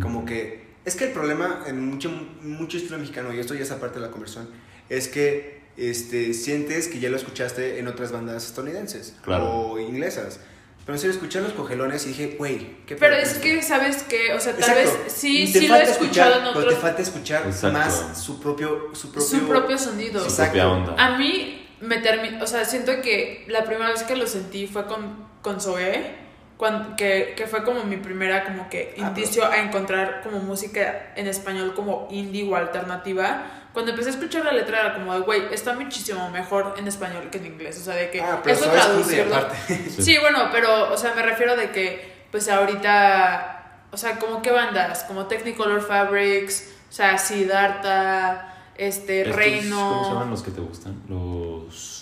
como 0.00 0.24
que. 0.24 0.68
Es 0.84 0.96
que 0.96 1.04
el 1.04 1.12
problema 1.12 1.64
en 1.66 1.84
mucho, 1.86 2.10
mucho 2.42 2.78
estilo 2.78 2.96
mexicano, 2.98 3.32
y 3.34 3.38
esto 3.38 3.52
ya 3.54 3.60
es 3.62 3.70
aparte 3.70 4.00
de 4.00 4.06
la 4.06 4.10
conversión, 4.10 4.48
es 4.88 5.08
que 5.08 5.58
este, 5.76 6.32
sientes 6.34 6.88
que 6.88 6.98
ya 6.98 7.10
lo 7.10 7.16
escuchaste 7.16 7.78
en 7.78 7.86
otras 7.88 8.10
bandas 8.10 8.44
estadounidenses 8.46 9.14
Claro. 9.22 9.50
o 9.50 9.78
inglesas. 9.78 10.40
Pero 10.88 10.96
en 10.96 11.00
serio, 11.02 11.12
escuché 11.12 11.38
a 11.40 11.42
los 11.42 11.52
cogelones 11.52 12.06
y 12.06 12.08
dije, 12.08 12.36
güey, 12.38 12.66
qué 12.86 12.96
Pero 12.96 13.14
es 13.14 13.34
que, 13.34 13.58
esto?". 13.58 13.74
¿sabes 13.74 14.04
qué? 14.04 14.32
O 14.32 14.40
sea, 14.40 14.56
tal 14.56 14.70
Exacto. 14.78 15.04
vez 15.04 15.12
sí, 15.12 15.52
te 15.52 15.58
sí 15.60 15.68
lo 15.68 15.74
he 15.76 15.82
escuchado 15.82 16.30
escuchar, 16.30 16.48
en 16.48 16.54
pero 16.54 16.70
te 16.70 16.76
falta 16.76 17.02
escuchar 17.02 17.42
Exacto. 17.46 17.78
más 17.78 18.18
su 18.18 18.40
propio, 18.40 18.88
su 18.94 19.12
propio, 19.12 19.28
Su 19.28 19.46
propio 19.46 19.76
sonido. 19.78 20.18
su 20.20 20.28
Exacto. 20.30 20.52
propia 20.52 20.68
onda. 20.70 20.94
A 20.96 21.18
mí 21.18 21.68
me 21.82 21.98
terminó, 21.98 22.42
o 22.42 22.46
sea, 22.46 22.64
siento 22.64 23.02
que 23.02 23.44
la 23.48 23.64
primera 23.64 23.90
vez 23.90 24.02
que 24.04 24.16
lo 24.16 24.26
sentí 24.26 24.66
fue 24.66 24.86
con, 24.86 25.26
con 25.42 25.60
Zoé, 25.60 26.14
cuan- 26.58 26.96
que, 26.96 27.32
que 27.36 27.46
fue 27.46 27.62
como 27.64 27.84
mi 27.84 27.96
primera 27.96 28.44
como 28.44 28.68
que 28.68 28.94
Ah, 28.98 29.06
indicio 29.08 29.46
a 29.46 29.58
encontrar 29.58 30.20
como 30.22 30.38
música 30.40 31.12
en 31.16 31.26
español 31.28 31.72
como 31.74 32.08
indie 32.10 32.44
o 32.50 32.56
alternativa. 32.56 33.44
Cuando 33.72 33.92
empecé 33.92 34.10
a 34.10 34.12
escuchar 34.14 34.44
la 34.44 34.52
letra 34.52 34.80
era 34.80 34.94
como 34.94 35.14
de, 35.14 35.20
güey, 35.20 35.42
está 35.54 35.72
muchísimo 35.74 36.28
mejor 36.30 36.74
en 36.78 36.88
español 36.88 37.28
que 37.30 37.38
en 37.38 37.46
inglés. 37.46 37.78
O 37.80 37.84
sea, 37.84 37.94
de 37.94 38.10
que 38.10 38.20
Ah, 38.20 38.40
pero 38.42 38.56
eso 38.56 38.68
traducirlo. 38.70 39.36
aparte. 39.36 39.56
Sí. 40.02 40.18
bueno, 40.18 40.48
pero, 40.50 40.92
o 40.92 40.96
sea, 40.96 41.14
me 41.14 41.22
refiero 41.22 41.54
de 41.56 41.70
que, 41.70 42.26
pues 42.32 42.48
ahorita, 42.48 43.84
o 43.92 43.96
sea, 43.96 44.18
como 44.18 44.42
qué 44.42 44.50
bandas, 44.50 45.04
como 45.04 45.26
Technicolor 45.26 45.80
Fabrics, 45.82 46.70
o 46.88 46.92
sea, 46.92 47.18
Siddhartha, 47.18 48.54
este, 48.76 49.20
Estos, 49.22 49.36
Reino. 49.36 49.76
¿Cómo 49.90 50.04
se 50.04 50.10
llaman 50.12 50.30
los 50.30 50.42
que 50.42 50.50
te 50.50 50.60
gustan? 50.60 51.02
Los. 51.08 51.20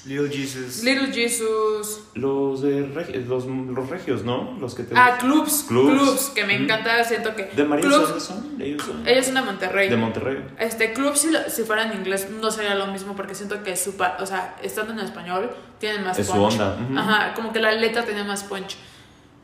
Little 0.06 0.28
Jesus. 0.30 0.82
Little 0.84 1.12
Jesus. 1.12 2.00
Los 2.14 2.62
de 2.62 2.86
regi- 2.94 3.24
los, 3.26 3.46
los 3.46 3.90
regios, 3.90 4.22
¿no? 4.22 4.56
Los 4.60 4.74
que 4.74 4.84
te 4.84 4.94
Ah, 4.96 5.16
clubs, 5.18 5.64
Clubs. 5.66 5.90
clubs. 6.00 6.30
que 6.34 6.44
me 6.44 6.54
Ujú. 6.54 6.64
encanta, 6.64 7.02
siento 7.04 7.34
que. 7.34 7.44
¿De 7.54 7.64
María 7.64 7.84
clubs, 7.86 8.22
son? 8.22 8.56
Ellos 8.60 8.82
son. 8.84 9.06
Ellos 9.06 9.26
son 9.26 9.34
de 9.34 9.42
Monterrey. 9.42 9.88
De 9.88 9.96
Monterrey. 9.96 10.44
Este, 10.58 10.92
club 10.92 11.16
si, 11.16 11.30
si 11.48 11.62
fuera 11.64 11.84
en 11.90 11.98
inglés 11.98 12.28
no 12.30 12.50
sería 12.50 12.74
lo 12.76 12.86
mismo 12.86 13.16
porque 13.16 13.34
siento 13.34 13.62
que 13.62 13.76
su, 13.76 13.94
o 14.20 14.26
sea, 14.26 14.56
estando 14.62 14.92
en 14.92 15.00
español 15.00 15.50
tienen 15.78 16.04
más 16.04 16.18
Es 16.18 16.26
su 16.28 16.32
punch. 16.32 16.52
onda, 16.52 16.78
ujú. 16.88 16.98
Ajá, 16.98 17.34
como 17.34 17.52
que 17.52 17.58
la 17.60 17.72
letra 17.72 18.04
tenía 18.04 18.24
más 18.24 18.44
punch. 18.44 18.76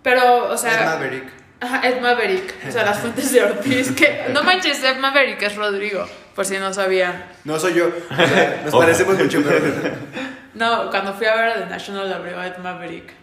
Pero, 0.02 0.48
o 0.50 0.54
Es 0.54 0.60
sea, 0.60 0.84
Maverick. 0.96 1.24
Ajá, 1.62 1.88
Ed 1.88 2.00
Maverick, 2.00 2.54
o 2.68 2.70
sea, 2.70 2.84
las 2.84 2.98
fuentes 3.00 3.32
de 3.32 3.42
Ortiz, 3.42 3.92
que 3.92 4.26
no 4.32 4.42
manches, 4.44 4.82
Ed 4.82 4.98
Maverick 4.98 5.40
es 5.42 5.56
Rodrigo, 5.56 6.06
por 6.34 6.44
si 6.44 6.58
no 6.58 6.72
sabían. 6.74 7.24
No 7.44 7.58
soy 7.58 7.74
yo. 7.74 7.88
O 7.88 8.14
sea, 8.14 8.62
nos 8.64 8.74
parecemos 8.74 9.18
mucho, 9.18 9.42
pero. 9.42 9.60
No, 10.54 10.90
cuando 10.90 11.14
fui 11.14 11.26
a 11.26 11.34
ver 11.34 11.48
a 11.48 11.54
The 11.54 11.66
National 11.66 12.12
abrió 12.12 12.42
Ed 12.42 12.58
Maverick. 12.58 13.14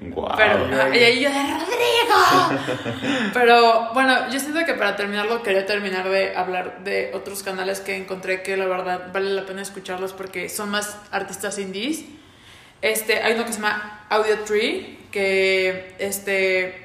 Wow. 0.00 0.34
Pero, 0.36 0.94
y 0.94 0.98
ahí 0.98 1.20
yo 1.20 1.28
de 1.28 1.42
Rodrigo. 1.42 3.30
Pero 3.32 3.92
bueno, 3.92 4.30
yo 4.30 4.38
siento 4.38 4.64
que 4.64 4.74
para 4.74 4.94
terminarlo 4.94 5.42
quería 5.42 5.66
terminar 5.66 6.08
de 6.08 6.36
hablar 6.36 6.84
de 6.84 7.10
otros 7.12 7.42
canales 7.42 7.80
que 7.80 7.96
encontré 7.96 8.42
que 8.42 8.56
la 8.56 8.66
verdad 8.66 9.12
vale 9.12 9.30
la 9.30 9.46
pena 9.46 9.62
escucharlos 9.62 10.12
porque 10.12 10.48
son 10.48 10.70
más 10.70 10.96
artistas 11.10 11.58
indies. 11.58 12.04
Este, 12.82 13.20
hay 13.20 13.34
uno 13.34 13.46
que 13.46 13.52
se 13.52 13.60
llama 13.60 14.06
Audio 14.10 14.40
Tree, 14.40 15.08
que 15.10 15.94
este, 15.98 16.83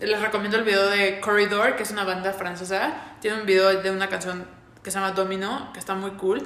les 0.00 0.20
recomiendo 0.20 0.56
el 0.56 0.64
video 0.64 0.88
de 0.88 1.20
Corridor, 1.20 1.76
que 1.76 1.82
es 1.82 1.90
una 1.90 2.04
banda 2.04 2.32
francesa. 2.32 2.92
Tiene 3.20 3.40
un 3.40 3.46
video 3.46 3.80
de 3.82 3.90
una 3.90 4.08
canción 4.08 4.46
que 4.82 4.90
se 4.90 4.98
llama 4.98 5.12
Domino, 5.12 5.70
que 5.72 5.78
está 5.78 5.94
muy 5.94 6.12
cool. 6.12 6.42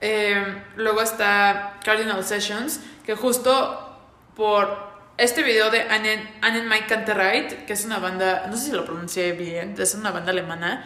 Eh, 0.00 0.62
luego 0.76 1.00
está 1.00 1.74
Cardinal 1.84 2.22
Sessions, 2.22 2.80
que 3.04 3.14
justo 3.14 3.98
por 4.34 4.94
este 5.16 5.42
video 5.42 5.70
de 5.70 5.82
Annen, 5.82 6.38
Annen 6.42 6.68
Mike 6.68 6.86
Canterreit, 6.86 7.64
que 7.64 7.72
es 7.72 7.84
una 7.86 7.98
banda, 7.98 8.46
no 8.48 8.56
sé 8.56 8.66
si 8.66 8.72
lo 8.72 8.84
pronuncié 8.84 9.32
bien, 9.32 9.74
es 9.78 9.94
una 9.94 10.10
banda 10.10 10.32
alemana. 10.32 10.84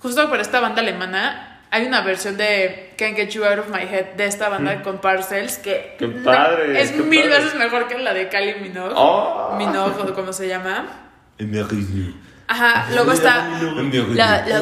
Justo 0.00 0.28
por 0.30 0.40
esta 0.40 0.60
banda 0.60 0.80
alemana 0.80 1.60
hay 1.70 1.84
una 1.86 2.00
versión 2.00 2.38
de 2.38 2.94
Can't 2.96 3.16
Get 3.16 3.28
You 3.30 3.44
Out 3.44 3.58
of 3.58 3.68
My 3.68 3.82
Head 3.82 4.14
de 4.14 4.24
esta 4.24 4.48
banda 4.48 4.82
con 4.82 4.98
Parcels 5.02 5.58
que 5.58 5.96
¡Qué 5.98 6.06
padre! 6.08 6.80
es 6.80 6.92
qué 6.92 7.02
mil 7.02 7.28
padre. 7.28 7.36
veces 7.36 7.54
mejor 7.56 7.88
que 7.88 7.98
la 7.98 8.14
de 8.14 8.30
Kylie 8.30 8.54
Minogue. 8.60 8.94
Oh. 8.96 9.54
Minogue 9.58 10.00
o 10.00 10.14
como 10.14 10.32
se 10.32 10.48
llama. 10.48 11.07
Ajá, 12.48 12.88
luego 12.94 13.12
está 13.12 13.48
la, 14.14 14.46
la. 14.46 14.60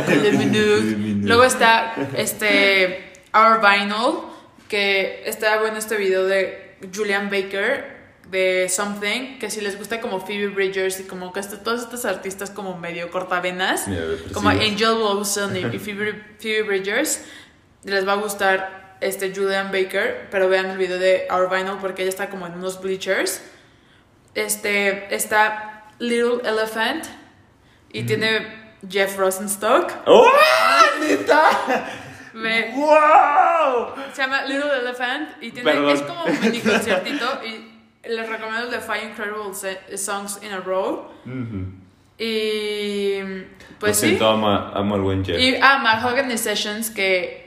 Luego 1.27 1.45
está 1.45 1.95
este 2.17 3.13
Our 3.33 3.61
Vinyl, 3.61 4.23
que 4.69 5.23
está 5.27 5.61
bueno 5.61 5.79
este 5.79 5.97
video 5.97 6.25
de 6.27 6.77
Julian 6.95 7.31
Baker 7.31 7.95
de 8.29 8.69
Something, 8.69 9.39
que 9.39 9.51
si 9.51 9.61
les 9.61 9.79
gusta 9.79 10.01
como 10.01 10.19
Phoebe 10.21 10.49
Bridgers 10.49 10.99
y 10.99 11.05
como 11.05 11.33
que 11.33 11.39
este- 11.41 11.59
todos 11.59 11.83
estos 11.83 12.05
artistas 12.05 12.51
como 12.51 12.77
medio 12.77 13.09
cortavenas, 13.13 13.87
como 14.35 14.49
Angel 14.49 14.95
Wilson 15.01 15.57
y, 15.57 15.61
y 15.61 15.79
Phoebe, 15.79 16.25
Phoebe 16.41 16.63
Bridgers, 16.65 17.21
les 17.85 18.07
va 18.07 18.15
a 18.15 18.17
gustar 18.17 18.97
este 19.01 19.33
Julian 19.33 19.71
Baker, 19.71 20.27
pero 20.33 20.49
vean 20.49 20.67
el 20.71 20.77
video 20.79 20.99
de 20.99 21.29
Our 21.31 21.49
Vinyl 21.49 21.77
porque 21.81 22.03
ella 22.03 22.09
está 22.11 22.29
como 22.29 22.49
en 22.49 22.55
unos 22.55 22.81
bleachers. 22.83 23.43
Este 24.35 25.15
está 25.15 25.76
Little 25.99 26.41
Elephant 26.49 27.05
y 27.93 28.03
tiene 28.05 28.75
Jeff 28.89 29.17
Rosenstock. 29.17 29.93
¡Oh! 30.07 30.31
¡Neta! 31.01 31.51
Ve- 32.35 32.73
¡Wow! 32.77 33.95
Se 34.13 34.23
llama 34.23 34.43
Little 34.45 34.79
Elephant 34.81 35.31
y 35.43 35.51
tiene, 35.53 35.71
Perdón. 35.73 35.91
es 35.91 36.03
como 36.03 36.25
un 36.25 36.41
mini 36.41 36.61
conciertito 36.61 37.41
y 37.45 38.09
les 38.09 38.29
recomiendo 38.29 38.67
el 38.67 38.71
de 38.71 38.81
Five 38.81 39.05
Incredible 39.05 39.55
Se- 39.55 39.97
Songs 39.99 40.41
in 40.43 40.53
a 40.53 40.59
Row. 40.59 41.09
Y 42.19 43.21
pues 43.79 43.91
Lo 43.91 43.95
sí. 43.95 44.07
siento, 44.09 44.29
amo, 44.29 44.49
amo 44.51 44.95
al 44.95 45.01
buen 45.03 45.25
Jeff. 45.25 45.39
Y 45.39 45.57
ah, 45.61 45.79
Mahogany 45.79 46.37
Sessions 46.39 46.91
que 46.91 47.47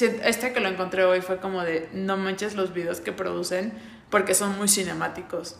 este 0.00 0.52
que 0.52 0.60
lo 0.60 0.68
encontré 0.68 1.04
hoy 1.04 1.20
fue 1.20 1.38
como 1.38 1.62
de 1.62 1.88
no 1.92 2.16
manches 2.16 2.54
los 2.56 2.72
videos 2.72 3.00
que 3.00 3.12
producen 3.12 3.72
porque 4.10 4.34
son 4.34 4.56
muy 4.56 4.68
cinemáticos. 4.68 5.58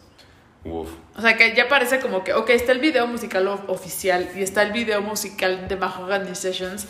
Uf. 0.64 0.88
O 1.16 1.20
sea 1.20 1.36
que 1.36 1.54
ya 1.54 1.68
parece 1.68 2.00
como 2.00 2.24
que, 2.24 2.32
ok, 2.32 2.50
está 2.50 2.72
el 2.72 2.80
video 2.80 3.06
musical 3.06 3.46
of- 3.48 3.68
oficial 3.68 4.28
y 4.34 4.42
está 4.42 4.62
el 4.62 4.72
video 4.72 5.02
musical 5.02 5.68
de 5.68 5.76
Mahogany 5.76 6.34
Sessions. 6.34 6.86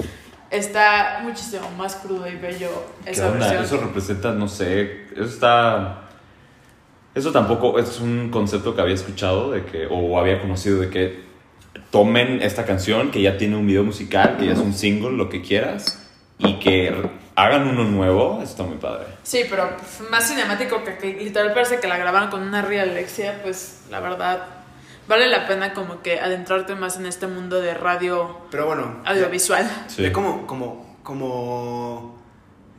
Está 0.50 1.20
muchísimo 1.22 1.68
más 1.76 1.96
crudo 1.96 2.28
y 2.28 2.36
bello 2.36 2.70
¿Qué 3.04 3.10
esa 3.10 3.30
versión. 3.30 3.64
Eso 3.64 3.76
representa, 3.78 4.32
no 4.32 4.46
sé, 4.48 5.06
eso 5.14 5.24
está... 5.24 6.00
Eso 7.14 7.32
tampoco 7.32 7.78
es 7.78 8.00
un 8.00 8.30
concepto 8.30 8.74
que 8.74 8.80
había 8.80 8.94
escuchado 8.94 9.52
de 9.52 9.64
que, 9.64 9.86
o 9.90 10.18
había 10.18 10.40
conocido 10.40 10.80
de 10.80 10.90
que 10.90 11.24
tomen 11.90 12.42
esta 12.42 12.64
canción 12.64 13.10
que 13.12 13.22
ya 13.22 13.36
tiene 13.38 13.56
un 13.56 13.66
video 13.66 13.84
musical, 13.84 14.36
que 14.36 14.46
ya 14.46 14.52
es 14.52 14.58
un 14.58 14.74
single, 14.74 15.12
lo 15.16 15.28
que 15.28 15.40
quieras, 15.40 16.00
y 16.38 16.54
que 16.58 16.92
hagan 17.36 17.66
uno 17.68 17.84
nuevo, 17.84 18.40
está 18.42 18.62
muy 18.62 18.76
padre. 18.78 19.06
Sí, 19.22 19.44
pero 19.50 19.70
más 20.10 20.28
cinemático 20.28 20.84
que, 20.84 20.96
que 20.98 21.12
literal 21.14 21.52
parece 21.52 21.80
que 21.80 21.88
la 21.88 21.96
grabaron 21.98 22.30
con 22.30 22.42
una 22.42 22.62
real 22.62 22.90
Alexia, 22.90 23.40
pues 23.42 23.82
la 23.90 24.00
verdad 24.00 24.46
vale 25.08 25.28
la 25.28 25.46
pena 25.46 25.74
como 25.74 26.00
que 26.02 26.20
adentrarte 26.20 26.74
más 26.74 26.96
en 26.96 27.06
este 27.06 27.26
mundo 27.26 27.60
de 27.60 27.74
radio 27.74 28.38
Pero 28.50 28.66
bueno, 28.66 29.02
audiovisual. 29.04 29.68
Sí. 29.88 30.02
Ya 30.02 30.12
como, 30.12 30.46
como, 30.46 30.96
como 31.02 32.18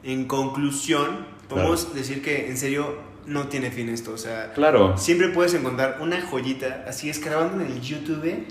en 0.04 0.26
conclusión, 0.26 1.28
podemos 1.50 1.94
decir 1.94 2.22
que 2.24 2.48
en 2.50 2.58
serio 2.58 2.98
no 3.26 3.48
tiene 3.48 3.72
fin 3.72 3.90
esto. 3.90 4.12
O 4.14 4.18
sea, 4.18 4.54
Claro. 4.54 4.98
siempre 4.98 5.30
puedes 5.30 5.54
encontrar 5.54 5.98
una 6.00 6.22
joyita 6.22 6.86
así 6.88 7.10
escarbando 7.10 7.64
en 7.64 7.72
el 7.72 7.82
YouTube 7.82 8.46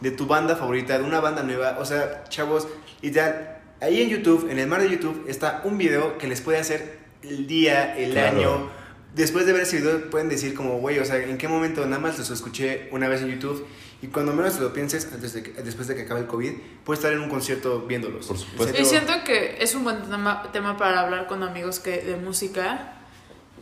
de 0.00 0.10
tu 0.10 0.26
banda 0.26 0.56
favorita, 0.56 0.98
de 0.98 1.04
una 1.04 1.20
banda 1.20 1.42
nueva. 1.42 1.76
O 1.78 1.84
sea, 1.84 2.24
chavos, 2.28 2.66
literal, 3.02 3.58
ahí 3.82 4.00
en 4.00 4.08
YouTube, 4.08 4.48
en 4.50 4.58
el 4.58 4.66
mar 4.68 4.80
de 4.80 4.88
YouTube, 4.90 5.24
está 5.28 5.60
un 5.64 5.76
video 5.76 6.16
que 6.18 6.26
les 6.28 6.40
puede 6.40 6.58
hacer 6.58 6.98
el 7.22 7.46
día, 7.46 7.96
el 7.98 8.12
Claro. 8.12 8.36
año. 8.38 8.70
Después 9.14 9.44
de 9.44 9.52
ver 9.52 9.62
ese 9.62 9.76
video 9.78 10.08
pueden 10.10 10.30
decir 10.30 10.54
como, 10.54 10.78
güey, 10.78 10.98
o 10.98 11.04
sea, 11.04 11.16
¿en 11.18 11.36
qué 11.36 11.46
momento 11.46 11.84
nada 11.84 11.98
más 12.00 12.18
los 12.18 12.30
escuché 12.30 12.88
una 12.92 13.08
vez 13.08 13.20
en 13.20 13.28
YouTube? 13.28 13.66
Y 14.00 14.06
cuando 14.06 14.32
menos 14.32 14.58
lo 14.58 14.72
pienses, 14.72 15.06
antes 15.12 15.34
de 15.34 15.42
que- 15.42 15.62
después 15.62 15.86
de 15.86 15.94
que 15.94 16.02
acabe 16.02 16.20
el 16.20 16.26
COVID, 16.26 16.52
puedes 16.84 16.98
estar 17.00 17.12
en 17.12 17.20
un 17.20 17.28
concierto 17.28 17.82
viéndolos. 17.82 18.26
Por 18.26 18.38
supuesto. 18.38 18.80
Y 18.80 18.84
siento 18.86 19.12
que 19.24 19.58
es 19.60 19.74
un 19.74 19.84
buen 19.84 20.00
tema, 20.02 20.50
tema 20.52 20.76
para 20.78 21.00
hablar 21.00 21.26
con 21.26 21.42
amigos 21.42 21.78
que, 21.78 21.98
de 22.02 22.16
música. 22.16 22.94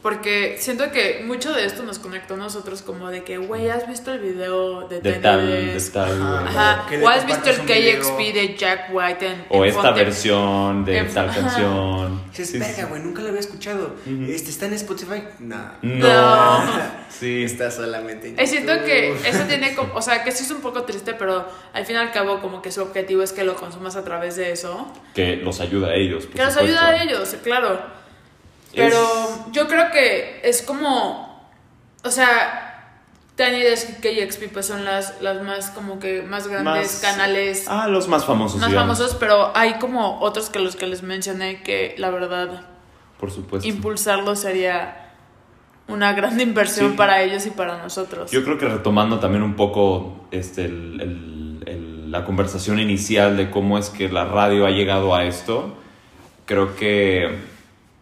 Porque 0.02 0.56
siento 0.58 0.90
que 0.92 1.22
mucho 1.26 1.52
de 1.52 1.66
esto 1.66 1.82
nos 1.82 1.98
conectó 1.98 2.32
a 2.34 2.36
nosotros 2.38 2.80
como 2.80 3.10
de 3.10 3.22
que, 3.22 3.36
güey, 3.36 3.68
¿has 3.68 3.86
visto 3.86 4.10
el 4.12 4.20
video 4.20 4.88
de, 4.88 5.00
De 5.02 5.12
tal, 5.14 5.46
de 5.46 5.80
tal. 5.92 6.46
Ajá. 6.46 6.86
O 7.02 7.08
has 7.08 7.26
visto 7.26 7.50
el 7.50 7.56
KXP 7.58 8.16
video. 8.16 8.32
de 8.34 8.56
Jack 8.56 8.88
White 8.92 9.26
en 9.26 9.44
O 9.50 9.62
en 9.64 9.70
esta 9.70 9.82
Fonte- 9.82 10.04
versión 10.04 10.84
de 10.86 10.98
en- 10.98 11.12
tal 11.12 11.28
ajá. 11.28 11.40
canción. 11.40 12.22
Dices, 12.30 12.46
Sí, 12.48 12.52
sí. 12.54 12.58
verga, 12.58 12.84
güey, 12.86 13.02
nunca 13.02 13.20
lo 13.20 13.28
había 13.28 13.40
escuchado. 13.40 13.96
Ujú. 14.06 14.24
este, 14.32 14.50
¿Está 14.50 14.66
en 14.66 14.72
Spotify? 14.74 15.22
Nah. 15.40 15.72
No. 15.82 16.64
No. 16.64 16.64
Sí. 17.10 17.44
Está 17.44 17.70
solamente 17.70 18.28
en 18.38 18.46
siento 18.48 18.72
que 18.84 19.10
eso 19.28 19.42
tiene 19.46 19.74
como, 19.76 19.94
o 19.94 20.00
sea, 20.00 20.24
que 20.24 20.32
sí 20.32 20.44
es 20.44 20.50
un 20.50 20.62
poco 20.62 20.84
triste, 20.84 21.12
pero 21.12 21.44
al 21.74 21.84
fin 21.84 21.96
y 21.96 21.98
al 21.98 22.12
cabo 22.12 22.40
como 22.40 22.62
que 22.62 22.72
su 22.72 22.80
objetivo 22.80 23.22
es 23.22 23.32
que 23.32 23.44
lo 23.44 23.56
consumas 23.56 23.96
a 23.96 24.04
través 24.04 24.36
de 24.36 24.52
eso. 24.52 24.90
Que 25.14 25.36
los 25.36 25.60
ayuda 25.60 25.88
a 25.88 25.94
ellos. 25.94 26.24
por 26.24 26.36
Que 26.36 26.42
supuesto. 26.46 26.60
ayuda 26.62 26.88
a 26.88 27.02
ellos, 27.02 27.36
claro. 27.42 27.99
Pero 28.74 28.96
Es- 28.96 29.52
yo 29.52 29.66
creo 29.66 29.90
que 29.90 30.40
es 30.44 30.62
como, 30.62 31.40
o 32.04 32.10
sea, 32.10 32.66
Tiny 33.36 33.60
Desk 33.62 33.88
y 33.90 33.92
KXP 34.02 34.48
pues 34.52 34.66
son 34.66 34.84
las, 34.84 35.20
las 35.22 35.42
más 35.42 35.70
como 35.70 35.98
que 35.98 36.22
más 36.22 36.46
grandes 36.46 36.92
Más- 36.92 37.00
canales 37.00 37.64
Ah, 37.68 37.88
los 37.88 38.06
más 38.06 38.24
famosos. 38.26 38.60
más 38.60 38.68
digamos. 38.70 38.98
famosos, 38.98 39.16
pero 39.18 39.50
hay 39.56 39.74
como 39.78 40.20
otros 40.20 40.50
que 40.50 40.58
los 40.58 40.76
que 40.76 40.86
les 40.86 41.02
mencioné 41.02 41.62
que 41.62 41.94
la 41.98 42.10
verdad 42.10 42.66
Por 43.18 43.30
supuesto. 43.30 43.66
impulsarlos 43.66 44.40
sería 44.40 45.06
una 45.88 46.12
gran 46.12 46.38
inversión 46.40 46.90
Sí. 46.92 46.96
para 46.96 47.22
ellos 47.22 47.46
y 47.46 47.50
para 47.50 47.78
nosotros. 47.78 48.30
Yo 48.30 48.44
creo 48.44 48.58
que 48.58 48.66
retomando 48.68 49.18
también 49.20 49.42
un 49.42 49.56
poco 49.56 50.26
este, 50.30 50.66
el- 50.66 51.00
el- 51.00 51.62
el- 51.66 52.10
la 52.12 52.24
conversación 52.24 52.78
inicial 52.78 53.36
de 53.38 53.50
cómo 53.50 53.78
es 53.78 53.88
que 53.88 54.08
la 54.10 54.24
radio 54.26 54.66
ha 54.66 54.70
llegado 54.70 55.14
a 55.14 55.24
esto, 55.24 55.74
creo 56.44 56.76
que 56.76 57.38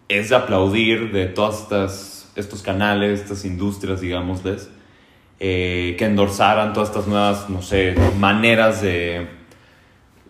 es 0.09 0.31
de 0.31 0.37
aplaudir 0.37 1.13
de 1.13 1.27
todas 1.27 1.63
estas, 1.63 2.33
estos 2.35 2.63
canales, 2.63 3.21
estas 3.21 3.45
industrias, 3.45 4.01
digámosles, 4.01 4.71
eh, 5.39 5.95
que 5.99 6.07
endorsaran 6.07 6.73
todas 6.73 6.89
estas 6.89 7.07
nuevas, 7.07 7.49
no 7.51 7.63
sé, 7.63 7.95
maneras 8.19 8.81
de, 8.83 9.29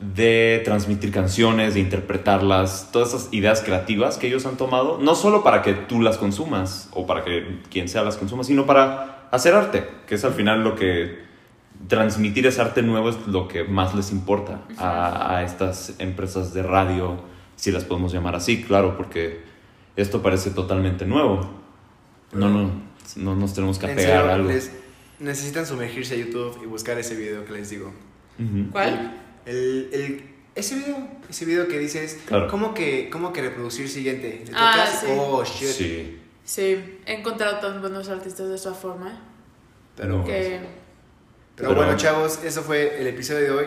de 0.00 0.60
transmitir 0.64 1.12
canciones, 1.12 1.74
de 1.74 1.80
interpretarlas, 1.80 2.90
todas 2.92 3.14
esas 3.14 3.28
ideas 3.32 3.62
creativas 3.62 4.18
que 4.18 4.26
ellos 4.26 4.44
han 4.46 4.56
tomado, 4.56 4.98
no 5.00 5.14
solo 5.14 5.42
para 5.42 5.62
que 5.62 5.74
tú 5.74 6.02
las 6.02 6.18
consumas 6.18 6.88
o 6.92 7.06
para 7.06 7.24
que 7.24 7.60
quien 7.70 7.88
sea 7.88 8.02
las 8.02 8.16
consuma, 8.16 8.44
sino 8.44 8.66
para 8.66 9.28
hacer 9.30 9.54
arte, 9.54 9.88
que 10.06 10.16
es 10.16 10.24
al 10.24 10.32
final 10.32 10.64
lo 10.64 10.74
que 10.74 11.26
transmitir 11.86 12.46
ese 12.48 12.60
arte 12.60 12.82
nuevo 12.82 13.08
es 13.08 13.26
lo 13.28 13.46
que 13.46 13.62
más 13.62 13.94
les 13.94 14.10
importa 14.10 14.62
a, 14.76 15.36
a 15.36 15.44
estas 15.44 15.94
empresas 16.00 16.52
de 16.52 16.64
radio, 16.64 17.16
si 17.54 17.70
las 17.70 17.84
podemos 17.84 18.12
llamar 18.12 18.34
así, 18.34 18.62
claro, 18.62 18.96
porque 18.96 19.47
esto 20.01 20.22
parece 20.22 20.51
totalmente 20.51 21.05
nuevo. 21.07 21.51
No, 22.32 22.49
no, 22.49 22.70
no 23.16 23.34
nos 23.34 23.55
tenemos 23.55 23.78
que 23.78 23.86
apegar 23.86 24.05
serio, 24.05 24.30
a 24.30 24.34
algo. 24.34 24.49
les- 24.51 24.70
necesitan 25.18 25.66
sumergirse 25.66 26.14
a 26.14 26.16
YouTube 26.18 26.61
y 26.62 26.66
buscar 26.66 26.99
ese 26.99 27.14
video 27.16 27.44
que 27.44 27.53
les 27.53 27.70
digo. 27.70 27.92
Ujú. 28.38 28.70
¿Cuál? 28.70 29.20
El, 29.46 29.88
el- 29.92 30.24
ese 30.55 30.74
video, 30.76 30.96
ese 31.30 31.44
video 31.44 31.68
que 31.68 31.78
dices, 31.78 32.18
Claro. 32.26 32.49
¿cómo, 32.49 32.74
que, 32.74 33.09
¿cómo 33.11 33.32
que 33.32 33.42
reproducir 33.42 33.88
siguiente? 33.88 34.42
¿Le 34.46 34.53
Ah, 34.55 34.72
tocas? 34.74 35.01
sí. 35.01 35.07
Oh, 35.11 35.44
shit. 35.44 35.68
Sí. 35.68 36.18
Sí, 36.44 36.99
he 37.07 37.12
encontrado 37.14 37.59
tan 37.59 37.80
buenos 37.80 38.09
artistas 38.09 38.49
de 38.49 38.55
esa 38.55 38.72
forma 38.74 39.20
Pero, 39.96 40.24
que 40.24 40.61
pero 41.57 41.70
Pero- 41.70 41.74
bueno, 41.74 41.96
chavos, 41.96 42.42
eso 42.44 42.62
fue 42.62 43.01
el 43.01 43.07
episodio 43.09 43.40
de 43.42 43.51
hoy. 43.51 43.66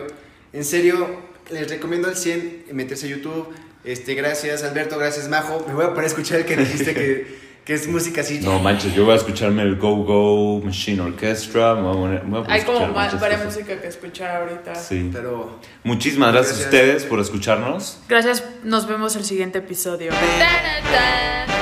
En 0.52 0.64
serio, 0.64 1.06
les 1.50 1.68
recomiendo 1.70 2.08
al 2.08 2.16
100 2.16 2.64
meterse 2.72 3.06
a 3.06 3.10
YouTube. 3.10 3.48
Este, 3.84 4.14
gracias 4.14 4.62
Alberto, 4.62 4.98
gracias 4.98 5.28
Majo. 5.28 5.64
Me 5.66 5.74
voy 5.74 5.84
a 5.84 5.88
poner 5.88 6.04
a 6.04 6.06
escuchar 6.06 6.38
el 6.40 6.44
que 6.44 6.56
dijiste 6.56 6.94
que, 6.94 7.38
que 7.64 7.74
es 7.74 7.88
música 7.88 8.20
así. 8.20 8.40
No 8.40 8.58
manches, 8.60 8.94
yo 8.94 9.04
voy 9.04 9.14
a 9.14 9.16
escucharme 9.16 9.62
el 9.62 9.76
Go 9.76 9.96
Go 10.04 10.60
Machine 10.64 11.00
Orchestra. 11.02 11.74
Me 11.74 11.82
voy 11.82 11.90
a 11.90 11.94
poner- 12.00 12.24
me 12.24 12.38
voy 12.38 12.46
a 12.48 12.52
hay 12.52 12.62
como 12.62 12.86
muchas 12.86 13.20
varias 13.20 13.40
cosas. 13.42 13.56
música 13.58 13.80
que 13.80 13.88
escuchar 13.88 14.42
ahorita. 14.42 14.74
Sí. 14.76 15.10
Pero 15.12 15.58
Muchísimas 15.84 16.32
gracias, 16.32 16.58
Gracias. 16.60 16.74
a 16.74 16.76
ustedes 16.84 17.04
por 17.04 17.20
escucharnos. 17.20 17.98
Gracias, 18.08 18.44
nos 18.62 18.86
vemos 18.86 19.16
el 19.16 19.24
siguiente 19.24 19.58
episodio. 19.58 20.10
Ta-ra-tan. 20.12 21.61